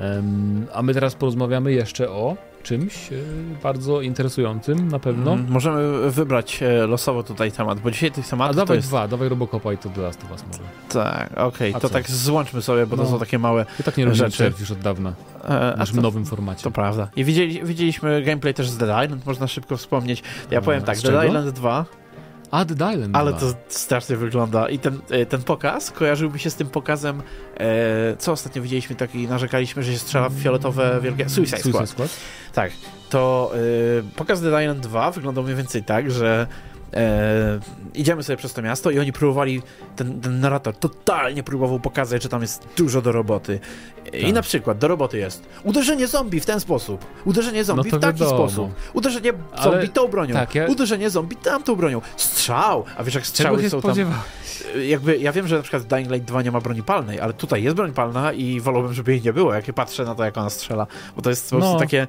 Um, 0.00 0.66
a 0.72 0.82
my 0.82 0.94
teraz 0.94 1.14
porozmawiamy 1.14 1.72
jeszcze 1.72 2.10
o 2.10 2.36
czymś 2.62 3.12
e, 3.12 3.16
bardzo 3.62 4.00
interesującym 4.00 4.88
na 4.88 4.98
pewno. 4.98 5.32
Mm, 5.32 5.46
możemy 5.50 6.10
wybrać 6.10 6.62
e, 6.62 6.86
losowo 6.86 7.22
tutaj 7.22 7.52
temat, 7.52 7.80
bo 7.80 7.90
dzisiaj 7.90 8.10
tych 8.10 8.28
tematów 8.28 8.56
A 8.56 8.60
dawaj 8.60 8.76
jest... 8.76 8.88
dwa, 8.88 9.08
dawaj 9.08 9.28
Robocopa 9.28 9.72
i 9.72 9.78
to 9.78 9.88
do 9.88 10.02
Last 10.02 10.24
of 10.24 10.30
Us 10.30 10.44
może. 10.46 10.62
Tak, 10.88 11.32
okej, 11.32 11.70
okay, 11.70 11.72
to 11.72 11.88
co? 11.88 11.94
tak 11.94 12.10
złączmy 12.10 12.62
sobie, 12.62 12.86
bo 12.86 12.96
no. 12.96 13.02
to 13.02 13.10
są 13.10 13.18
takie 13.18 13.38
małe 13.38 13.66
Ja 13.78 13.84
tak 13.84 13.96
nie 13.96 14.04
robię 14.04 14.18
już 14.60 14.70
od 14.70 14.78
dawna, 14.78 15.12
e, 15.44 15.74
w 15.74 15.78
naszym 15.78 15.96
to, 15.96 16.02
nowym 16.02 16.26
formacie. 16.26 16.62
To 16.64 16.70
prawda. 16.70 17.08
I 17.16 17.24
widzieli, 17.24 17.64
widzieliśmy 17.64 18.22
gameplay 18.22 18.54
też 18.54 18.70
z 18.70 18.76
Dead 18.78 19.04
Island, 19.04 19.26
można 19.26 19.46
szybko 19.46 19.76
wspomnieć. 19.76 20.22
Ja 20.50 20.58
a, 20.58 20.62
powiem 20.62 20.82
tak, 20.82 21.00
Dead 21.00 21.26
Island 21.26 21.50
2 21.50 22.01
a, 22.52 22.64
The 22.64 22.74
Island. 22.74 23.16
Ale 23.16 23.32
to 23.32 23.54
strasznie 23.68 24.16
wygląda. 24.16 24.68
I 24.68 24.78
ten, 24.78 25.00
e, 25.10 25.26
ten 25.26 25.42
pokaz 25.42 25.90
kojarzył 25.90 26.30
mi 26.30 26.38
się 26.38 26.50
z 26.50 26.54
tym 26.54 26.68
pokazem, 26.68 27.22
e, 27.56 28.16
co 28.18 28.32
ostatnio 28.32 28.62
widzieliśmy, 28.62 28.96
taki 28.96 29.28
narzekaliśmy, 29.28 29.82
że 29.82 29.92
się 29.92 29.98
strzela 29.98 30.28
w 30.28 30.34
fioletowe 30.34 31.00
wielkie... 31.02 31.28
Suicide, 31.28 31.58
Suicide 31.58 31.86
Squad. 31.86 31.90
Squad. 31.90 32.10
Tak. 32.52 32.72
To 33.10 33.52
e, 33.54 34.16
pokaz 34.16 34.40
The 34.40 34.62
Island 34.62 34.80
2 34.80 35.10
wyglądał 35.10 35.44
mniej 35.44 35.56
więcej 35.56 35.84
tak, 35.84 36.10
że 36.10 36.46
E, 36.94 37.60
idziemy 37.94 38.22
sobie 38.22 38.36
przez 38.36 38.52
to 38.52 38.62
miasto 38.62 38.90
i 38.90 38.98
oni 38.98 39.12
próbowali, 39.12 39.62
ten, 39.96 40.20
ten, 40.20 40.40
narrator 40.40 40.76
totalnie 40.76 41.42
próbował 41.42 41.80
pokazać, 41.80 42.22
że 42.22 42.28
tam 42.28 42.42
jest 42.42 42.68
dużo 42.76 43.02
do 43.02 43.12
roboty. 43.12 43.60
Tak. 44.04 44.14
I 44.14 44.32
na 44.32 44.42
przykład 44.42 44.78
do 44.78 44.88
roboty 44.88 45.18
jest 45.18 45.42
uderzenie 45.64 46.06
zombie 46.06 46.40
w 46.40 46.46
ten 46.46 46.60
sposób, 46.60 47.04
uderzenie 47.24 47.64
zombie 47.64 47.90
no 47.92 47.98
w 47.98 48.00
taki 48.00 48.20
wiadomo. 48.20 48.48
sposób, 48.48 48.74
uderzenie 48.92 49.32
zombie 49.62 49.78
Ale... 49.78 49.88
tą 49.88 50.08
bronią, 50.08 50.34
tak, 50.34 50.54
ja... 50.54 50.66
uderzenie 50.66 51.10
zombie 51.10 51.36
tamtą 51.36 51.76
bronią, 51.76 52.00
strzał, 52.16 52.84
a 52.96 53.04
wiesz 53.04 53.14
jak 53.14 53.26
strzały 53.26 53.70
są 53.70 53.82
tam... 53.82 53.94
Jakby, 54.86 55.18
ja 55.18 55.32
wiem, 55.32 55.48
że 55.48 55.56
na 55.56 55.62
przykład 55.62 55.82
Dying 55.82 56.10
Light 56.10 56.28
2 56.28 56.42
nie 56.42 56.50
ma 56.50 56.60
broni 56.60 56.82
palnej, 56.82 57.20
ale 57.20 57.32
tutaj 57.32 57.62
jest 57.62 57.76
broń 57.76 57.92
palna 57.92 58.32
i 58.32 58.60
wolałbym, 58.60 58.94
żeby 58.94 59.12
jej 59.12 59.22
nie 59.22 59.32
było, 59.32 59.54
jak 59.54 59.72
patrzę 59.72 60.04
na 60.04 60.14
to, 60.14 60.24
jak 60.24 60.38
ona 60.38 60.50
strzela, 60.50 60.86
bo 61.16 61.22
to 61.22 61.30
jest 61.30 61.50
po 61.50 61.56
prostu 61.56 61.72
no. 61.72 61.80
takie 61.80 62.06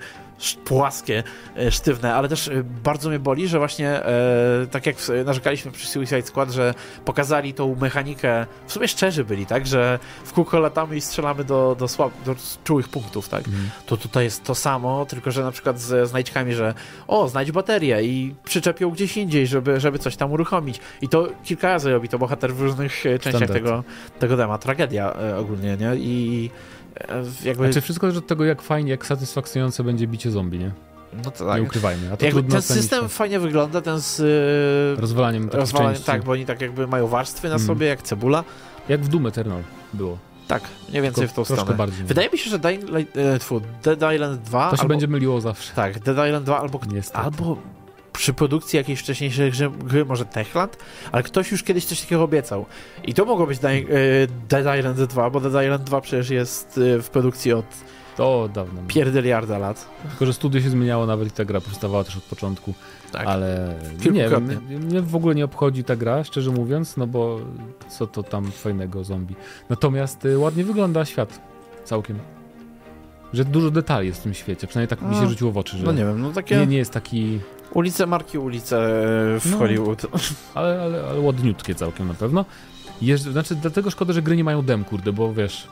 płaskie, 0.65 1.23
e, 1.57 1.71
sztywne, 1.71 2.15
ale 2.15 2.29
też 2.29 2.47
e, 2.47 2.63
bardzo 2.63 3.09
mnie 3.09 3.19
boli, 3.19 3.47
że 3.47 3.57
właśnie 3.57 3.89
e, 3.89 4.67
tak 4.71 4.85
jak 4.85 4.95
narzekaliśmy 5.25 5.71
przy 5.71 5.87
Suicide 5.87 6.21
Squad, 6.21 6.51
że 6.51 6.73
pokazali 7.05 7.53
tą 7.53 7.75
mechanikę, 7.75 8.45
w 8.67 8.73
sumie 8.73 8.87
szczerzy 8.87 9.23
byli, 9.23 9.45
tak, 9.45 9.67
że 9.67 9.99
w 10.25 10.33
kółko 10.33 10.59
latamy 10.59 10.95
i 10.95 11.01
strzelamy 11.01 11.43
do, 11.43 11.75
do, 11.79 11.87
słab, 11.87 12.11
do 12.25 12.35
czułych 12.63 12.89
punktów, 12.89 13.29
tak, 13.29 13.47
mm. 13.47 13.69
to 13.85 13.97
tutaj 13.97 14.23
jest 14.23 14.43
to 14.43 14.55
samo, 14.55 15.05
tylko 15.05 15.31
że 15.31 15.43
na 15.43 15.51
przykład 15.51 15.79
z 15.79 16.09
znajdźkami, 16.09 16.53
że 16.53 16.73
o, 17.07 17.27
znajdź 17.27 17.51
baterię 17.51 18.03
i 18.03 18.35
przyczepią 18.43 18.89
gdzieś 18.89 19.17
indziej, 19.17 19.47
żeby, 19.47 19.79
żeby 19.79 19.99
coś 19.99 20.15
tam 20.15 20.31
uruchomić 20.31 20.79
i 21.01 21.09
to 21.09 21.27
kilka 21.43 21.67
razy 21.67 21.91
robi 21.91 22.09
to 22.09 22.19
bohater 22.19 22.55
w 22.55 22.61
różnych 22.61 23.03
częściach 23.21 23.49
tego, 23.49 23.83
tego 24.19 24.37
dema. 24.37 24.57
Tragedia 24.57 25.13
ogólnie, 25.37 25.77
nie? 25.77 25.95
I 25.95 26.49
jakby... 27.43 27.65
Znaczy 27.65 27.81
wszystko 27.81 28.07
zależy 28.07 28.19
od 28.19 28.27
tego, 28.27 28.45
jak 28.45 28.61
fajnie, 28.61 28.91
jak 28.91 29.05
satysfakcjonujące 29.05 29.83
będzie 29.83 30.07
bicie 30.07 30.31
zombie, 30.31 30.59
nie? 30.59 30.71
No 31.25 31.31
to 31.31 31.45
tak. 31.45 31.61
Nie 31.61 31.63
ukrywajmy. 31.63 32.13
A 32.13 32.17
to 32.17 32.25
jakby 32.25 32.43
ten 32.43 32.61
system 32.61 33.01
to. 33.01 33.07
fajnie 33.09 33.39
wygląda, 33.39 33.81
ten 33.81 33.99
z 33.99 34.19
yy, 34.19 35.01
rozwalaniem, 35.01 35.49
rozwalaniem 35.49 36.01
Tak, 36.05 36.23
bo 36.23 36.31
oni 36.31 36.45
tak 36.45 36.61
jakby 36.61 36.87
mają 36.87 37.07
warstwy 37.07 37.49
na 37.49 37.55
mm. 37.55 37.67
sobie, 37.67 37.87
jak 37.87 38.01
cebula. 38.01 38.43
Jak 38.89 39.01
w 39.01 39.07
Doom 39.07 39.27
Eternal 39.27 39.63
było. 39.93 40.17
Tak, 40.47 40.63
mniej 40.89 41.01
więcej 41.01 41.27
Tylko 41.27 41.43
w 41.43 41.47
tą 41.47 41.55
stronę. 41.55 41.73
bardziej. 41.73 42.05
Wydaje 42.05 42.29
mi 42.29 42.37
się, 42.37 42.49
że 42.49 42.59
Dying, 42.59 42.83
e, 43.15 43.39
tfu, 43.39 43.61
Dead 43.83 44.13
Island 44.13 44.41
2 44.41 44.69
To 44.69 44.75
się 44.75 44.81
albo, 44.81 44.89
będzie 44.89 45.07
myliło 45.07 45.41
zawsze. 45.41 45.73
Tak, 45.73 45.99
Dead 45.99 46.27
Island 46.27 46.45
2 46.45 46.59
albo, 46.59 46.79
Niestety. 46.91 47.19
albo 47.19 47.57
przy 48.13 48.33
produkcji 48.33 48.77
jakiejś 48.77 48.99
wcześniejszej 48.99 49.51
gry, 49.51 49.69
gry 49.69 50.05
może 50.05 50.25
Techland, 50.25 50.77
ale 51.11 51.23
ktoś 51.23 51.51
już 51.51 51.63
kiedyś 51.63 51.85
coś 51.85 52.01
takiego 52.01 52.23
obiecał. 52.23 52.65
I 53.03 53.13
to 53.13 53.25
mogło 53.25 53.47
być 53.47 53.59
e, 53.63 53.71
Dead 54.49 54.77
Island 54.79 55.01
2, 55.01 55.29
bo 55.29 55.39
Dead 55.39 55.63
Island 55.65 55.83
2 55.83 56.01
przecież 56.01 56.29
jest 56.29 56.77
e, 56.97 57.01
w 57.01 57.09
produkcji 57.09 57.53
od 57.53 57.65
To 58.17 58.49
dawno. 58.53 58.81
pierdyliarda 58.87 59.57
lat. 59.57 59.89
Tylko, 60.09 60.25
że 60.25 60.33
studio 60.33 60.61
się 60.61 60.69
zmieniało, 60.69 61.05
nawet 61.05 61.27
i 61.27 61.31
ta 61.31 61.45
gra 61.45 61.61
powstawała 61.61 62.03
też 62.03 62.17
od 62.17 62.23
początku. 62.23 62.73
Tak. 63.11 63.27
Ale 63.27 63.75
nie 64.11 64.29
wiem, 64.29 64.59
mnie 64.69 65.01
w 65.01 65.15
ogóle 65.15 65.35
nie 65.35 65.45
obchodzi 65.45 65.83
ta 65.83 65.95
gra, 65.95 66.23
szczerze 66.23 66.51
mówiąc, 66.51 66.97
no 66.97 67.07
bo 67.07 67.39
co 67.89 68.07
to 68.07 68.23
tam 68.23 68.51
fajnego 68.51 69.03
zombie. 69.03 69.35
Natomiast 69.69 70.25
y, 70.25 70.37
ładnie 70.37 70.63
wygląda 70.63 71.05
świat 71.05 71.41
całkiem. 71.83 72.19
Że 73.33 73.45
dużo 73.45 73.71
detali 73.71 74.07
jest 74.07 74.19
w 74.19 74.23
tym 74.23 74.33
świecie, 74.33 74.67
przynajmniej 74.67 74.97
tak 74.97 75.09
mi 75.09 75.15
się 75.15 75.21
A, 75.21 75.25
rzuciło 75.25 75.51
w 75.51 75.57
oczy, 75.57 75.77
że 75.77 75.83
No 75.85 75.91
nie 75.91 76.05
wiem, 76.05 76.21
no 76.21 76.31
takie 76.31 76.57
nie, 76.57 76.67
nie 76.67 76.77
jest 76.77 76.91
taki, 76.91 77.39
ulice 77.73 78.05
marki, 78.05 78.37
ulice 78.37 78.75
w 79.39 79.47
No. 79.51 79.57
Hollywood. 79.57 80.01
ale, 80.55 80.81
ale, 80.81 81.03
ale 81.09 81.19
ładniutkie 81.19 81.75
całkiem 81.75 82.07
na 82.07 82.13
pewno. 82.13 82.45
Jeż, 83.01 83.21
znaczy, 83.21 83.55
dlatego 83.55 83.91
szkoda, 83.91 84.13
że 84.13 84.21
gry 84.21 84.35
nie 84.37 84.43
mają 84.43 84.61
dem, 84.61 84.83
kurde, 84.83 85.13
bo 85.13 85.33
wiesz, 85.33 85.67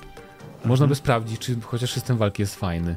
można 0.66 0.88
by 0.88 0.96
sprawdzić, 0.96 1.40
czy 1.40 1.56
chociaż 1.62 1.92
system 1.92 2.18
walki 2.18 2.42
jest 2.42 2.56
fajny. 2.56 2.96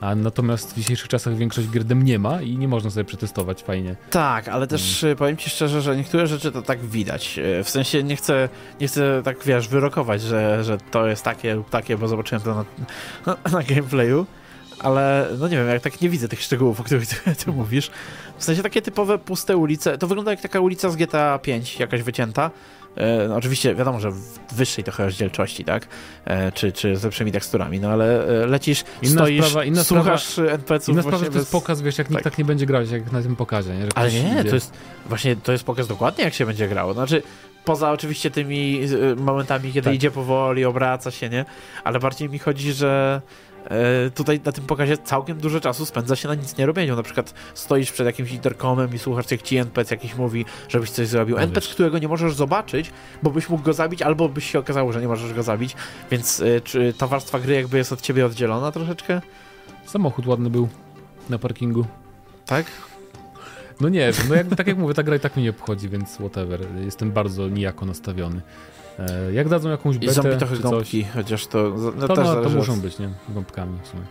A 0.00 0.14
natomiast 0.14 0.72
w 0.72 0.76
dzisiejszych 0.76 1.08
czasach 1.08 1.36
większość 1.36 1.68
gier 1.68 1.84
dem 1.84 2.02
nie 2.02 2.18
ma 2.18 2.42
i 2.42 2.58
nie 2.58 2.68
można 2.68 2.90
sobie 2.90 3.04
przetestować 3.04 3.62
fajnie. 3.62 3.96
Tak, 4.10 4.48
ale 4.48 4.66
też 4.66 5.04
e, 5.04 5.16
powiem 5.16 5.36
ci 5.36 5.50
szczerze, 5.50 5.82
że 5.82 5.96
niektóre 5.96 6.26
rzeczy 6.26 6.52
to 6.52 6.62
tak 6.62 6.80
widać. 6.80 7.38
E, 7.38 7.64
W 7.64 7.70
sensie 7.70 8.02
nie 8.02 8.16
chcę, 8.16 8.48
nie 8.80 8.86
chcę 8.88 9.22
tak, 9.24 9.44
wiesz, 9.44 9.68
wyrokować, 9.68 10.22
że, 10.22 10.64
że 10.64 10.78
to 10.90 11.06
jest 11.06 11.22
takie 11.24 11.54
lub 11.54 11.70
takie, 11.70 11.96
bo 11.98 12.08
zobaczyłem 12.08 12.42
to 12.42 12.54
na, 12.54 12.64
na, 13.26 13.36
na 13.58 13.62
gameplayu, 13.62 14.26
ale 14.82 15.28
no 15.38 15.48
nie 15.48 15.56
wiem, 15.56 15.68
jak 15.68 15.82
tak 15.82 16.00
nie 16.00 16.08
widzę 16.10 16.28
tych 16.28 16.42
szczegółów, 16.42 16.80
o 16.80 16.84
których 16.84 17.06
ty, 17.06 17.16
ty 17.44 17.52
mówisz. 17.52 17.90
W 18.38 18.44
sensie 18.44 18.62
takie 18.62 18.82
typowe 18.82 19.18
puste 19.18 19.56
ulice, 19.56 19.98
to 19.98 20.06
wygląda 20.06 20.30
jak 20.30 20.40
taka 20.40 20.60
ulica 20.60 20.90
z 20.90 20.96
GTA 20.96 21.38
5, 21.38 21.80
jakaś 21.80 22.02
wycięta. 22.02 22.50
E, 22.96 23.28
no 23.28 23.36
oczywiście 23.36 23.74
wiadomo, 23.74 24.00
że 24.00 24.10
w 24.10 24.38
wyższej 24.52 24.84
trochę 24.84 25.04
rozdzielczości, 25.04 25.64
tak? 25.64 25.88
E, 26.24 26.52
czy, 26.52 26.72
czy 26.72 26.96
z 26.96 27.04
lepszymi 27.04 27.32
teksturami, 27.32 27.80
no 27.80 27.88
ale 27.88 28.26
e, 28.42 28.46
lecisz, 28.46 28.84
Inna 29.02 29.12
stoisz, 29.12 29.44
sprawa- 29.44 29.64
inna 29.66 29.84
słuchasz 29.84 30.38
NPC-ów 30.38 30.88
Inna 30.88 31.02
sprawa, 31.02 31.24
że 31.24 31.30
to 31.30 31.38
jest 31.38 31.46
bez- 31.52 31.60
pokaz, 31.62 31.82
wiesz, 31.82 31.98
jak 31.98 32.10
nikt 32.10 32.24
tak. 32.24 32.32
tak 32.32 32.38
nie 32.38 32.44
będzie 32.44 32.66
grać, 32.66 32.90
jak 32.90 33.12
na 33.12 33.22
tym 33.22 33.36
pokazie, 33.36 33.74
nie? 33.74 33.86
Ale 33.94 34.12
nie, 34.12 34.18
idzie- 34.40 34.44
to 34.48 34.54
jest 34.54 34.72
właśnie 35.06 35.36
to 35.36 35.52
jest 35.52 35.64
pokaz 35.64 35.86
dokładnie, 35.88 36.24
jak 36.24 36.34
się 36.34 36.46
będzie 36.46 36.68
grało. 36.68 36.92
Znaczy, 36.92 37.22
poza 37.64 37.90
oczywiście 37.92 38.30
tymi 38.30 38.80
y, 38.92 39.16
momentami, 39.16 39.72
kiedy 39.72 39.84
Tak. 39.84 39.94
idzie 39.94 40.10
powoli, 40.10 40.64
obraca 40.64 41.10
się, 41.10 41.28
nie? 41.28 41.44
Ale 41.84 41.98
bardziej 41.98 42.28
mi 42.28 42.38
chodzi, 42.38 42.72
że 42.72 43.20
tutaj 44.14 44.40
na 44.44 44.52
tym 44.52 44.64
pokazie 44.64 44.98
całkiem 44.98 45.38
dużo 45.38 45.60
czasu 45.60 45.86
spędza 45.86 46.16
się 46.16 46.28
na 46.28 46.34
nic 46.34 46.56
nie 46.56 46.66
robieniu. 46.66 46.96
Na 46.96 47.02
przykład 47.02 47.34
stoisz 47.54 47.92
przed 47.92 48.06
jakimś 48.06 48.32
interkomem 48.32 48.94
i 48.94 48.98
słuchasz, 48.98 49.30
jak 49.30 49.42
ci 49.42 49.56
NPC 49.56 49.94
jakiś 49.94 50.14
mówi, 50.14 50.44
żebyś 50.68 50.90
coś 50.90 51.08
zrobił. 51.08 51.36
No 51.36 51.42
NPC, 51.42 51.68
którego 51.68 51.98
nie 51.98 52.08
możesz 52.08 52.34
zobaczyć, 52.34 52.90
bo 53.22 53.30
byś 53.30 53.48
mógł 53.48 53.62
go 53.62 53.72
zabić, 53.72 54.02
albo 54.02 54.28
byś 54.28 54.50
się 54.50 54.58
okazało, 54.58 54.92
że 54.92 55.00
nie 55.00 55.08
możesz 55.08 55.34
go 55.34 55.42
zabić. 55.42 55.76
Więc 56.10 56.40
e, 56.40 56.60
czy 56.60 56.94
ta 56.98 57.06
warstwa 57.06 57.40
gry 57.40 57.54
jakby 57.54 57.78
jest 57.78 57.92
od 57.92 58.00
ciebie 58.00 58.26
oddzielona 58.26 58.72
troszeczkę? 58.72 59.20
Samochód 59.86 60.26
ładny 60.26 60.50
był 60.50 60.68
na 61.30 61.38
parkingu. 61.38 61.86
Tak? 62.46 62.66
No 63.80 63.88
nie 63.88 64.12
wiem, 64.12 64.28
no 64.28 64.34
jakby, 64.34 64.56
tak 64.56 64.66
jak 64.66 64.78
mówię, 64.78 64.94
ta 64.94 65.02
gra 65.02 65.16
i 65.16 65.20
tak 65.20 65.36
mnie 65.36 65.44
nie 65.44 65.50
obchodzi, 65.50 65.88
więc 65.88 66.14
whatever. 66.14 66.60
Jestem 66.84 67.12
bardzo 67.12 67.48
nijako 67.48 67.86
nastawiony. 67.86 68.40
E, 68.98 69.32
jak 69.32 69.48
dadzą 69.48 69.68
jakąś 69.68 69.96
I 69.96 69.98
betę 69.98 70.12
zombie 70.12 70.36
trochę 70.36 70.56
gąbki, 70.56 71.04
chociaż 71.04 71.46
to, 71.46 71.74
no, 71.96 72.08
to, 72.08 72.16
też 72.16 72.26
no, 72.26 72.42
to 72.42 72.48
muszą 72.48 72.80
być, 72.80 72.98
nie? 72.98 73.10
Gąbkami 73.28 73.78
w 73.82 73.86
sumie. 73.86 74.02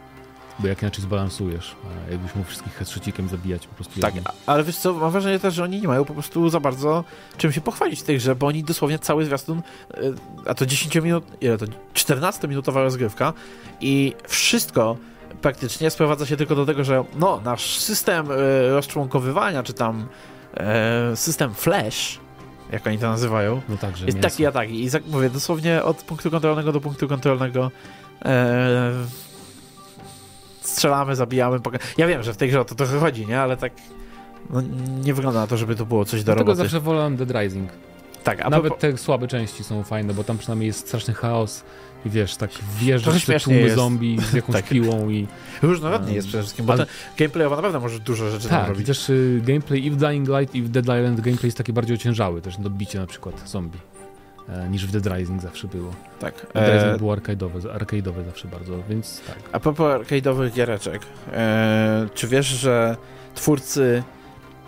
Bo 0.59 0.67
jak 0.67 0.81
inaczej 0.81 1.03
zbalansujesz. 1.03 1.75
Jakbyś 2.11 2.35
mógł 2.35 2.47
wszystkich 2.47 2.73
headshotcikiem 2.73 3.29
zabijać 3.29 3.67
po 3.67 3.75
prostu 3.75 3.99
Tak, 3.99 4.15
jednym. 4.15 4.33
ale 4.45 4.63
wiesz 4.63 4.77
co, 4.77 4.93
mam 4.93 5.11
wrażenie 5.11 5.39
też, 5.39 5.53
że 5.53 5.63
oni 5.63 5.81
nie 5.81 5.87
mają 5.87 6.05
po 6.05 6.13
prostu 6.13 6.49
za 6.49 6.59
bardzo 6.59 7.03
czym 7.37 7.51
się 7.51 7.61
pochwalić 7.61 7.99
w 7.99 8.03
tej 8.03 8.17
grze, 8.17 8.35
bo 8.35 8.47
oni 8.47 8.63
dosłownie 8.63 8.99
cały 8.99 9.25
zwiastun, 9.25 9.59
y, 9.59 10.13
a 10.45 10.53
to 10.53 10.65
10 10.65 10.95
minut, 10.95 11.23
ile 11.41 11.57
to, 11.57 11.65
14-minutowa 11.93 12.73
rozgrywka 12.73 13.33
i 13.81 14.13
wszystko 14.27 14.97
praktycznie 15.41 15.89
sprowadza 15.89 16.25
się 16.25 16.37
tylko 16.37 16.55
do 16.55 16.65
tego, 16.65 16.83
że 16.83 17.03
no, 17.15 17.41
nasz 17.45 17.79
system 17.79 18.31
y, 18.31 18.35
rozczłonkowywania, 18.69 19.63
czy 19.63 19.73
tam 19.73 20.07
system 21.15 21.53
flash, 21.53 22.19
jak 22.71 22.87
oni 22.87 22.97
to 22.97 23.09
nazywają, 23.09 23.61
No 23.69 23.77
także 23.77 24.05
jest 24.05 24.15
mięso. 24.17 24.29
taki 24.29 24.45
a 24.45 24.51
taki. 24.51 24.83
I 24.83 24.89
za- 24.89 24.99
mówię, 25.07 25.29
dosłownie 25.29 25.83
od 25.83 26.03
punktu 26.03 26.31
kontrolnego 26.31 26.71
do 26.71 26.81
punktu 26.81 27.07
kontrolnego 27.07 27.71
e, 28.25 28.91
strzelamy, 30.61 31.15
zabijamy. 31.15 31.59
Ja 31.97 32.07
wiem, 32.07 32.23
że 32.23 32.33
w 32.33 32.37
tej 32.37 32.49
grze 32.49 32.61
o 32.61 32.65
to 32.65 32.75
trochę 32.75 32.99
chodzi, 32.99 33.27
nie? 33.27 33.41
Ale 33.41 33.57
tak 33.57 33.73
no, 34.49 34.61
nie 35.03 35.13
wygląda 35.13 35.39
na 35.39 35.47
to, 35.47 35.57
żeby 35.57 35.75
to 35.75 35.85
było 35.85 36.05
coś 36.05 36.19
do 36.19 36.25
Dlatego 36.25 36.51
roboty. 36.51 36.57
zawsze 36.63 36.79
wolałem 36.79 37.17
Dead 37.17 37.31
Rising. 37.31 37.69
Tak, 38.23 38.41
a 38.41 38.49
Nawet 38.49 38.73
propos- 38.73 38.81
te 38.81 38.97
słabe 38.97 39.27
części 39.27 39.63
są 39.63 39.83
fajne, 39.83 40.13
bo 40.13 40.23
tam 40.23 40.37
przynajmniej 40.37 40.67
jest 40.67 40.79
straszny 40.87 41.13
chaos 41.13 41.63
i 42.05 42.09
wiesz, 42.09 42.35
tak 42.35 42.49
wjeżdżasz 42.79 43.25
w 43.25 43.43
tłumy 43.43 43.59
jest. 43.59 43.75
zombie 43.75 44.17
z 44.31 44.33
jakąś 44.39 44.55
Tak. 44.55 44.65
piłą 44.65 45.09
i 45.09 45.27
różnorodnie 45.61 46.13
jest 46.13 46.27
przede 46.27 46.43
wszystkim, 46.43 46.65
bo 46.65 46.73
ale- 46.73 46.85
gameplayowo 47.17 47.55
naprawdę 47.55 47.79
możesz 47.79 47.99
dużo 47.99 48.31
rzeczy 48.31 48.47
tak, 48.49 48.69
robić. 48.69 48.87
też 48.87 49.09
y, 49.09 49.41
gameplay 49.45 49.85
i 49.85 49.91
w 49.91 49.95
Dying 49.95 50.27
Light 50.29 50.55
i 50.55 50.61
w 50.61 50.69
Dead 50.69 50.85
Island 50.85 51.21
gameplay 51.21 51.47
jest 51.47 51.57
taki 51.57 51.73
bardziej 51.73 51.95
ociężały, 51.97 52.41
też 52.41 52.57
do 52.57 52.69
bicia 52.69 52.99
na 52.99 53.07
przykład 53.07 53.49
zombie. 53.49 53.77
E, 54.49 54.69
niż 54.69 54.85
w 54.87 54.91
Dead 54.99 55.17
Rising 55.17 55.41
zawsze 55.41 55.67
było. 55.67 55.91
Tak. 56.19 56.33
Dead 56.53 56.67
E, 56.69 56.75
Rising 56.77 56.97
było 56.97 57.15
arcade'owe, 57.15 57.61
arcade'owe 57.79 58.25
zawsze 58.25 58.47
bardzo, 58.47 58.73
więc 58.89 59.21
tak. 59.27 59.37
a 59.51 59.59
propos 59.59 59.85
arcade'owych 60.01 60.51
giereczek, 60.53 61.01
e, 61.33 62.07
czy 62.13 62.27
wiesz, 62.27 62.45
że 62.47 62.97
twórcy 63.35 64.03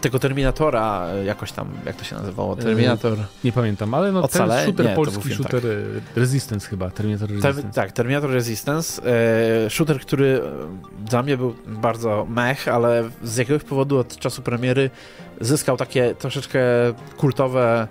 tego 0.03 0.19
Terminatora, 0.19 1.07
e, 1.07 1.25
jakoś 1.25 1.51
tam, 1.51 1.67
jak 1.85 1.95
to 1.95 2.03
się 2.03 2.15
nazywało? 2.15 2.55
Terminator... 2.55 3.17
Nie 3.43 3.51
pamiętam, 3.51 3.93
ale 3.93 4.11
no 4.11 4.23
Ocalenie? 4.23 4.55
ten 4.61 4.65
shooter 4.65 4.85
Nie, 4.85 4.95
polski, 4.95 5.33
shooter 5.33 5.65
y, 5.65 6.01
Resistance 6.15 6.67
chyba, 6.69 6.89
Terminator 6.89 7.27
Ter, 7.27 7.37
Resistance. 7.37 7.75
tak, 7.75 7.91
Terminator 7.91 8.29
Resistance. 8.29 9.01
E, 9.65 9.69
shooter, 9.69 9.99
który 9.99 10.41
e, 11.03 11.05
dla 11.05 11.23
mnie 11.23 11.37
był 11.37 11.55
bardzo 11.67 12.25
mech, 12.29 12.67
ale 12.67 13.09
z 13.23 13.37
jakiegoś 13.37 13.63
powodu 13.63 13.97
od 13.97 14.17
czasu 14.17 14.41
premiery 14.41 14.89
zyskał 15.41 15.77
takie 15.77 16.15
troszeczkę 16.15 16.59
kultowe 17.17 17.87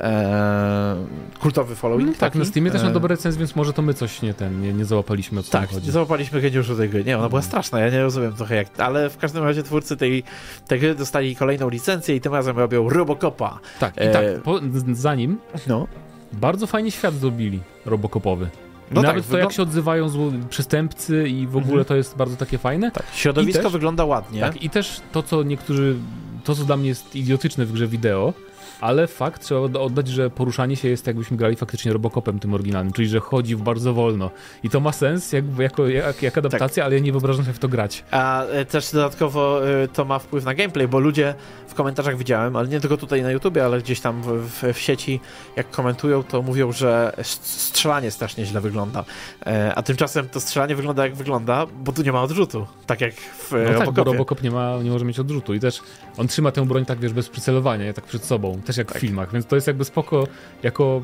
e, 0.00 0.96
kultowy 1.40 1.74
following. 1.76 2.10
tak, 2.10 2.18
taki. 2.18 2.38
na 2.38 2.44
Steamie 2.44 2.70
też 2.70 2.82
ma 2.82 2.88
E, 2.88 2.92
dobre 2.92 3.08
recenzje, 3.08 3.38
więc 3.38 3.56
może 3.56 3.72
to 3.72 3.82
my 3.82 3.94
coś 3.94 4.22
nie 4.22 4.34
ten, 4.34 4.60
nie, 4.62 4.72
nie 4.72 4.84
załapaliśmy 4.84 5.40
o 5.40 5.42
Tak, 5.42 5.70
chodzi. 5.70 5.90
załapaliśmy 5.90 6.40
geniuszu 6.40 6.76
tej 6.76 6.88
gry. 6.88 7.04
Nie, 7.04 7.18
ona 7.18 7.28
była 7.28 7.42
straszna, 7.42 7.80
ja 7.80 7.90
nie 7.90 8.02
rozumiem 8.02 8.32
trochę 8.32 8.54
jak... 8.56 8.80
Ale 8.80 9.10
w 9.10 9.16
każdym 9.18 9.44
razie 9.44 9.62
twórcy 9.62 9.96
tej, 9.96 10.22
tej 10.66 10.80
gry 10.80 10.94
dostali 10.94 11.36
kolejną 11.36 11.68
licencję 11.68 12.16
i 12.16 12.20
tym 12.20 12.34
razem 12.34 12.58
robią 12.58 12.88
Robocopa. 12.88 13.58
Tak, 13.80 13.96
i 13.96 14.00
E, 14.00 14.10
tak, 14.12 14.42
po, 14.42 14.58
z- 14.58 14.98
za 14.98 15.14
nim 15.14 15.38
No. 15.66 15.86
bardzo 16.32 16.66
fajnie 16.66 16.90
świat 16.90 17.14
zrobili 17.14 17.60
robokopowy. 17.86 18.48
No 18.90 19.02
Nawet 19.02 19.22
tak, 19.24 19.30
to, 19.30 19.38
jak 19.38 19.46
wyglą- 19.48 19.56
się 19.56 19.62
odzywają 19.62 20.08
przestępcy 20.50 21.28
i 21.28 21.46
w 21.46 21.56
ogóle 21.56 21.68
Mhm. 21.80 21.84
to 21.84 21.96
jest 21.96 22.16
bardzo 22.16 22.36
takie 22.36 22.58
fajne. 22.58 22.90
tak, 22.90 23.06
środowisko 23.14 23.62
też- 23.62 23.72
wygląda 23.72 24.04
ładnie. 24.04 24.40
Tak, 24.40 24.62
i 24.62 24.70
też 24.70 25.00
to, 25.12 25.22
co 25.22 25.42
niektórzy, 25.42 25.96
to 26.44 26.54
co 26.54 26.64
dla 26.64 26.76
mnie 26.76 26.88
jest 26.88 27.16
idiotyczne 27.16 27.66
w 27.66 27.72
grze 27.72 27.86
wideo, 27.86 28.32
ale 28.80 29.06
fakt, 29.06 29.42
trzeba 29.42 29.60
od- 29.60 29.76
oddać, 29.76 30.08
że 30.08 30.30
poruszanie 30.30 30.76
się 30.76 30.88
jest 30.88 31.06
jakbyśmy 31.06 31.36
grali 31.36 31.56
faktycznie 31.56 31.92
Robocopem 31.92 32.38
tym 32.38 32.54
oryginalnym, 32.54 32.92
czyli 32.92 33.08
że 33.08 33.20
chodzi 33.20 33.56
bardzo 33.56 33.94
wolno. 33.94 34.30
I 34.62 34.70
to 34.70 34.80
ma 34.80 34.92
sens 34.92 35.32
jak, 35.32 35.44
jako, 35.58 35.88
jak, 35.88 36.22
jak 36.22 36.38
adaptacja, 36.38 36.84
ale 36.84 36.94
ja 36.94 37.00
nie 37.00 37.12
wyobrażam 37.12 37.44
sobie 37.44 37.54
w 37.54 37.58
to 37.58 37.68
grać. 37.68 38.04
A 38.10 38.44
e, 38.44 38.64
też 38.64 38.92
dodatkowo 38.92 39.68
e, 39.68 39.88
to 39.88 40.04
ma 40.04 40.18
wpływ 40.18 40.44
na 40.44 40.54
gameplay, 40.54 40.88
bo 40.88 40.98
ludzie 40.98 41.34
w 41.68 41.74
komentarzach 41.74 42.16
widziałem, 42.16 42.56
ale 42.56 42.68
nie 42.68 42.80
tylko 42.80 42.96
tutaj 42.96 43.22
na 43.22 43.30
YouTubie, 43.30 43.64
ale 43.64 43.78
gdzieś 43.78 44.00
tam 44.00 44.22
w, 44.22 44.26
w, 44.26 44.72
w 44.74 44.78
sieci, 44.78 45.20
jak 45.56 45.70
komentują, 45.70 46.22
to 46.22 46.42
mówią, 46.42 46.72
że 46.72 47.12
strzelanie 47.22 48.10
strasznie 48.10 48.46
źle 48.46 48.60
wygląda. 48.60 49.04
E, 49.46 49.72
A 49.74 49.82
tymczasem 49.82 50.28
to 50.28 50.40
strzelanie 50.40 50.76
wygląda 50.76 51.04
jak 51.04 51.14
wygląda, 51.14 51.66
bo 51.84 51.92
tu 51.92 52.02
nie 52.02 52.12
ma 52.12 52.22
odrzutu. 52.22 52.66
Tak 52.86 53.00
jak 53.00 53.14
w 53.14 53.52
No 53.52 53.58
no 53.58 53.64
tak, 53.64 53.72
bo 53.74 53.84
Robocopie. 53.84 54.04
Robocop 54.12 54.42
nie, 54.42 54.50
ma, 54.50 54.76
nie 54.82 54.90
może 54.90 55.04
mieć 55.04 55.18
odrzutu 55.18 55.54
i 55.54 55.60
też 55.60 55.80
on 56.16 56.28
trzyma 56.28 56.50
tę 56.50 56.66
broń 56.66 56.84
tak, 56.84 56.98
wiesz, 56.98 57.12
bez 57.12 57.28
przycelowania, 57.28 57.92
tak 57.92 58.04
przed 58.04 58.24
sobą, 58.24 58.60
też 58.68 58.76
jak 58.76 58.88
Tak. 58.88 58.96
w 58.96 59.00
filmach, 59.00 59.32
więc 59.32 59.46
to 59.46 59.54
jest 59.56 59.66
jakby 59.66 59.84
spoko 59.84 60.26
jako 60.62 61.02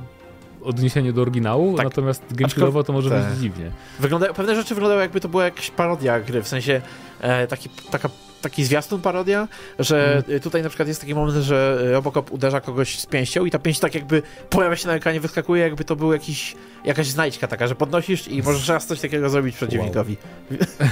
odniesienie 0.65 1.13
do 1.13 1.23
oryginału, 1.23 1.77
Tak. 1.77 1.85
natomiast 1.85 2.23
gameplayowo 2.35 2.85
to 2.85 2.93
może 2.93 3.11
być 3.11 3.39
dziwnie. 3.41 3.71
Wyglądają, 4.01 4.35
pewne 4.35 4.55
rzeczy 4.55 4.75
wyglądają 4.75 5.01
jakby 5.01 5.21
to 5.21 5.29
była 5.29 5.45
jakaś 5.45 5.71
parodia 5.71 6.21
gry, 6.21 6.43
w 6.43 6.49
sensie 6.49 6.81
e, 7.21 7.47
taki, 7.47 7.69
taka 7.91 8.09
taki 8.45 8.65
zwiastun 8.65 9.01
parodia, 9.01 9.49
że 9.79 10.23
mm. 10.29 10.41
tutaj 10.41 10.63
na 10.63 10.69
przykład 10.69 10.89
jest 10.89 11.01
taki 11.01 11.15
moment, 11.15 11.45
że 11.45 11.79
Robocop 11.93 12.33
uderza 12.33 12.61
kogoś 12.61 12.99
z 12.99 13.07
pięścią 13.07 13.45
i 13.45 13.51
ta 13.51 13.59
pięść 13.59 13.81
tak 13.81 13.95
jakby 13.95 14.23
pojawia 14.51 14.77
się 14.77 14.89
na 14.89 14.95
ekranie, 14.95 15.21
wyskakuje, 15.21 15.63
jakby 15.63 15.85
to 15.85 15.97
był 15.97 16.13
jakiś, 16.13 16.57
jakaś 16.85 17.07
znajdźka 17.07 17.49
taka, 17.49 17.67
że 17.67 17.75
podnosisz 17.75 18.29
i 18.29 18.43
możesz 18.43 18.69
raz 18.69 18.87
coś 18.87 19.01
takiego 19.01 19.31
zrobić 19.31 19.57
przeciwnikowi. 19.57 20.17
Wow. 20.51 20.59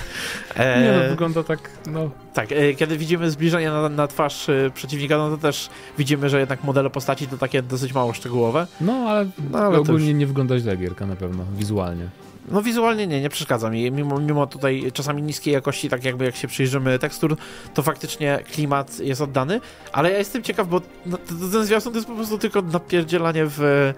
e... 0.57 0.83
Nie 0.83 1.03
no, 1.03 1.09
wygląda 1.09 1.43
tak, 1.43 1.71
no... 1.87 2.11
Tak, 2.35 2.53
e, 2.53 2.75
kiedy 2.75 2.99
widzimy 2.99 3.31
zbliżenie 3.31 3.71
na, 3.71 3.89
na 3.89 4.07
twarz 4.07 4.49
e, 4.49 4.71
przeciwnika, 4.75 5.19
no 5.19 5.31
to 5.31 5.39
też 5.39 5.69
widzimy, 5.99 6.29
że 6.29 6.41
jednak 6.41 6.65
modele 6.65 6.91
postaci 6.91 7.29
to 7.29 7.39
takie 7.39 7.63
dosyć 7.63 7.93
mało 7.95 8.13
szczegółowe. 8.13 8.67
No, 8.81 8.93
ale, 8.93 9.31
no, 9.51 9.59
ale 9.59 9.79
ogólnie 9.79 10.11
już... 10.11 10.19
nie 10.19 10.27
wygląda 10.27 10.59
źle 10.59 10.77
gierka 10.77 11.07
na 11.07 11.17
pewno, 11.17 11.45
wizualnie. 11.57 12.09
No 12.49 12.63
wizualnie 12.63 13.07
nie, 13.07 13.21
nie 13.21 13.29
przeszkadza 13.29 13.71
mi. 13.71 13.91
Mimo, 13.91 14.19
mimo 14.21 14.47
tutaj 14.47 14.93
czasami 14.93 15.23
niskiej 15.23 15.55
jakości, 15.55 15.89
tak 15.89 16.05
jakby 16.05 16.25
jak 16.25 16.37
się 16.37 16.49
przyjrzymy 16.49 16.99
tekstur, 16.99 17.37
to 17.75 17.83
faktycznie 17.83 18.39
klimat 18.53 18.99
jest 18.99 19.21
oddany, 19.21 19.61
ale 19.93 20.11
ja 20.13 20.19
jestem 20.19 20.43
ciekaw, 20.43 20.69
bo 20.69 20.81
no, 21.07 21.19
ten 21.53 21.65
zwiastun 21.65 21.93
to 21.93 21.99
jest 21.99 22.09
po 22.09 22.15
prostu 22.15 22.39
tylko 22.39 22.63
napierdzielanie 22.63 23.45
w 23.47 23.93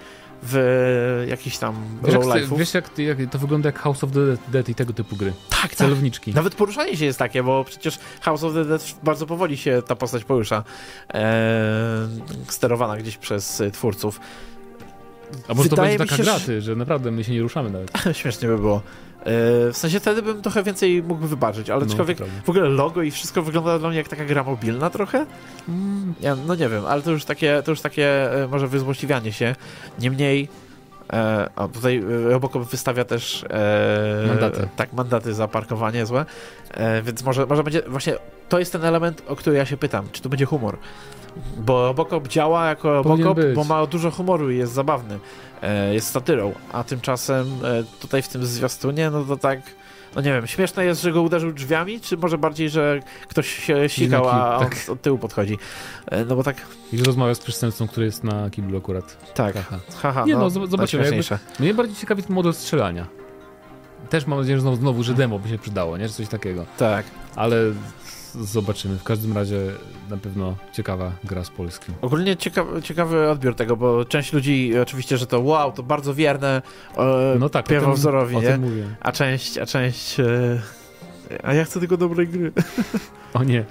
w 0.47 1.25
jakiś 1.29 1.59
tam 1.59 1.75
wiesz, 2.05 2.15
jak, 2.15 2.59
wiesz 2.59 2.75
jak, 2.75 2.99
jak, 2.99 3.19
to 3.31 3.39
wygląda 3.39 3.69
jak 3.69 3.79
House 3.79 4.05
of 4.05 4.11
the 4.13 4.21
Dead 4.53 4.69
i 4.69 4.75
tego 4.75 4.93
typu 4.93 5.17
gry. 5.17 5.33
Tak, 5.51 5.61
tak. 5.61 5.75
celowniczki. 5.75 6.31
Tak. 6.31 6.37
Nawet 6.37 6.55
poruszanie 6.55 6.97
się 6.97 7.05
jest 7.05 7.19
takie, 7.19 7.43
bo 7.43 7.65
przecież 7.65 7.99
House 8.21 8.45
of 8.45 8.55
the 8.55 8.65
Dead 8.65 8.95
bardzo 9.03 9.27
powoli 9.27 9.57
się 9.57 9.83
ta 9.87 9.97
postać 9.97 10.25
porusza, 10.25 10.65
e, 11.15 12.09
sterowana 12.49 12.97
gdzieś 12.97 13.17
przez 13.17 13.63
twórców. 13.73 14.21
A 15.49 15.55
może 15.55 15.69
Wydaje 15.69 15.99
to 15.99 15.99
będzie 15.99 15.99
taka 15.99 16.17
się, 16.17 16.23
graty, 16.23 16.63
że 16.63 16.77
naprawdę 16.77 17.11
my 17.11 17.25
się 17.25 17.33
nie 17.33 17.43
ruszamy 17.43 17.71
nawet. 17.71 17.93
Śmiesznie 18.19 18.49
by 18.49 18.59
było. 18.59 18.77
E, 18.77 18.83
w 19.73 19.77
sensie 19.77 20.01
wtedy 20.01 20.23
bym 20.23 20.43
trochę 20.43 20.63
więcej 20.63 21.03
mógł 21.03 21.27
wybaczyć, 21.27 21.71
ale 21.71 21.87
no, 21.87 22.05
w 22.45 22.49
ogóle 22.51 22.69
logo 22.69 23.03
i 23.03 23.11
wszystko 23.11 23.43
wygląda 23.43 23.79
dla 23.79 23.89
mnie 23.89 23.99
jak 23.99 24.09
taka 24.09 24.25
gra 24.25 24.45
mobilna 24.45 24.91
trochę. 24.91 25.27
Mm, 25.69 26.15
ja, 26.21 26.37
no 26.47 26.55
nie 26.55 26.69
wiem, 26.69 26.87
ale 26.87 27.03
to 27.03 27.11
już 27.11 27.25
takie, 27.25 27.63
to 27.65 27.71
już 27.71 27.81
takie 27.81 28.33
e, 28.43 28.49
może 28.49 28.69
wyzłośliwianie 28.69 29.33
się. 29.33 29.55
Niemniej 29.99 30.49
E, 31.13 31.51
o, 31.57 31.69
tutaj 31.69 32.03
Robocop 32.25 32.65
wystawia 32.65 33.05
też 33.05 33.45
e, 33.51 34.25
mandaty. 34.29 34.69
Tak, 34.77 34.93
mandaty 34.93 35.35
za 35.35 35.49
parkowanie 35.49 36.07
złe. 36.07 36.27
E, 36.71 37.03
więc 37.03 37.25
może, 37.25 37.47
może 37.47 37.65
będzie. 37.65 37.83
Właśnie 37.83 38.15
to 38.49 38.59
jest 38.59 38.73
ten 38.73 38.85
element, 38.85 39.23
o 39.29 39.37
który 39.37 39.57
ja 39.57 39.67
się 39.67 39.77
pytam. 39.77 40.07
Czy 40.13 40.23
to 40.23 40.29
będzie 40.29 40.45
humor? 40.45 40.79
Bo 41.57 41.87
Robocop 41.87 42.29
działa 42.29 42.69
jako 42.69 42.93
Robocop, 42.93 43.39
bo 43.55 43.65
ma 43.65 43.87
dużo 43.87 44.11
humoru 44.11 44.51
i 44.51 44.59
jest 44.59 44.73
zabawny. 44.73 45.19
E, 45.63 45.95
jest 45.95 46.11
satyrą, 46.11 46.53
a 46.73 46.85
tymczasem 46.85 47.47
e, 47.65 47.85
tutaj 48.01 48.23
w 48.23 48.29
tym 48.29 48.47
zwiastunie, 48.47 49.11
no 49.11 49.25
to 49.25 49.37
tak 49.37 49.61
no 50.15 50.21
nie 50.21 50.33
wiem, 50.33 50.47
śmieszne 50.47 50.85
jest, 50.85 51.03
że 51.03 51.13
go 51.13 51.23
uderzył 51.23 51.53
drzwiami, 51.53 52.01
czy 52.01 52.17
może 52.17 52.39
bardziej, 52.39 52.71
że 52.71 53.01
ktoś 53.29 53.49
się 53.49 53.89
sikał, 53.89 54.29
a 54.29 54.57
on 54.57 54.65
tak. 54.65 54.77
od 54.89 55.03
tyłu 55.03 55.19
podchodzi. 55.19 55.59
E, 56.07 56.25
no 56.25 56.37
bo 56.37 56.43
tak... 56.43 56.57
I 56.93 57.03
rozmawia 57.03 57.35
z 57.35 57.39
przestępcą, 57.39 57.89
który 57.89 58.07
jest 58.07 58.25
na 58.25 58.51
kiblu 58.51 58.79
akurat. 58.79 59.33
Tak. 59.35 59.55
Haha. 59.55 59.81
Haha, 60.03 60.25
nie 60.25 60.33
no, 60.33 60.41
no 60.41 60.51
zobaczymy. 60.51 61.05
Jakby, 61.05 61.39
mnie 61.61 61.75
bardziej 61.75 61.97
ciekawi 61.97 62.23
ten 62.23 62.35
model 62.35 62.55
strzelania. 62.55 63.07
Też 64.11 64.27
mam 64.27 64.39
nadzieję, 64.39 64.57
że 64.57 64.61
znowu, 64.61 64.77
znowu, 64.77 65.03
że 65.03 65.15
demo 65.15 65.39
by 65.39 65.49
się 65.49 65.59
przydało, 65.59 65.97
nie? 65.97 66.09
Czy 66.09 66.15
coś 66.15 66.29
takiego. 66.29 66.67
Tak. 66.79 67.07
Ale 67.37 67.57
zobaczymy. 68.41 68.99
W 68.99 69.05
każdym 69.05 69.33
razie 69.33 69.59
na 70.11 70.17
pewno 70.17 70.57
ciekawa 70.73 71.13
gra 71.25 71.45
z 71.45 71.51
polskim. 71.51 71.95
Ogólnie 72.03 72.37
ciekawy, 72.37 72.83
ciekawy 72.83 73.31
odbiór 73.31 73.55
tego, 73.55 73.77
bo 73.77 74.05
część 74.05 74.33
ludzi 74.33 74.79
oczywiście, 74.83 75.19
że 75.19 75.27
to 75.27 75.41
wow, 75.41 75.73
to 75.73 75.83
bardzo 75.83 76.15
wierne 76.15 76.63
e, 76.97 77.37
no 77.39 77.49
tak, 77.49 77.67
pierwowzorowi, 77.67 78.37
nie? 78.37 78.59
A 79.01 79.13
część, 79.13 79.59
a 79.59 79.67
część 79.67 80.21
e, 80.21 80.25
a 81.43 81.55
ja 81.55 81.65
chcę 81.65 81.81
tylko 81.81 81.97
dobrej 81.97 82.29
gry. 82.29 82.53
O 83.35 83.45
nie. 83.45 83.65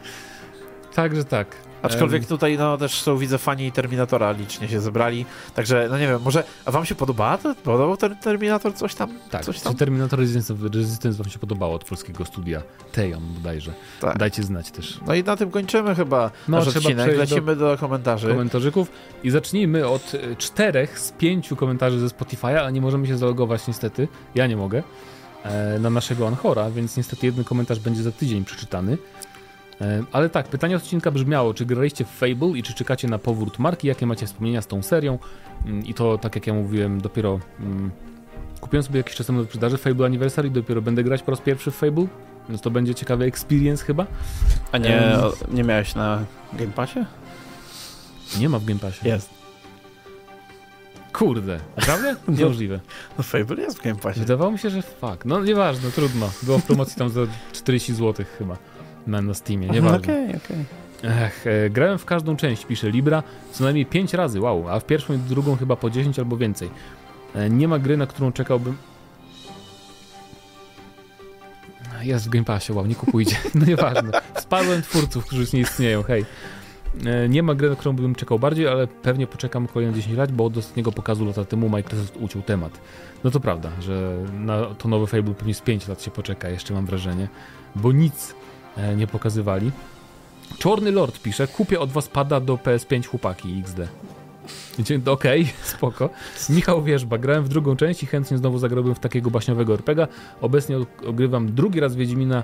Także 0.96 1.24
tak. 1.24 1.48
Aczkolwiek 1.84 2.26
tutaj 2.28 2.58
no, 2.58 2.78
też 2.78 3.02
są, 3.02 3.18
widzę, 3.18 3.38
fani 3.38 3.72
Terminatora 3.72 4.32
licznie 4.32 4.68
się 4.68 4.82
zebrali, 4.82 5.26
także 5.56 5.88
no 5.92 5.98
nie 5.98 6.08
wiem, 6.08 6.22
może, 6.22 6.44
a 6.66 6.72
wam 6.72 6.86
się 6.86 6.96
podoba? 6.96 7.38
Podobał 7.64 7.98
ten 7.98 8.16
Terminator 8.16 8.74
coś 8.74 8.96
tam? 8.96 9.20
Tak, 9.32 9.46
coś 9.46 9.60
tam? 9.60 9.76
Terminator 9.76 10.20
Resistance, 10.20 10.54
Resistance 10.74 11.24
wam 11.24 11.32
się 11.32 11.40
podobało 11.40 11.76
od 11.76 11.84
polskiego 11.84 12.26
studia, 12.26 12.62
Tejon 12.92 13.24
bodajże. 13.34 13.74
Tak. 14.02 14.18
Dajcie 14.18 14.44
znać 14.44 14.72
też. 14.72 15.00
No 15.08 15.16
i 15.16 15.24
na 15.24 15.36
tym 15.36 15.52
kończymy 15.52 15.96
chyba 15.96 16.32
no, 16.48 16.58
nasz 16.58 16.68
odcinek, 16.68 17.18
lecimy 17.18 17.56
do, 17.56 17.72
do 17.72 17.78
komentarzy. 17.78 18.28
Komentarzyków 18.28 18.92
i 19.24 19.30
zacznijmy 19.30 19.88
od 19.88 20.12
e, 20.16 20.36
czterech 20.36 21.00
z 21.00 21.12
pięciu 21.12 21.56
komentarzy 21.56 22.00
ze 22.00 22.08
Spotify'a, 22.08 22.66
a 22.66 22.70
nie 22.70 22.82
możemy 22.82 23.08
się 23.08 23.18
zalogować 23.18 23.68
niestety, 23.68 24.08
ja 24.36 24.48
nie 24.48 24.58
mogę, 24.58 24.84
e, 25.44 25.80
na 25.80 25.90
naszego 25.90 26.28
Anchora, 26.28 26.72
więc 26.72 26.98
niestety 26.98 27.26
jeden 27.26 27.44
komentarz 27.44 27.80
będzie 27.80 28.04
za 28.04 28.12
tydzień 28.12 28.46
przeczytany. 28.46 28.98
E, 29.84 30.04
ale 30.12 30.30
tak, 30.30 30.48
pytanie 30.48 30.76
odcinka 30.76 31.12
brzmiało, 31.12 31.54
czy 31.54 31.66
graliście 31.66 32.06
w 32.06 32.10
Fable 32.10 32.50
i 32.50 32.64
czy 32.64 32.74
czekacie 32.74 33.08
na 33.08 33.18
powrót 33.18 33.60
marki, 33.60 33.88
jakie 33.88 34.06
macie 34.06 34.26
wspomnienia 34.26 34.62
z 34.62 34.68
tą 34.68 34.84
serią? 34.84 35.20
Mm, 35.66 35.86
I 35.86 35.94
to, 35.94 36.18
tak 36.18 36.36
jak 36.36 36.48
ja 36.48 36.54
mówiłem, 36.54 37.02
dopiero 37.02 37.40
mm, 37.60 37.92
kupiłem 38.62 38.84
sobie 38.84 38.98
jakiś 38.98 39.16
czas 39.16 39.28
temu 39.28 39.40
do 39.40 39.46
sprzedaży 39.46 39.78
Fable 39.78 40.06
Anniversary, 40.06 40.50
dopiero 40.50 40.82
będę 40.82 41.04
grać 41.04 41.24
po 41.24 41.32
raz 41.32 41.42
pierwszy 41.42 41.72
w 41.72 41.76
Fable, 41.76 42.08
więc 42.50 42.62
to 42.62 42.72
będzie 42.72 42.96
ciekawy 42.96 43.26
experience 43.26 43.86
chyba. 43.86 44.06
A 44.72 44.78
nie, 44.78 45.18
um, 45.24 45.56
nie 45.56 45.64
miałeś 45.64 45.96
na 45.96 46.26
Game 46.54 46.72
Passie? 46.72 47.00
Nie 48.40 48.50
ma 48.50 48.60
w 48.60 48.66
Game 48.66 48.80
Passie. 48.80 49.08
Jest. 49.08 49.30
Kurde, 51.14 51.60
naprawdę? 51.78 52.16
No. 52.28 52.34
Niemożliwe. 52.38 52.80
No 53.18 53.24
Fable 53.24 53.62
jest 53.62 53.80
w 53.80 53.84
Game 53.84 53.96
Passie. 53.96 54.20
Wydawało 54.20 54.52
mi 54.52 54.60
się, 54.60 54.70
że 54.70 54.82
fuck. 54.82 55.26
No 55.26 55.44
nieważne, 55.44 55.92
trudno. 55.92 56.30
Było 56.44 56.60
w 56.60 56.64
promocji 56.64 56.96
tam 56.96 57.10
za 57.10 57.22
40 57.52 57.94
zł 57.94 58.26
chyba 58.38 58.58
na, 59.08 59.22
na 59.22 59.34
Steamie, 59.34 59.68
nieważne. 59.68 59.98
Okej, 59.98 60.26
okay, 60.26 60.40
okej. 60.46 60.58
Okay. 60.58 60.84
Ech, 61.04 61.48
e, 61.48 61.70
grałem 61.70 61.98
w 61.98 62.06
każdą 62.06 62.36
część, 62.36 62.66
pisze 62.66 62.92
Libra, 62.92 63.24
co 63.52 63.64
najmniej 63.64 63.86
5 63.86 64.14
razy, 64.14 64.42
wow, 64.42 64.70
a 64.70 64.80
w 64.80 64.86
pierwszą 64.86 65.14
i 65.14 65.18
drugą 65.18 65.56
chyba 65.56 65.76
po 65.76 65.90
10 65.90 66.20
albo 66.20 66.38
więcej. 66.38 66.70
E, 67.36 67.50
nie 67.50 67.68
ma 67.68 67.80
gry, 67.80 67.98
na 67.98 68.08
którą 68.08 68.32
czekałbym... 68.32 68.78
Jest 72.02 72.26
w 72.26 72.30
Game 72.30 72.46
Passie, 72.46 72.74
wow, 72.74 72.86
nie 72.86 72.96
kupujcie. 72.96 73.36
No 73.56 73.66
nieważne. 73.66 74.12
Spadłem 74.40 74.82
twórców, 74.82 75.26
którzy 75.26 75.42
już 75.42 75.54
nie 75.54 75.60
istnieją, 75.60 76.04
hej. 76.04 76.26
E, 77.06 77.30
nie 77.30 77.44
ma 77.44 77.56
gry, 77.56 77.70
na 77.70 77.76
którą 77.76 77.96
bym 77.96 78.16
czekał 78.16 78.40
bardziej, 78.40 78.68
ale 78.68 78.88
pewnie 78.88 79.28
poczekam 79.28 79.68
kolejne 79.68 79.96
10 79.96 80.18
lat, 80.18 80.32
bo 80.32 80.46
od 80.46 80.58
ostatniego 80.58 80.92
pokazu 80.92 81.26
lata 81.26 81.46
temu 81.46 81.70
Microsoft 81.70 82.18
uciął 82.18 82.42
temat. 82.42 82.80
No 83.24 83.32
to 83.32 83.40
prawda, 83.40 83.70
że 83.80 84.18
na 84.40 84.66
to 84.66 84.88
nowe 84.88 85.08
Fable 85.08 85.34
pewnie 85.34 85.54
z 85.54 85.62
5 85.62 85.88
lat 85.88 86.02
się 86.02 86.12
poczeka, 86.12 86.50
jeszcze 86.50 86.74
mam 86.74 86.86
wrażenie, 86.86 87.28
bo 87.76 87.92
nic 87.92 88.36
nie 88.96 89.08
pokazywali. 89.08 89.72
Czorny 90.60 90.92
Lord 90.92 91.20
pisze, 91.20 91.48
kupię 91.48 91.80
od 91.80 91.92
was 91.92 92.08
pada 92.08 92.40
do 92.40 92.56
PS5 92.56 93.06
chłopaki 93.06 93.60
XD. 93.60 93.80
Okej, 95.06 95.42
okay, 95.42 95.46
spoko. 95.76 96.10
Michał 96.50 96.84
Wierzba, 96.84 97.18
grałem 97.18 97.44
w 97.44 97.50
drugą 97.50 97.76
część 97.76 98.04
i 98.04 98.06
chętnie 98.06 98.38
znowu 98.38 98.58
zagrałbym 98.60 98.96
w 98.96 99.00
takiego 99.00 99.32
baśniowego 99.32 99.74
RPGa. 99.74 100.08
Obecnie 100.42 100.78
ogrywam 101.08 101.56
drugi 101.56 101.80
raz 101.80 101.96
Wiedźmina 101.96 102.44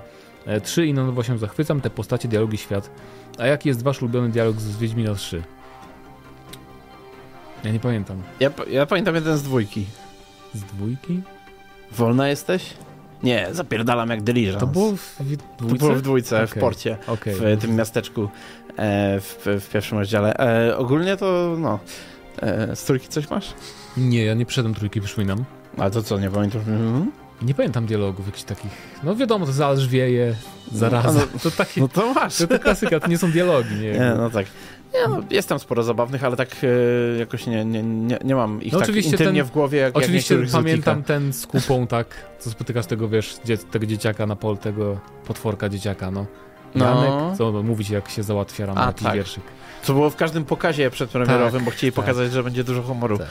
3 0.62 0.82
e, 0.82 0.86
i 0.86 0.94
na 0.94 1.04
nowo 1.04 1.22
się 1.22 1.38
zachwycam. 1.38 1.80
Te 1.80 1.90
postacie, 1.90 2.28
dialogi, 2.28 2.58
świat. 2.58 2.90
A 3.38 3.46
jaki 3.46 3.68
jest 3.68 3.82
wasz 3.82 4.02
ulubiony 4.02 4.28
dialog 4.28 4.60
z 4.60 4.78
Wiedźmina 4.78 5.14
3? 5.14 5.42
Ja 7.64 7.72
nie 7.72 7.80
pamiętam. 7.80 8.22
Ja, 8.40 8.50
ja 8.70 8.86
pamiętam 8.86 9.14
jeden 9.14 9.38
z 9.38 9.42
dwójki. 9.42 9.86
Z 10.54 10.60
dwójki? 10.60 11.20
Wolna 11.92 12.28
jesteś? 12.28 12.74
Nie, 13.22 13.48
zapierdalam 13.52 14.10
jak 14.10 14.22
Deliverance. 14.22 14.66
To 14.66 14.72
było 14.72 14.92
w 14.92 15.36
dwójce? 15.58 15.78
To 15.78 15.84
było 15.84 15.94
w 15.94 16.02
dwójce, 16.02 16.36
okay. 16.36 16.46
w 16.46 16.54
porcie, 16.54 16.96
okay. 17.06 17.34
w 17.34 17.60
tym 17.60 17.76
miasteczku, 17.76 18.28
e, 18.76 19.20
w, 19.20 19.46
w, 19.60 19.68
pierwszym 19.72 19.98
rozdziale. 19.98 20.34
E, 20.34 20.76
ogólnie 20.76 21.16
to, 21.16 21.56
no, 21.58 21.78
e, 22.42 22.76
z 22.76 22.84
trójki 22.84 23.08
coś 23.08 23.30
masz? 23.30 23.54
Nie, 23.96 24.24
ja 24.24 24.34
nie 24.34 24.46
przyszedłem 24.46 24.74
trójki, 24.74 25.00
przypominam. 25.00 25.44
A 25.78 25.90
to 25.90 26.02
co, 26.02 26.18
nie 26.18 26.30
pamiętam? 26.30 26.60
Mhm. 26.60 27.10
Nie 27.42 27.54
pamiętam 27.54 27.86
dialogów 27.86 28.26
jakichś 28.26 28.44
takich. 28.44 28.70
No 29.02 29.16
wiadomo, 29.16 29.46
to 29.46 29.52
zalżwieje, 29.52 30.34
zaraza. 30.72 31.12
No, 31.12 31.26
no, 31.34 31.40
to 31.50 31.50
takie, 31.50 31.80
no 31.80 31.88
to 31.88 32.14
masz. 32.14 32.36
To, 32.36 32.46
to 32.46 32.58
klasyka, 32.58 33.00
to 33.00 33.08
nie 33.08 33.18
są 33.18 33.30
dialogi, 33.30 33.74
nie? 33.74 33.92
nie 33.92 34.14
no 34.16 34.30
tak. 34.30 34.46
Nie, 34.94 35.08
no, 35.08 35.22
jest 35.30 35.48
tam 35.48 35.58
sporo 35.58 35.82
zabawnych, 35.82 36.24
ale 36.24 36.36
tak 36.36 36.48
e, 36.62 37.18
jakoś 37.18 37.46
nie, 37.46 37.64
nie, 37.64 37.82
nie, 37.82 38.18
nie 38.24 38.34
mam 38.34 38.62
ich 38.62 38.72
no, 38.72 38.78
tak 38.78 38.88
oczywiście 38.88 39.10
intymnie 39.10 39.40
ten, 39.40 39.50
w 39.50 39.52
głowie 39.52 39.78
jak 39.78 39.96
Oczywiście 39.96 40.34
jak 40.34 40.50
pamiętam 40.50 41.02
ten 41.02 41.32
z 41.32 41.46
kupą, 41.46 41.86
tak, 41.96 42.06
co 42.38 42.50
spotykasz 42.50 42.86
tego, 42.86 43.08
wiesz, 43.08 43.36
dzie 43.44 43.58
tego 43.58 43.86
dzieciaka 43.86 44.26
na 44.26 44.36
pol, 44.36 44.58
tego 44.58 45.00
potworka 45.26 45.68
dzieciaka, 45.68 46.10
no. 46.10 46.26
no. 46.74 46.84
Janek, 46.84 47.38
co 47.38 47.62
mówić, 47.62 47.90
jak 47.90 48.10
się 48.10 48.22
załatwia 48.22 48.66
rano 48.66 48.80
taki 48.86 49.04
tak. 49.04 49.14
wierszyk. 49.14 49.44
Co 49.82 49.92
było 49.92 50.10
w 50.10 50.16
każdym 50.16 50.44
pokazie 50.44 50.90
przedpremierowym, 50.90 51.60
tak, 51.60 51.64
bo 51.64 51.70
chcieli 51.70 51.92
tak. 51.92 52.04
pokazać, 52.04 52.32
że 52.32 52.42
będzie 52.42 52.64
dużo 52.64 52.82
humoru. 52.82 53.18
Tak. 53.18 53.28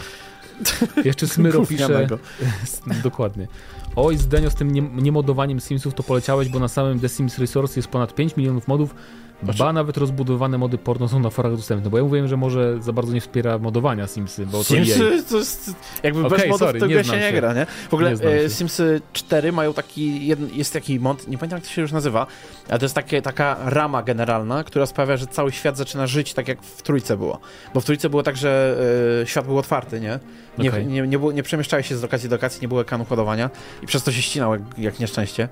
Jeszcze 1.05 1.27
Smyro 1.27 1.65
pisze... 1.65 2.07
Dokładnie. 3.03 3.47
Oj, 3.95 4.17
Zdenio, 4.17 4.49
z 4.49 4.55
tym 4.55 4.71
niemodowaniem 5.03 5.59
Simsów 5.59 5.93
to 5.93 6.03
poleciałeś, 6.03 6.49
bo 6.49 6.59
na 6.59 6.67
samym 6.67 6.99
The 6.99 7.09
Sims 7.09 7.37
Resource 7.37 7.79
jest 7.79 7.87
ponad 7.87 8.15
5 8.15 8.37
milionów 8.37 8.67
modów, 8.67 8.95
Ba, 9.43 9.73
nawet 9.73 9.97
rozbudowane 9.97 10.57
mody 10.57 10.77
porno 10.77 11.07
są 11.07 11.19
na 11.19 11.29
forach 11.29 11.55
dostępne, 11.55 11.89
bo 11.89 11.97
ja 11.97 12.03
mówiłem, 12.03 12.27
że 12.27 12.37
może 12.37 12.81
za 12.81 12.93
bardzo 12.93 13.13
nie 13.13 13.21
wspiera 13.21 13.57
modowania 13.57 14.07
Simsy, 14.07 14.45
bo 14.45 14.57
to 14.57 14.63
Simsy 14.63 15.23
to 15.29 15.37
jest, 15.37 15.75
jakby 16.03 16.25
okay, 16.25 16.37
bez 16.37 16.47
modów 16.47 16.59
sorry, 16.59 16.79
tego 16.79 17.03
się 17.03 17.17
nie 17.17 17.33
gra, 17.33 17.53
nie? 17.53 17.65
W 17.89 17.93
ogóle 17.93 18.11
e, 18.11 18.49
Simsy 18.49 19.01
4 19.13 19.51
mają 19.51 19.73
taki, 19.73 20.27
jest 20.53 20.73
taki 20.73 20.99
mod, 20.99 21.27
nie 21.27 21.37
pamiętam 21.37 21.57
jak 21.57 21.67
to 21.67 21.73
się 21.73 21.81
już 21.81 21.91
nazywa, 21.91 22.27
ale 22.69 22.79
to 22.79 22.85
jest 22.85 22.95
takie, 22.95 23.21
taka 23.21 23.57
rama 23.65 24.03
generalna, 24.03 24.63
która 24.63 24.85
sprawia, 24.85 25.17
że 25.17 25.27
cały 25.27 25.51
świat 25.51 25.77
zaczyna 25.77 26.07
żyć 26.07 26.33
tak 26.33 26.47
jak 26.47 26.61
w 26.61 26.81
trójce 26.81 27.17
było. 27.17 27.39
Bo 27.73 27.81
w 27.81 27.85
trójce 27.85 28.09
było 28.09 28.23
tak, 28.23 28.37
że 28.37 28.77
e, 29.21 29.27
świat 29.27 29.45
był 29.45 29.57
otwarty, 29.57 29.99
nie? 29.99 30.19
Nie, 30.57 30.69
okay. 30.69 30.85
nie, 30.85 31.01
nie, 31.01 31.19
było, 31.19 31.31
nie 31.31 31.43
przemieszczałeś 31.43 31.87
się 31.87 31.97
z 31.97 32.01
lokacji 32.01 32.29
do 32.29 32.35
lokacji, 32.35 32.61
nie 32.61 32.67
było 32.67 32.81
ekranu 32.81 33.05
kodowania 33.05 33.49
i 33.83 33.85
przez 33.85 34.03
to 34.03 34.11
się 34.11 34.21
ścinał 34.21 34.53
jak, 34.53 34.61
jak 34.77 34.99
nieszczęście. 34.99 35.49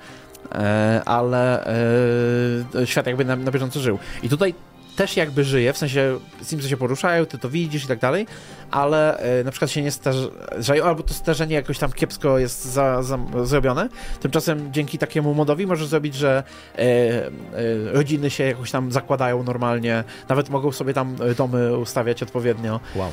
E, 0.55 1.01
ale 1.05 1.65
e, 2.75 2.87
świat 2.87 3.07
jakby 3.07 3.25
na, 3.25 3.35
na 3.35 3.51
bieżąco 3.51 3.79
żył. 3.79 3.99
I 4.23 4.29
tutaj 4.29 4.53
też 4.95 5.17
jakby 5.17 5.43
żyje, 5.43 5.73
w 5.73 5.77
sensie 5.77 6.19
Simsy 6.43 6.69
się 6.69 6.77
poruszają, 6.77 7.25
ty 7.25 7.37
to 7.37 7.49
widzisz 7.49 7.85
i 7.85 7.87
tak 7.87 7.99
dalej, 7.99 8.27
ale 8.71 9.17
e, 9.17 9.43
na 9.43 9.51
przykład 9.51 9.71
się 9.71 9.81
nie 9.81 9.91
starzają, 9.91 10.83
albo 10.83 11.03
to 11.03 11.13
starzenie 11.13 11.55
jakoś 11.55 11.79
tam 11.79 11.91
kiepsko 11.91 12.39
jest 12.39 12.65
za, 12.65 13.03
za, 13.03 13.19
zrobione. 13.43 13.89
Tymczasem 14.19 14.73
dzięki 14.73 14.97
takiemu 14.97 15.33
modowi 15.33 15.67
możesz 15.67 15.87
zrobić, 15.87 16.15
że 16.15 16.43
e, 16.75 16.79
e, 16.79 17.31
rodziny 17.91 18.29
się 18.29 18.43
jakoś 18.43 18.71
tam 18.71 18.91
zakładają 18.91 19.43
normalnie, 19.43 20.03
nawet 20.29 20.49
mogą 20.49 20.71
sobie 20.71 20.93
tam 20.93 21.15
domy 21.37 21.77
ustawiać 21.77 22.23
odpowiednio. 22.23 22.79
Wow. 22.95 23.11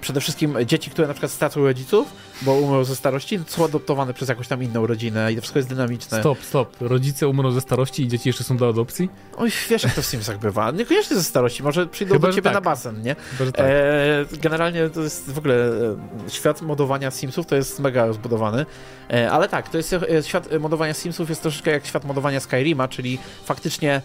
przede 0.00 0.20
wszystkim 0.20 0.56
dzieci, 0.66 0.90
które 0.90 1.08
na 1.08 1.14
przykład 1.14 1.32
stracą 1.32 1.64
rodziców, 1.64 2.12
bo 2.42 2.54
umrą 2.54 2.84
ze 2.84 2.96
starości, 2.96 3.40
są 3.46 3.64
adoptowane 3.64 4.14
przez 4.14 4.28
jakąś 4.28 4.48
tam 4.48 4.62
inną 4.62 4.86
rodzinę 4.86 5.32
i 5.32 5.36
to 5.36 5.40
wszystko 5.40 5.58
jest 5.58 5.68
dynamiczne. 5.68 6.20
Stop, 6.20 6.44
stop. 6.44 6.76
Rodzice 6.80 7.28
umrą 7.28 7.50
ze 7.50 7.60
starości 7.60 8.02
i 8.02 8.08
dzieci 8.08 8.28
jeszcze 8.28 8.44
są 8.44 8.56
do 8.56 8.68
adopcji? 8.68 9.10
Oj, 9.36 9.50
wiesz 9.70 9.84
jak 9.84 9.94
to 9.94 10.02
w 10.02 10.06
Simsach 10.06 10.38
bywa. 10.38 10.70
Niekoniecznie 10.70 11.16
ze 11.16 11.22
starości, 11.22 11.62
może 11.62 11.86
przyjdą 11.86 12.14
Chyba, 12.14 12.28
do 12.28 12.34
ciebie 12.34 12.44
tak. 12.44 12.54
na 12.54 12.60
basen, 12.60 13.02
nie? 13.02 13.16
Chyba, 13.38 13.52
tak. 13.52 13.66
e, 13.66 14.36
generalnie 14.44 14.90
to 14.90 15.00
jest 15.00 15.32
w 15.32 15.38
ogóle 15.38 15.54
e, 15.54 16.30
świat 16.30 16.62
modowania 16.62 17.10
Simsów 17.10 17.46
to 17.46 17.56
jest 17.56 17.80
mega 17.80 18.06
rozbudowany, 18.06 18.66
e, 19.10 19.30
ale 19.30 19.48
tak, 19.48 19.68
to 19.68 19.76
jest 19.76 19.92
e, 19.92 20.22
świat 20.22 20.48
modowania 20.60 20.94
Simsów 20.94 21.28
jest 21.28 21.42
troszeczkę 21.42 21.70
jak 21.70 21.86
świat 21.86 22.04
modowania 22.04 22.40
Skyrima, 22.40 22.88
czyli 22.88 23.18
faktycznie 23.44 24.02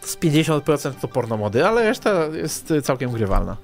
z 0.00 0.16
50% 0.16 0.92
to 1.00 1.08
porno 1.08 1.36
mody, 1.36 1.66
ale 1.66 1.82
reszta 1.82 2.26
jest 2.26 2.72
całkiem 2.82 3.10
grywalna. 3.10 3.56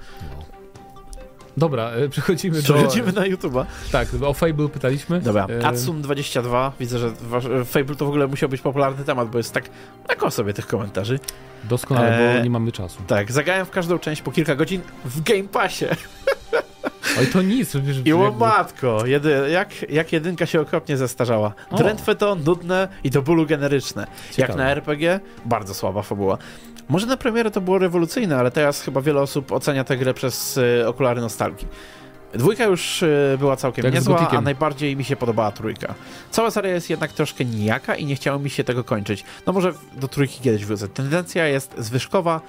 Dobra, 1.57 1.91
przechodzimy, 2.09 2.61
przechodzimy 2.61 3.11
do... 3.11 3.21
na 3.21 3.27
YouTube'a. 3.27 3.65
Tak, 3.91 4.07
o 4.25 4.33
Fable 4.33 4.69
pytaliśmy. 4.69 5.21
Dobra, 5.21 5.45
Atsum22, 5.45 6.71
widzę, 6.79 6.99
że 6.99 7.11
Fable 7.65 7.95
to 7.95 8.05
w 8.05 8.07
ogóle 8.07 8.27
musiał 8.27 8.49
być 8.49 8.61
popularny 8.61 9.05
temat, 9.05 9.29
bo 9.29 9.37
jest 9.37 9.53
tak 9.53 9.69
na 10.21 10.31
sobie 10.31 10.53
tych 10.53 10.67
komentarzy. 10.67 11.19
Doskonale, 11.63 12.37
bo 12.37 12.43
nie 12.43 12.49
mamy 12.49 12.71
czasu. 12.71 13.01
Tak, 13.07 13.31
zagrałem 13.31 13.65
w 13.65 13.69
każdą 13.69 13.99
część 13.99 14.21
po 14.21 14.31
kilka 14.31 14.55
godzin 14.55 14.81
w 15.05 15.21
Game 15.21 15.43
Passie. 15.43 15.85
Oj, 17.19 17.27
to 17.27 17.41
nic. 17.41 17.75
Wiesz, 17.75 17.97
I 18.05 18.13
o 18.13 18.31
matko, 18.39 19.05
jedy, 19.05 19.47
jak, 19.51 19.91
jak 19.91 20.13
jedynka 20.13 20.45
się 20.45 20.61
okropnie 20.61 20.97
zestarzała. 20.97 21.53
Drętwe 21.77 22.15
to, 22.15 22.35
nudne 22.35 22.87
i 23.03 23.09
do 23.09 23.21
bólu 23.21 23.45
generyczne. 23.45 24.07
Ciekawe. 24.31 24.53
Jak 24.53 24.57
na 24.57 24.71
RPG, 24.71 25.19
bardzo 25.45 25.73
słaba 25.73 26.01
fabuła. 26.01 26.37
Może 26.89 27.05
na 27.05 27.17
premierę 27.17 27.51
to 27.51 27.61
było 27.61 27.77
rewolucyjne, 27.77 28.37
ale 28.37 28.51
teraz 28.51 28.81
chyba 28.81 29.01
wiele 29.01 29.21
osób 29.21 29.51
ocenia 29.51 29.83
tę 29.83 29.97
grę 29.97 30.13
przez 30.13 30.57
y, 30.57 30.87
okulary 30.87 31.21
nostalgii. 31.21 31.67
Dwójka 32.33 32.63
już 32.63 33.03
e, 33.03 33.37
była 33.39 33.55
całkiem 33.55 33.83
tak 33.83 33.93
niezła, 33.93 34.29
a 34.29 34.41
najbardziej 34.41 34.97
mi 34.97 35.03
się 35.03 35.15
podobała 35.15 35.51
trójka. 35.51 35.93
Cała 36.31 36.51
seria 36.51 36.73
jest 36.73 36.89
jednak 36.89 37.13
troszkę 37.13 37.45
nijaka 37.45 37.95
i 37.95 38.05
nie 38.05 38.15
chciało 38.15 38.39
mi 38.39 38.49
się 38.49 38.63
tego 38.63 38.83
kończyć. 38.83 39.23
No 39.47 39.53
może 39.53 39.73
do 39.93 40.07
trójki 40.07 40.41
kiedyś 40.41 40.65
wrócę. 40.65 40.87
Tendencja 40.87 41.47
jest 41.47 41.75
zwyżkowa, 41.77 42.41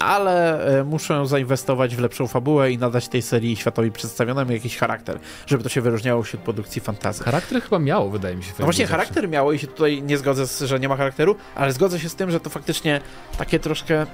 ale 0.00 0.64
e, 0.80 0.84
muszę 0.84 1.26
zainwestować 1.26 1.96
w 1.96 2.00
lepszą 2.00 2.26
fabułę 2.26 2.72
i 2.72 2.78
nadać 2.78 3.08
tej 3.08 3.22
serii 3.22 3.56
światowi 3.56 3.92
przedstawionemu 3.92 4.52
jakiś 4.52 4.76
charakter, 4.76 5.18
żeby 5.46 5.62
to 5.62 5.68
się 5.68 5.80
wyróżniało 5.80 6.22
wśród 6.22 6.42
produkcji 6.42 6.80
fantazy. 6.80 7.24
Charakter 7.24 7.62
chyba 7.62 7.78
miało, 7.78 8.10
wydaje 8.10 8.36
mi 8.36 8.44
się. 8.44 8.52
No 8.58 8.64
właśnie, 8.64 8.86
charakter 8.86 9.28
miało 9.28 9.52
i 9.52 9.58
się 9.58 9.66
tutaj 9.66 10.02
nie 10.02 10.18
zgodzę, 10.18 10.46
z, 10.46 10.60
że 10.60 10.80
nie 10.80 10.88
ma 10.88 10.96
charakteru, 10.96 11.36
ale 11.54 11.72
zgodzę 11.72 12.00
się 12.00 12.08
z 12.08 12.14
tym, 12.14 12.30
że 12.30 12.40
to 12.40 12.50
faktycznie 12.50 13.00
takie 13.38 13.58
troszkę... 13.58 14.06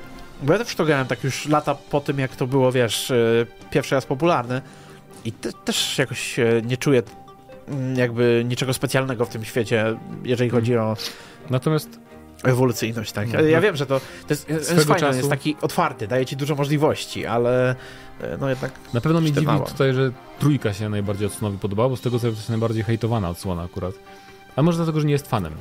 Bo 0.43 0.53
ja 0.53 0.59
też 0.59 0.75
to 0.75 0.85
grałem 0.85 1.07
tak 1.07 1.25
już 1.25 1.49
lata 1.49 1.75
po 1.75 2.01
tym, 2.01 2.19
jak 2.19 2.37
to 2.37 2.47
było, 2.47 2.73
wiesz, 2.73 3.11
e, 3.11 3.17
pierwszy 3.71 3.95
raz 3.95 4.07
popularne, 4.07 4.63
i 5.25 5.33
te, 5.33 5.53
też 5.53 5.99
jakoś 5.99 6.37
nie 6.63 6.77
czuję 6.77 7.03
mm, 7.69 7.97
jakby 7.97 8.45
niczego 8.49 8.75
specjalnego 8.75 9.25
w 9.25 9.29
tym 9.29 9.45
świecie, 9.45 9.97
jeżeli 10.25 10.51
chodzi 10.51 10.77
o... 10.77 10.97
Natomiast 11.51 12.06
ewolucyjność, 12.45 13.13
tak. 13.13 13.33
No, 13.33 13.41
ja 13.41 13.59
no. 13.59 13.63
wiem, 13.63 13.77
że 13.77 13.87
to, 13.87 14.01
to 14.01 14.07
jest, 14.31 14.49
jest 14.49 14.71
fajne, 14.71 15.01
czasu... 15.01 15.17
jest 15.17 15.31
taki 15.31 15.57
otwarty, 15.63 16.09
daje 16.09 16.27
ci 16.27 16.37
dużo 16.37 16.55
możliwości, 16.55 17.27
ale 17.27 17.77
e, 18.21 18.37
no 18.41 18.51
jednak... 18.51 18.73
Na 18.95 19.01
pewno 19.01 19.21
mi 19.21 19.33
dziwi 19.33 19.47
tutaj, 19.69 19.95
że 19.95 20.13
trójka 20.39 20.73
się 20.73 20.89
najbardziej 20.89 21.27
Odsunowi 21.27 21.59
podobała, 21.59 21.89
bo 21.89 21.97
z 21.97 22.01
tego 22.01 22.19
co 22.19 22.27
jest 22.27 22.49
najbardziej 22.49 22.83
hejtowana 22.83 23.31
odsłona 23.31 23.63
akurat. 23.63 23.95
A 24.57 24.63
może 24.63 24.77
dlatego, 24.77 25.01
że 25.01 25.07
nie 25.07 25.13
jest 25.13 25.29
fanem 25.29 25.53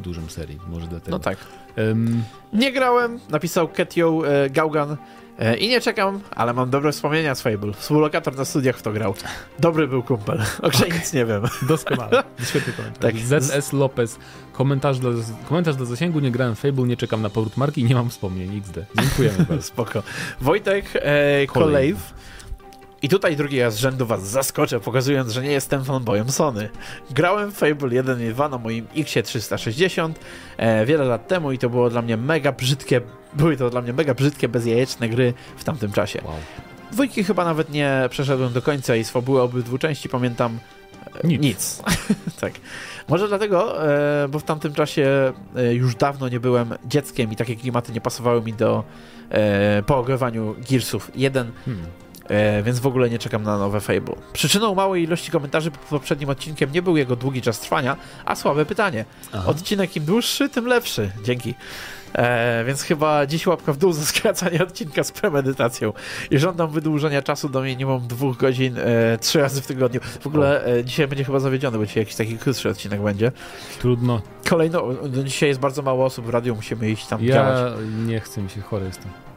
dużym 0.00 0.30
serii, 0.30 0.58
może 0.68 0.86
dlatego. 0.86 1.10
No 1.10 1.18
tak. 1.18 1.38
Um... 1.76 2.22
Nie 2.52 2.72
grałem, 2.72 3.20
napisał 3.30 3.68
Ketio 3.68 4.22
e, 4.28 4.50
Gaugan. 4.50 4.96
E, 5.38 5.56
I 5.56 5.68
nie 5.68 5.80
czekam, 5.80 6.20
ale 6.30 6.52
mam 6.52 6.70
dobre 6.70 6.92
wspomnienia 6.92 7.34
z 7.34 7.42
Fable. 7.42 7.72
Współlokator 7.72 8.36
na 8.36 8.44
studiach 8.44 8.76
w 8.76 8.82
to 8.82 8.92
grał. 8.92 9.14
Dobry 9.58 9.88
był 9.88 10.02
kumpel. 10.02 10.42
O 10.62 10.66
okay. 10.66 10.88
nic 10.98 11.12
nie 11.12 11.26
wiem. 11.26 11.42
Doskonale. 11.68 12.22
Świetny 12.48 12.72
komentarz. 12.72 13.00
Tak. 13.00 13.42
ZS 13.42 13.72
Lopez. 13.72 14.18
Komentarz 14.52 14.98
dla, 14.98 15.10
komentarz 15.48 15.74
zasięgu. 15.76 16.20
Nie 16.20 16.30
grałem 16.30 16.56
Fable, 16.56 16.86
nie 16.86 16.96
czekam 16.96 17.22
na 17.22 17.30
powrót 17.30 17.56
marki 17.56 17.80
i 17.80 17.84
nie 17.84 17.94
mam 17.94 18.10
wspomnień. 18.10 18.58
XD. 18.58 18.78
Dziękujemy 19.00 19.44
bardzo. 19.48 19.62
Spoko. 19.62 20.02
Wojtek 20.40 20.84
e, 20.94 21.46
Kolejw. 21.46 22.14
I 23.02 23.08
tutaj 23.08 23.36
drugi 23.36 23.60
raz 23.60 23.74
z 23.74 23.78
rzędu 23.78 24.06
was 24.06 24.28
zaskoczę, 24.28 24.80
pokazując, 24.80 25.32
że 25.32 25.42
nie 25.42 25.50
jestem 25.50 25.84
fanboyem 25.84 26.30
Sony. 26.30 26.68
Grałem 27.10 27.52
w 27.52 27.54
Fable 27.54 27.94
1 27.94 28.30
i 28.30 28.32
2 28.32 28.48
na 28.48 28.58
moim 28.58 28.86
X360 28.86 30.12
e, 30.56 30.86
wiele 30.86 31.04
lat 31.04 31.28
temu 31.28 31.52
i 31.52 31.58
to 31.58 31.70
było 31.70 31.90
dla 31.90 32.02
mnie 32.02 32.16
mega 32.16 32.52
brzydkie, 32.52 33.00
były 33.34 33.56
to 33.56 33.70
dla 33.70 33.80
mnie 33.80 33.92
mega 33.92 34.14
brzydkie, 34.14 34.48
bezjajeczne 34.48 35.08
gry 35.08 35.34
w 35.56 35.64
tamtym 35.64 35.92
czasie. 35.92 36.20
Wow. 36.24 36.34
Dwójki 36.92 37.24
chyba 37.24 37.44
nawet 37.44 37.70
nie 37.70 38.08
przeszedłem 38.10 38.52
do 38.52 38.62
końca 38.62 38.96
i 38.96 39.04
z 39.04 39.10
fabuły 39.10 39.42
obydwu 39.42 39.78
części 39.78 40.08
pamiętam 40.08 40.58
e, 41.24 41.28
nic. 41.28 41.42
nic. 41.42 41.82
tak. 42.40 42.52
Może 43.08 43.28
dlatego, 43.28 43.88
e, 43.88 44.28
bo 44.28 44.38
w 44.38 44.44
tamtym 44.44 44.74
czasie 44.74 45.32
e, 45.56 45.74
już 45.74 45.94
dawno 45.94 46.28
nie 46.28 46.40
byłem 46.40 46.74
dzieckiem 46.86 47.32
i 47.32 47.36
takie 47.36 47.56
klimaty 47.56 47.92
nie 47.92 48.00
pasowały 48.00 48.42
mi 48.42 48.52
do 48.52 48.84
po 49.86 49.98
ogrywaniu 49.98 50.54
Gearsów 50.70 51.10
1. 51.14 51.52
Hmm. 51.64 51.86
E, 52.28 52.62
więc 52.62 52.78
w 52.78 52.86
ogóle 52.86 53.10
nie 53.10 53.18
czekam 53.18 53.42
na 53.42 53.58
nowe 53.58 53.80
Fable. 53.80 54.14
Przyczyną 54.32 54.74
małej 54.74 55.02
ilości 55.02 55.30
komentarzy 55.30 55.70
pod 55.70 55.80
poprzednim 55.80 56.30
odcinkiem 56.30 56.72
nie 56.72 56.82
był 56.82 56.96
jego 56.96 57.16
długi 57.16 57.42
czas 57.42 57.60
trwania, 57.60 57.96
a 58.24 58.36
słabe 58.36 58.66
pytanie. 58.66 59.04
Aha. 59.32 59.44
Odcinek 59.46 59.96
im 59.96 60.04
dłuższy, 60.04 60.48
tym 60.48 60.66
lepszy. 60.66 61.10
Dzięki. 61.24 61.54
E, 62.12 62.64
więc 62.66 62.82
chyba 62.82 63.26
dziś 63.26 63.46
łapka 63.46 63.72
w 63.72 63.76
dół 63.76 63.92
za 63.92 64.04
skracanie 64.04 64.62
odcinka 64.62 65.04
z 65.04 65.12
premedytacją. 65.12 65.92
I 66.30 66.38
żądam 66.38 66.70
wydłużenia 66.70 67.22
czasu 67.22 67.48
do 67.48 67.62
minimum 67.62 68.08
dwóch 68.08 68.36
godzin, 68.36 68.78
e, 68.78 69.18
trzy 69.18 69.40
razy 69.40 69.62
w 69.62 69.66
tygodniu. 69.66 70.00
W 70.20 70.26
ogóle 70.26 70.66
e, 70.66 70.84
dzisiaj 70.84 71.08
będzie 71.08 71.24
chyba 71.24 71.40
zawiedziony, 71.40 71.78
bo 71.78 71.86
dzisiaj 71.86 72.00
jakiś 72.00 72.16
taki 72.16 72.38
krótszy 72.38 72.68
odcinek 72.68 73.02
będzie. 73.02 73.32
Trudno. 73.80 74.22
Kolejno, 74.48 74.84
no, 75.02 75.22
dzisiaj 75.22 75.48
jest 75.48 75.60
bardzo 75.60 75.82
mało 75.82 76.04
osób 76.04 76.26
w 76.26 76.28
radiu, 76.28 76.54
musimy 76.54 76.90
iść 76.90 77.06
tam 77.06 77.24
ja 77.24 77.34
działać. 77.34 77.58
Ja 77.58 78.06
nie 78.06 78.20
chcę 78.20 78.42
mi 78.42 78.50
się, 78.50 78.60
chory 78.60 78.86
jestem. 78.86 79.27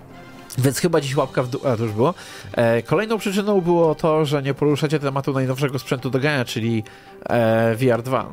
Więc 0.57 0.79
chyba 0.79 1.01
dziś 1.01 1.15
łapka 1.15 1.43
w 1.43 1.49
dół, 1.49 1.61
a 1.67 1.77
to 1.77 1.83
już 1.83 1.93
było. 1.93 2.13
E, 2.53 2.81
kolejną 2.81 3.17
przyczyną 3.17 3.61
było 3.61 3.95
to, 3.95 4.25
że 4.25 4.41
nie 4.41 4.53
poruszacie 4.53 4.99
tematu 4.99 5.33
najnowszego 5.33 5.79
sprzętu 5.79 6.09
do 6.09 6.19
grania, 6.19 6.45
czyli 6.45 6.83
e, 7.29 7.75
VR 7.75 8.01
2. 8.01 8.29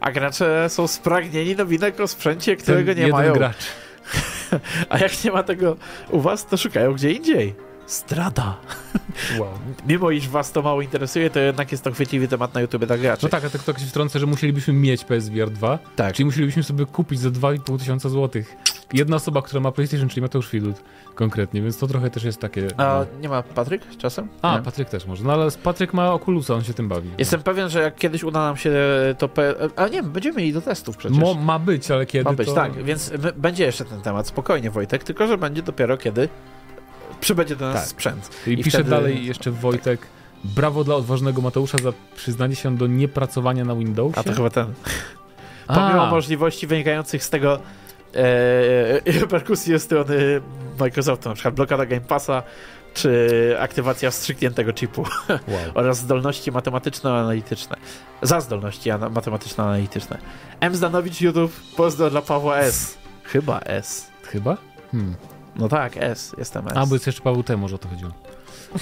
A 0.00 0.12
gracze 0.12 0.66
są 0.68 0.86
spragnieni 0.86 1.56
nowinek 1.56 2.00
o 2.00 2.08
sprzęcie, 2.08 2.56
którego 2.56 2.94
Ten 2.94 3.04
nie 3.04 3.12
mają. 3.12 3.32
gracz. 3.32 3.66
a 4.90 4.98
jak 4.98 5.24
nie 5.24 5.30
ma 5.30 5.42
tego 5.42 5.76
u 6.10 6.20
was, 6.20 6.46
to 6.46 6.56
szukają 6.56 6.92
gdzie 6.92 7.12
indziej. 7.12 7.54
Strada. 7.86 8.56
Wow. 9.38 9.48
Mimo 9.88 10.10
iż 10.10 10.28
was 10.28 10.52
to 10.52 10.62
mało 10.62 10.82
interesuje, 10.82 11.30
to 11.30 11.40
jednak 11.40 11.72
jest 11.72 11.84
to 11.84 11.92
chwytliwy 11.92 12.28
temat 12.28 12.54
na 12.54 12.60
YouTube 12.60 12.84
dla 12.84 12.98
graczy. 12.98 13.22
No 13.22 13.28
tak, 13.28 13.44
a 13.44 13.50
tak 13.50 13.62
to 13.62 13.78
się 13.78 13.86
wtrącę, 13.86 14.18
że 14.18 14.26
musielibyśmy 14.26 14.74
mieć 14.74 15.04
PSVR 15.04 15.50
2, 15.50 15.78
tak. 15.96 16.14
czyli 16.14 16.26
musielibyśmy 16.26 16.62
sobie 16.62 16.86
kupić 16.86 17.20
za 17.20 17.28
2,5 17.28 17.78
tysiąca 17.78 18.08
złotych. 18.08 18.56
Jedna 18.92 19.16
osoba, 19.16 19.42
która 19.42 19.60
ma 19.60 19.72
PlayStation, 19.72 20.08
czyli 20.08 20.22
Mateusz 20.22 20.48
Filut 20.48 20.82
konkretnie, 21.14 21.62
więc 21.62 21.78
to 21.78 21.86
trochę 21.86 22.10
też 22.10 22.24
jest 22.24 22.40
takie... 22.40 22.68
A 22.76 22.84
no. 22.84 23.20
nie 23.20 23.28
ma 23.28 23.42
Patryk 23.42 23.82
czasem? 23.98 24.28
A, 24.42 24.56
nie? 24.56 24.62
Patryk 24.62 24.88
też 24.88 25.06
może, 25.06 25.24
no 25.24 25.32
ale 25.32 25.50
Patryk 25.50 25.94
ma 25.94 26.12
Oculusa, 26.12 26.54
on 26.54 26.64
się 26.64 26.74
tym 26.74 26.88
bawi. 26.88 27.10
Jestem 27.18 27.40
no. 27.40 27.44
pewien, 27.44 27.68
że 27.68 27.82
jak 27.82 27.96
kiedyś 27.96 28.24
uda 28.24 28.40
nam 28.40 28.56
się 28.56 28.72
to... 29.18 29.28
P... 29.28 29.54
A 29.76 29.88
nie, 29.88 30.02
będziemy 30.02 30.38
mieli 30.38 30.52
do 30.52 30.60
testów 30.60 30.96
przecież. 30.96 31.18
Mo, 31.18 31.34
ma 31.34 31.58
być, 31.58 31.90
ale 31.90 32.06
kiedy 32.06 32.24
Ma 32.24 32.32
być, 32.32 32.48
to... 32.48 32.54
tak, 32.54 32.84
więc 32.84 33.12
będzie 33.36 33.64
jeszcze 33.64 33.84
ten 33.84 34.00
temat, 34.00 34.26
spokojnie 34.26 34.70
Wojtek, 34.70 35.04
tylko 35.04 35.26
że 35.26 35.38
będzie 35.38 35.62
dopiero 35.62 35.96
kiedy 35.96 36.28
przybędzie 37.20 37.56
do 37.56 37.66
nas 37.66 37.74
tak. 37.74 37.88
sprzęt. 37.88 38.30
I, 38.46 38.50
I 38.50 38.56
pisze 38.56 38.78
wtedy... 38.78 38.90
dalej 38.90 39.26
jeszcze 39.26 39.50
Wojtek, 39.50 40.06
brawo 40.44 40.84
dla 40.84 40.94
odważnego 40.94 41.42
Mateusza 41.42 41.78
za 41.78 41.92
przyznanie 42.16 42.56
się 42.56 42.76
do 42.76 42.86
niepracowania 42.86 43.64
na 43.64 43.74
Windowsie. 43.74 44.20
A 44.20 44.22
to 44.22 44.32
chyba 44.32 44.50
ten. 44.50 44.66
Pomimo 45.66 46.06
A. 46.06 46.10
możliwości 46.10 46.66
wynikających 46.66 47.24
z 47.24 47.30
tego 47.30 47.58
reperkusje 49.20 49.78
strony 49.78 50.40
Microsoftu, 50.80 51.28
na 51.28 51.34
przykład 51.34 51.54
blokada 51.54 51.86
Game 51.86 52.00
Passa, 52.00 52.42
czy 52.94 53.56
aktywacja 53.60 54.10
wstrzykniętego 54.10 54.72
chipu 54.72 55.02
wow. 55.28 55.60
oraz 55.74 55.98
zdolności 55.98 56.52
matematyczno-analityczne. 56.52 57.76
Za 58.22 58.40
zdolności 58.40 58.90
matematyczno-analityczne. 59.10 60.18
M. 60.60 60.74
Zdanowicz 60.74 61.20
YouTube, 61.20 61.52
pozdro 61.76 62.10
dla 62.10 62.22
Pawła 62.22 62.58
S. 62.58 62.98
Chyba 63.24 63.60
S. 63.60 64.10
Chyba? 64.22 64.56
Hmm. 64.92 65.14
No 65.56 65.68
tak, 65.68 65.96
S, 65.96 66.34
jestem 66.38 66.68
S. 66.68 66.72
A, 66.76 66.86
bo 66.86 66.94
jest 66.94 67.06
jeszcze 67.06 67.22
Paweł 67.22 67.42
T, 67.42 67.56
może 67.56 67.74
o 67.74 67.78
to 67.78 67.88
chodziło. 67.88 68.10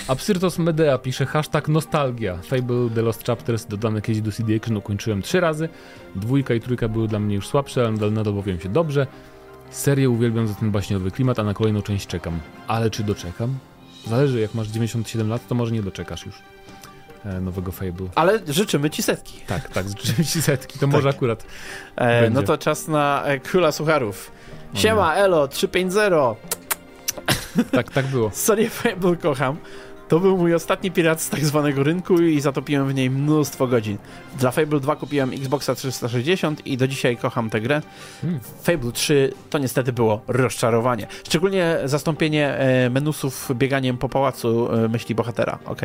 Absyrtos 0.08 0.58
Medea 0.58 0.98
pisze 0.98 1.26
hashtag 1.26 1.68
nostalgia. 1.68 2.36
Fable 2.36 2.90
The 2.94 3.02
Lost 3.02 3.26
Chapters 3.26 3.66
dodane 3.66 4.02
kiedyś 4.02 4.22
do 4.22 4.32
CD 4.32 4.56
Action 4.56 4.76
ukończyłem 4.76 5.22
trzy 5.22 5.40
razy. 5.40 5.68
Dwójka 6.14 6.54
i 6.54 6.60
trójka 6.60 6.88
były 6.88 7.08
dla 7.08 7.18
mnie 7.18 7.34
już 7.34 7.48
słabsze, 7.48 7.80
ale 7.80 7.92
nadal, 7.92 8.12
nadal 8.12 8.34
bawiłem 8.34 8.60
się 8.60 8.68
dobrze. 8.68 9.06
Serię 9.70 10.10
uwielbiam 10.10 10.48
za 10.48 10.54
ten 10.54 10.70
baśniowy 10.70 11.10
klimat, 11.10 11.38
a 11.38 11.44
na 11.44 11.54
kolejną 11.54 11.82
część 11.82 12.06
czekam. 12.06 12.40
Ale 12.66 12.90
czy 12.90 13.04
doczekam? 13.04 13.58
Zależy, 14.06 14.40
jak 14.40 14.54
masz 14.54 14.68
97 14.68 15.28
lat, 15.28 15.48
to 15.48 15.54
może 15.54 15.72
nie 15.72 15.82
doczekasz 15.82 16.26
już 16.26 16.34
e, 17.24 17.40
nowego 17.40 17.72
Fable. 17.72 18.08
Ale 18.14 18.38
życzymy 18.48 18.90
ci 18.90 19.02
setki. 19.02 19.40
Tak, 19.46 19.68
tak, 19.68 19.88
życzymy 19.88 20.24
ci 20.24 20.42
setki, 20.42 20.74
to 20.78 20.86
tak. 20.86 20.90
może 20.90 21.08
akurat. 21.08 21.44
E, 21.96 22.30
no 22.30 22.42
to 22.42 22.58
czas 22.58 22.88
na 22.88 23.24
e, 23.24 23.40
króla 23.40 23.72
sucharów. 23.72 24.32
Siema, 24.74 25.14
Elo, 25.14 25.48
350. 25.48 26.38
Tak, 27.70 27.92
tak 27.92 28.06
było. 28.06 28.30
Serię 28.34 28.70
Fable 28.70 29.16
kocham. 29.16 29.56
To 30.08 30.20
był 30.20 30.36
mój 30.36 30.54
ostatni 30.54 30.90
pirat 30.90 31.20
z 31.20 31.30
tak 31.30 31.44
zwanego 31.44 31.82
rynku 31.82 32.22
i 32.22 32.40
zatopiłem 32.40 32.88
w 32.88 32.94
niej 32.94 33.10
mnóstwo 33.10 33.66
godzin. 33.66 33.98
Dla 34.38 34.50
Fable 34.50 34.80
2 34.80 34.96
kupiłem 34.96 35.30
Xboxa 35.32 35.74
360 35.74 36.66
i 36.66 36.76
do 36.76 36.88
dzisiaj 36.88 37.16
kocham 37.16 37.50
tę 37.50 37.60
grę. 37.60 37.82
Hmm. 38.22 38.40
Fable 38.62 38.92
3 38.92 39.32
to 39.50 39.58
niestety 39.58 39.92
było 39.92 40.20
rozczarowanie. 40.28 41.06
Szczególnie 41.24 41.78
zastąpienie 41.84 42.54
e, 42.54 42.90
menusów 42.90 43.50
bieganiem 43.54 43.98
po 43.98 44.08
pałacu 44.08 44.74
e, 44.74 44.88
myśli 44.88 45.14
bohatera, 45.14 45.58
ok? 45.64 45.82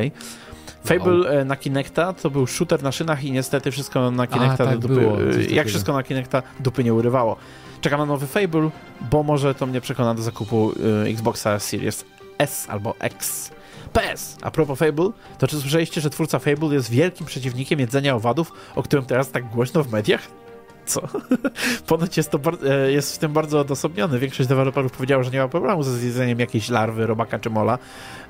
Fable 0.86 1.38
wow. 1.38 1.46
na 1.46 1.56
Kinecta 1.56 2.14
to 2.14 2.30
był 2.30 2.48
shooter 2.48 2.84
na 2.84 2.92
szynach 2.92 3.24
i 3.24 3.32
niestety 3.32 3.72
wszystko 3.72 4.12
na 4.12 4.28
Kinecta 4.28 4.64
A, 4.64 4.68
tak 4.68 4.80
dupy, 4.80 4.94
było, 4.94 5.18
jak 5.50 5.68
wszystko 5.68 5.94
na 5.94 6.04
Kinecta 6.04 6.44
dupy 6.60 6.84
nie 6.84 6.94
urywało. 6.94 7.36
Czekam 7.82 8.00
na 8.00 8.06
nowy 8.06 8.28
Fable, 8.28 8.70
bo 9.12 9.24
może 9.24 9.56
to 9.56 9.66
mnie 9.66 9.82
przekona 9.82 10.16
do 10.16 10.22
zakupu 10.22 10.72
y, 11.06 11.10
Xboxa 11.10 11.60
Series 11.60 12.06
S 12.38 12.66
albo 12.70 12.96
X. 13.00 13.52
PS! 13.94 14.38
A 14.42 14.52
propos 14.52 14.80
Fable, 14.80 15.10
to 15.38 15.48
czy 15.48 15.62
słyszeliście, 15.62 16.02
że 16.02 16.10
twórca 16.10 16.40
Fable 16.40 16.68
jest 16.74 16.90
wielkim 16.90 17.26
przeciwnikiem 17.26 17.80
jedzenia 17.80 18.16
owadów, 18.16 18.52
o 18.76 18.84
którym 18.84 19.06
teraz 19.06 19.32
tak 19.32 19.50
głośno 19.50 19.84
w 19.84 19.92
mediach? 19.92 20.43
Co? 20.86 21.02
Ponoć 21.88 22.18
jest, 22.18 22.32
to 22.32 22.40
e, 22.70 22.92
jest 22.92 23.16
w 23.16 23.18
tym 23.18 23.34
bardzo 23.34 23.60
odosobniony. 23.60 24.20
Większość 24.20 24.50
deweloperów 24.50 24.92
powiedziała, 24.92 25.24
że 25.24 25.32
nie 25.32 25.40
ma 25.40 25.48
problemu 25.48 25.84
ze 25.84 25.98
zjedzeniem 25.98 26.40
jakiejś 26.40 26.70
larwy, 26.70 27.08
robaka 27.08 27.40
czy 27.40 27.50
mola, 27.50 27.80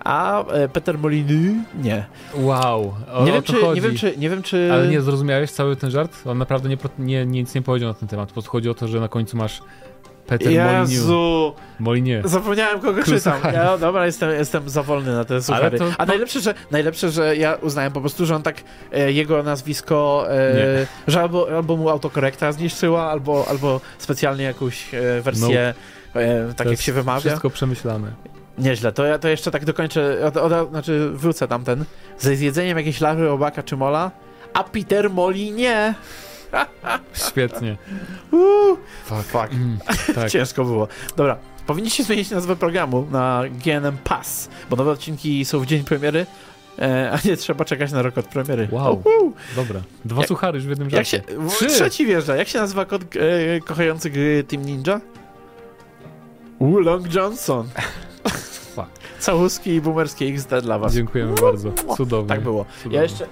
a 0.03 0.45
e, 0.45 0.69
Peter 0.69 0.97
Moliny 0.99 1.63
nie. 1.83 2.05
Wow, 2.35 2.93
o, 3.13 3.25
nie, 3.25 3.31
wiem, 3.31 3.43
czy, 3.43 3.53
nie, 3.75 3.81
wiem, 3.81 3.95
czy, 3.95 4.17
nie 4.17 4.29
wiem, 4.29 4.43
czy... 4.43 4.69
Ale 4.73 4.87
nie 4.87 5.01
zrozumiałeś 5.01 5.51
cały 5.51 5.75
ten 5.75 5.91
żart? 5.91 6.17
On 6.25 6.37
naprawdę 6.37 6.69
nie, 6.69 6.77
nie, 6.99 7.25
nic 7.25 7.55
nie 7.55 7.61
powiedział 7.61 7.89
na 7.89 7.93
ten 7.93 8.09
temat. 8.09 8.31
Po 8.31 8.41
chodzi 8.41 8.69
o 8.69 8.73
to, 8.73 8.87
że 8.87 8.99
na 8.99 9.07
końcu 9.07 9.37
masz 9.37 9.61
Peter 10.37 10.89
Jezu! 10.89 11.53
Molinie. 11.79 12.21
Zapomniałem 12.25 12.79
kogo 12.79 13.03
czytam. 13.03 13.41
Ja, 13.53 13.77
dobra, 13.77 14.05
jestem, 14.05 14.31
jestem 14.31 14.69
za 14.69 14.83
wolny 14.83 15.13
na 15.13 15.25
te 15.25 15.41
suchary. 15.41 15.77
To... 15.77 15.85
A 15.97 16.05
najlepsze 16.05 16.39
że, 16.39 16.53
najlepsze, 16.71 17.09
że 17.09 17.35
ja 17.35 17.53
uznałem 17.53 17.91
po 17.91 18.01
prostu, 18.01 18.25
że 18.25 18.35
on 18.35 18.43
tak 18.43 18.55
e, 18.91 19.11
jego 19.11 19.43
nazwisko, 19.43 20.25
e, 20.29 20.87
że 21.07 21.21
albo, 21.21 21.47
albo 21.55 21.77
mu 21.77 21.89
autokorekta 21.89 22.51
zniszczyła, 22.51 23.11
albo, 23.11 23.45
albo 23.49 23.81
specjalnie 23.97 24.43
jakąś 24.43 24.93
e, 24.93 25.21
wersję 25.21 25.73
no. 26.15 26.21
e, 26.21 26.53
tak 26.55 26.67
jak 26.67 26.81
się 26.81 26.93
wymawia. 26.93 27.19
Wszystko 27.19 27.49
przemyślane. 27.49 28.11
Nieźle, 28.57 28.91
to 28.91 29.05
ja 29.05 29.19
to 29.19 29.27
jeszcze 29.27 29.51
tak 29.51 29.65
dokończę, 29.65 30.25
od, 30.25 30.37
od, 30.37 30.69
znaczy 30.69 31.09
wrócę 31.13 31.47
tamten. 31.47 31.85
Ze 32.19 32.35
zjedzeniem 32.35 32.77
jakiejś 32.77 33.01
larwy, 33.01 33.31
obaka 33.31 33.63
czy 33.63 33.77
mola, 33.77 34.11
a 34.53 34.63
Peter 34.63 35.09
Moli 35.09 35.51
nie. 35.51 35.93
Świetnie. 37.13 37.77
Uh, 38.31 38.77
fuck. 39.05 39.23
fuck. 39.23 39.53
Mm, 39.53 39.77
tak. 40.15 40.31
Ciężko 40.31 40.65
było. 40.65 40.87
Dobra, 41.15 41.37
powinniście 41.67 42.03
zmienić 42.03 42.29
nazwę 42.29 42.55
programu 42.55 43.07
na 43.11 43.43
GNM 43.65 43.97
Pass, 44.03 44.49
bo 44.69 44.75
nowe 44.75 44.91
odcinki 44.91 45.45
są 45.45 45.59
w 45.59 45.65
dzień 45.65 45.83
premiery, 45.83 46.25
e, 46.79 47.11
a 47.11 47.27
nie 47.27 47.37
trzeba 47.37 47.65
czekać 47.65 47.91
na 47.91 48.01
rok 48.01 48.17
od 48.17 48.25
premiery. 48.25 48.67
Wow, 48.71 49.03
dobra. 49.55 49.81
Dwa 50.05 50.21
jak, 50.21 50.27
suchary 50.27 50.57
już 50.57 50.65
w 50.65 50.69
jednym 50.69 50.89
jak 50.89 51.05
się, 51.05 51.21
Trzy. 51.49 51.67
Trzeci 51.67 52.05
wjeżdża. 52.05 52.35
Jak 52.35 52.47
się 52.47 52.59
nazywa 52.59 52.85
kod 52.85 53.01
e, 53.01 53.59
kochający 53.59 54.09
gry 54.09 54.43
Team 54.43 54.65
Ninja? 54.65 55.01
Long 56.59 57.13
Johnson. 57.13 57.69
Całuski 59.19 59.71
i 59.71 59.81
boomerskie 59.81 60.25
XD 60.25 60.49
dla 60.61 60.79
was. 60.79 60.93
Dziękujemy 60.93 61.35
bardzo. 61.41 61.71
Cudownie. 61.97 62.29
Tak 62.29 62.41
było. 62.41 62.65
Cudownie. 62.77 62.97
Ja 62.97 63.03
jeszcze 63.03 63.27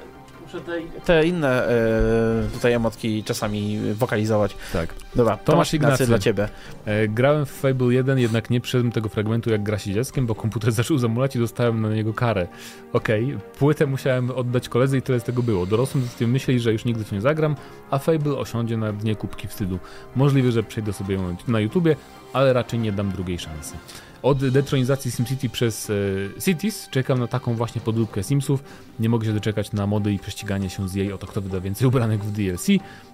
te, 0.59 0.81
te 1.05 1.25
inne 1.25 1.67
e, 1.67 2.47
tutaj 2.53 2.73
emotki 2.73 3.23
czasami 3.23 3.79
wokalizować. 3.93 4.55
Tak. 4.73 4.95
Dobra, 5.15 5.37
Tomasz 5.37 5.73
Ignacy 5.73 6.07
dla 6.07 6.19
ciebie. 6.19 6.49
E, 6.85 7.07
grałem 7.07 7.45
w 7.45 7.51
Fable 7.51 7.93
1, 7.93 8.19
jednak 8.19 8.49
nie 8.49 8.61
przeszedłem 8.61 8.91
tego 8.91 9.09
fragmentu 9.09 9.49
jak 9.49 9.63
gra 9.63 9.77
się 9.77 9.93
dzieckiem, 9.93 10.25
bo 10.25 10.35
komputer 10.35 10.71
zaczął 10.81 10.97
zamulać 10.97 11.35
i 11.35 11.39
dostałem 11.39 11.81
na 11.81 11.89
niego 11.89 12.13
karę. 12.13 12.47
Okej, 12.93 13.25
okay, 13.25 13.39
płytę 13.59 13.85
musiałem 13.85 14.31
oddać 14.31 14.69
koledze 14.69 14.97
i 14.97 15.01
tyle 15.01 15.19
z 15.19 15.23
tego 15.23 15.43
było. 15.43 15.65
Dorosłem 15.65 16.05
z 16.05 16.15
tym 16.15 16.31
myśli, 16.31 16.59
że 16.59 16.71
już 16.71 16.85
nigdy 16.85 17.03
w 17.03 17.11
nie 17.11 17.21
zagram, 17.21 17.55
a 17.91 17.97
Fable 17.97 18.37
osiądzie 18.37 18.77
na 18.77 18.93
dnie 18.93 19.15
kubki 19.15 19.47
wstydu. 19.47 19.79
Możliwe, 20.15 20.51
że 20.51 20.63
przejdę 20.63 20.93
sobie 20.93 21.19
na 21.47 21.59
YouTubie, 21.59 21.95
ale 22.33 22.53
raczej 22.53 22.79
nie 22.79 22.91
dam 22.91 23.11
drugiej 23.11 23.39
szansy. 23.39 23.75
Od 24.23 24.49
detronizacji 24.49 25.11
SimCity 25.11 25.49
przez 25.49 25.89
e, 25.89 25.93
Cities 26.41 26.87
czekam 26.89 27.19
na 27.19 27.27
taką 27.27 27.55
właśnie 27.55 27.81
podróbkę 27.81 28.23
Simsów. 28.23 28.63
Nie 28.99 29.09
mogę 29.09 29.25
się 29.25 29.33
doczekać 29.33 29.71
na 29.71 29.87
mody 29.87 30.13
i 30.13 30.19
prześciganie 30.19 30.69
się 30.69 30.89
z 30.89 30.93
jej 30.93 31.13
o 31.13 31.17
to, 31.17 31.27
kto 31.27 31.41
wyda 31.41 31.59
więcej 31.59 31.87
ubranek 31.87 32.23
w 32.23 32.31
DLC. 32.31 32.67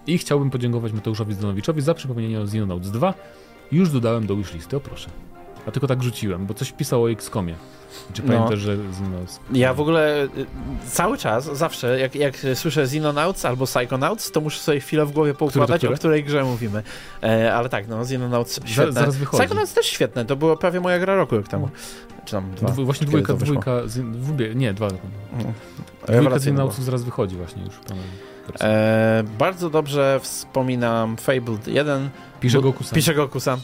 I 0.07 0.17
chciałbym 0.17 0.49
podziękować 0.49 0.93
Mateuszowi 0.93 1.33
Zdanowiczowi 1.33 1.81
za 1.81 1.93
przypomnienie 1.93 2.39
o 2.39 2.43
Xenonauts 2.43 2.91
2. 2.91 3.13
Już 3.71 3.89
dodałem 3.91 4.27
do 4.27 4.35
wishlisty, 4.35 4.77
o 4.77 4.79
proszę. 4.79 5.09
A 5.67 5.71
tylko 5.71 5.87
tak 5.87 6.03
rzuciłem, 6.03 6.45
bo 6.45 6.53
coś 6.53 6.71
pisał 6.71 7.03
o 7.03 7.11
XCOMie. 7.11 7.55
Czy 8.13 8.23
no. 8.23 8.33
pamiętasz, 8.33 8.59
że 8.59 8.73
Xenonauts? 8.73 9.39
Ja 9.53 9.73
w 9.73 9.81
ogóle 9.81 10.23
y, 10.23 10.29
cały 10.89 11.17
czas, 11.17 11.45
zawsze, 11.45 11.99
jak, 11.99 12.15
jak 12.15 12.37
słyszę 12.53 12.81
Xenonauts 12.81 13.45
albo 13.45 13.65
Psychonauts, 13.65 14.31
to 14.31 14.41
muszę 14.41 14.59
sobie 14.59 14.79
chwilę 14.79 15.05
w 15.05 15.11
głowie 15.11 15.33
poukładać, 15.33 15.85
o 15.85 15.93
której 15.93 16.23
grze 16.23 16.43
mówimy. 16.43 16.83
E, 17.23 17.53
ale 17.53 17.69
tak, 17.69 17.87
no, 17.87 18.01
Xenonauts 18.01 18.59
świetne. 18.65 18.91
Zaraz 18.91 19.15
wychodzi. 19.15 19.43
Psychonauts 19.43 19.73
też 19.73 19.85
świetne, 19.85 20.25
to 20.25 20.35
była 20.35 20.57
prawie 20.57 20.79
moja 20.79 20.99
gra 20.99 21.15
roku 21.15 21.37
rok 21.37 21.47
temu. 21.47 21.69
Czy 22.25 22.31
tam 22.31 22.51
dwa. 22.55 22.67
Dwu, 22.69 22.85
właśnie 22.85 23.07
dwójka, 23.07 23.33
dwójka, 23.33 23.71
dwójka, 23.85 24.53
nie, 24.55 24.73
dwa. 24.73 24.87
Mm. 24.87 25.53
Dwójka 26.07 26.35
Xenonautsów 26.35 26.85
zaraz 26.85 27.03
wychodzi 27.03 27.35
właśnie 27.35 27.63
już. 27.63 27.73
E, 28.61 29.23
bardzo 29.39 29.69
dobrze 29.69 30.19
wspominam 30.23 31.17
Fable 31.17 31.57
1. 31.67 32.09
Pisze 32.39 32.61
go 32.61 32.73
Kusan. 32.73 32.95
Pisze 32.95 33.13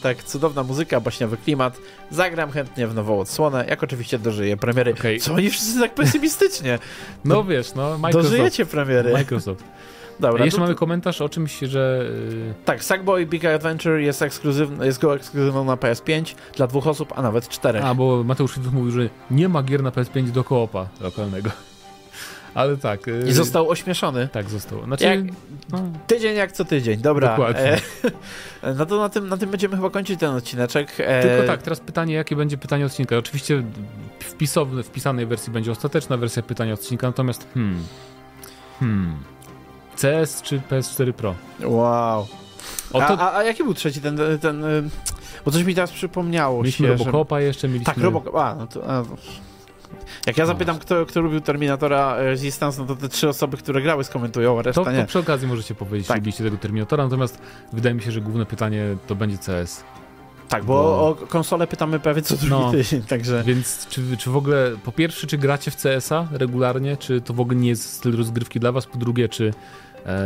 tak. 0.02 0.24
Cudowna 0.24 0.62
muzyka, 0.62 1.00
baśniowy 1.00 1.36
klimat. 1.36 1.78
Zagram 2.10 2.50
chętnie 2.50 2.86
w 2.86 2.94
nową 2.94 3.20
odsłonę, 3.20 3.64
jak 3.68 3.82
oczywiście 3.82 4.18
dożyję 4.18 4.56
premiery. 4.56 4.94
Okay. 4.94 5.18
Co 5.18 5.34
oni 5.34 5.50
wszyscy 5.50 5.80
tak 5.80 5.94
pesymistycznie? 5.94 6.78
No, 7.24 7.34
no 7.34 7.44
wiesz, 7.44 7.74
no 7.74 7.98
Microsoft. 7.98 8.32
Dożyjecie 8.32 8.66
premiery. 8.66 9.12
Microsoft. 9.12 9.64
Dobra, 10.20 10.44
Jeszcze 10.44 10.58
to, 10.58 10.62
mamy 10.62 10.74
komentarz 10.74 11.20
o 11.20 11.28
czymś, 11.28 11.58
że... 11.58 12.04
Yy... 12.30 12.54
Tak, 12.64 12.84
Sackboy 12.84 13.26
Big 13.26 13.44
Adventure 13.44 14.00
jest, 14.00 14.22
ekskluzywny, 14.22 14.86
jest 14.86 15.00
go 15.00 15.14
ekskluzywną 15.14 15.64
na 15.64 15.76
PS5 15.76 16.34
dla 16.56 16.66
dwóch 16.66 16.86
osób, 16.86 17.12
a 17.16 17.22
nawet 17.22 17.48
czterech. 17.48 17.84
A, 17.84 17.94
bo 17.94 18.24
Mateusz 18.24 18.56
mówił, 18.72 18.90
że 18.90 19.08
nie 19.30 19.48
ma 19.48 19.62
gier 19.62 19.82
na 19.82 19.90
PS5 19.90 20.30
do 20.30 20.44
koopa 20.44 20.88
lokalnego. 21.00 21.50
Ale 22.54 22.76
tak. 22.76 23.06
I 23.06 23.10
y, 23.10 23.34
został 23.34 23.68
ośmieszony. 23.68 24.28
Tak, 24.32 24.50
został. 24.50 24.84
Znaczy, 24.84 25.04
jak, 25.04 25.20
no. 25.72 25.78
Tydzień 26.06 26.36
jak 26.36 26.52
co 26.52 26.64
tydzień, 26.64 26.96
dobra. 26.96 27.28
Dokładnie. 27.28 27.76
E, 28.62 28.74
no 28.74 28.86
to 28.86 29.00
na 29.00 29.08
tym, 29.08 29.28
na 29.28 29.36
tym 29.36 29.50
będziemy 29.50 29.76
chyba 29.76 29.90
kończyć 29.90 30.20
ten 30.20 30.30
odcineczek. 30.30 30.92
E... 30.98 31.22
Tylko 31.22 31.46
tak, 31.46 31.62
teraz 31.62 31.80
pytanie, 31.80 32.14
jakie 32.14 32.36
będzie 32.36 32.58
pytanie 32.58 32.86
odcinka. 32.86 33.16
Oczywiście 33.16 33.62
w 34.20 34.82
wpisanej 34.84 35.26
wersji 35.26 35.52
będzie 35.52 35.72
ostateczna 35.72 36.16
wersja 36.16 36.42
pytania 36.42 36.74
odcinka, 36.74 37.06
natomiast 37.06 37.46
hmm, 37.54 37.84
hmm, 38.80 39.16
CS 39.96 40.42
czy 40.42 40.60
PS4 40.70 41.12
Pro? 41.12 41.34
Wow. 41.64 42.26
A, 42.94 42.98
a, 42.98 43.36
a, 43.36 43.42
jaki 43.42 43.64
był 43.64 43.74
trzeci 43.74 44.00
ten, 44.00 44.16
ten, 44.16 44.38
ten, 44.38 44.90
bo 45.44 45.50
coś 45.50 45.64
mi 45.64 45.74
teraz 45.74 45.90
przypomniało 45.90 46.58
mieliśmy 46.58 46.88
się, 46.88 46.92
Robocopa 46.92 47.36
że... 47.36 47.42
jeszcze, 47.42 47.68
mieliśmy... 47.68 47.94
Tak, 47.94 48.04
Robocop, 48.04 48.36
a, 48.36 48.54
no 48.54 48.66
to... 48.66 48.90
A, 48.90 49.02
jak 50.26 50.38
ja 50.38 50.46
zapytam, 50.46 50.78
kto, 50.78 51.06
kto 51.06 51.20
lubił 51.20 51.40
Terminatora 51.40 52.16
e, 52.16 52.24
Resistance, 52.24 52.80
no 52.80 52.86
to 52.86 52.96
te 52.96 53.08
trzy 53.08 53.28
osoby, 53.28 53.56
które 53.56 53.82
grały, 53.82 54.04
skomentują, 54.04 54.62
reszta 54.62 54.84
to, 54.84 54.92
nie. 54.92 55.00
To 55.00 55.06
przy 55.06 55.18
okazji 55.18 55.48
możecie 55.48 55.74
powiedzieć, 55.74 56.08
tak. 56.08 56.16
lubiliście 56.16 56.44
tego 56.44 56.56
Terminatora, 56.56 57.04
natomiast 57.04 57.38
wydaje 57.72 57.94
mi 57.94 58.02
się, 58.02 58.12
że 58.12 58.20
główne 58.20 58.46
pytanie 58.46 58.96
to 59.06 59.14
będzie 59.14 59.38
CS. 59.38 59.84
Tak, 60.48 60.64
bo, 60.64 60.74
bo... 60.74 61.08
o 61.08 61.14
konsolę 61.14 61.66
pytamy 61.66 62.00
prawie 62.00 62.22
co 62.22 62.36
drugi 62.36 62.50
no, 62.50 62.70
tydzień, 62.70 63.02
także... 63.08 63.42
Więc 63.46 63.86
czy, 63.86 64.16
czy 64.16 64.30
w 64.30 64.36
ogóle, 64.36 64.70
po 64.84 64.92
pierwsze, 64.92 65.26
czy 65.26 65.38
gracie 65.38 65.70
w 65.70 65.76
CS-a 65.76 66.28
regularnie, 66.32 66.96
czy 66.96 67.20
to 67.20 67.34
w 67.34 67.40
ogóle 67.40 67.56
nie 67.56 67.68
jest 67.68 67.92
styl 67.92 68.16
rozgrywki 68.16 68.60
dla 68.60 68.72
was, 68.72 68.86
po 68.86 68.98
drugie, 68.98 69.28
czy 69.28 69.54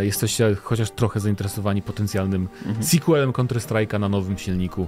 jesteście 0.01 0.55
chociaż 0.62 0.91
trochę 0.91 1.20
zainteresowani 1.20 1.83
potencjalnym 1.83 2.49
mhm. 2.66 2.85
sequelem 2.85 3.33
Counter-Strike'a 3.33 4.01
na 4.01 4.09
nowym 4.09 4.39
silniku, 4.39 4.87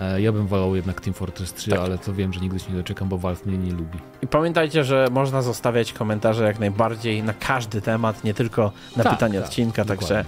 e, 0.00 0.20
ja 0.20 0.32
bym 0.32 0.46
wolał 0.46 0.76
jednak 0.76 1.00
Team 1.00 1.14
Fortress 1.14 1.54
3, 1.54 1.70
tak. 1.70 1.80
ale 1.80 1.98
to 1.98 2.12
wiem, 2.12 2.32
że 2.32 2.40
nigdy 2.40 2.58
się 2.58 2.70
nie 2.70 2.76
doczekam, 2.76 3.08
bo 3.08 3.18
Valve 3.18 3.46
mnie 3.46 3.58
nie 3.58 3.72
lubi. 3.72 3.98
I 4.22 4.26
pamiętajcie, 4.26 4.84
że 4.84 5.08
można 5.10 5.42
zostawiać 5.42 5.92
komentarze 5.92 6.44
jak 6.44 6.58
najbardziej 6.58 7.22
na 7.22 7.34
każdy 7.34 7.80
temat, 7.80 8.24
nie 8.24 8.34
tylko 8.34 8.72
na 8.96 9.04
tak, 9.04 9.12
pytanie 9.12 9.38
tak, 9.38 9.48
odcinka, 9.48 9.84
także 9.84 10.24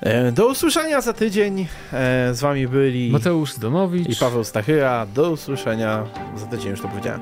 e, 0.00 0.32
do 0.32 0.46
usłyszenia 0.46 1.00
za 1.00 1.12
tydzień. 1.12 1.66
E, 1.92 2.34
z 2.34 2.40
wami 2.40 2.68
byli 2.68 3.10
Mateusz 3.10 3.52
Zdanowicz 3.52 4.08
i 4.08 4.16
Paweł 4.16 4.44
Stachyra. 4.44 5.06
Do 5.06 5.30
usłyszenia 5.30 6.04
za 6.36 6.46
tydzień, 6.46 6.70
już 6.70 6.80
to 6.80 6.88
powiedziałem. 6.88 7.20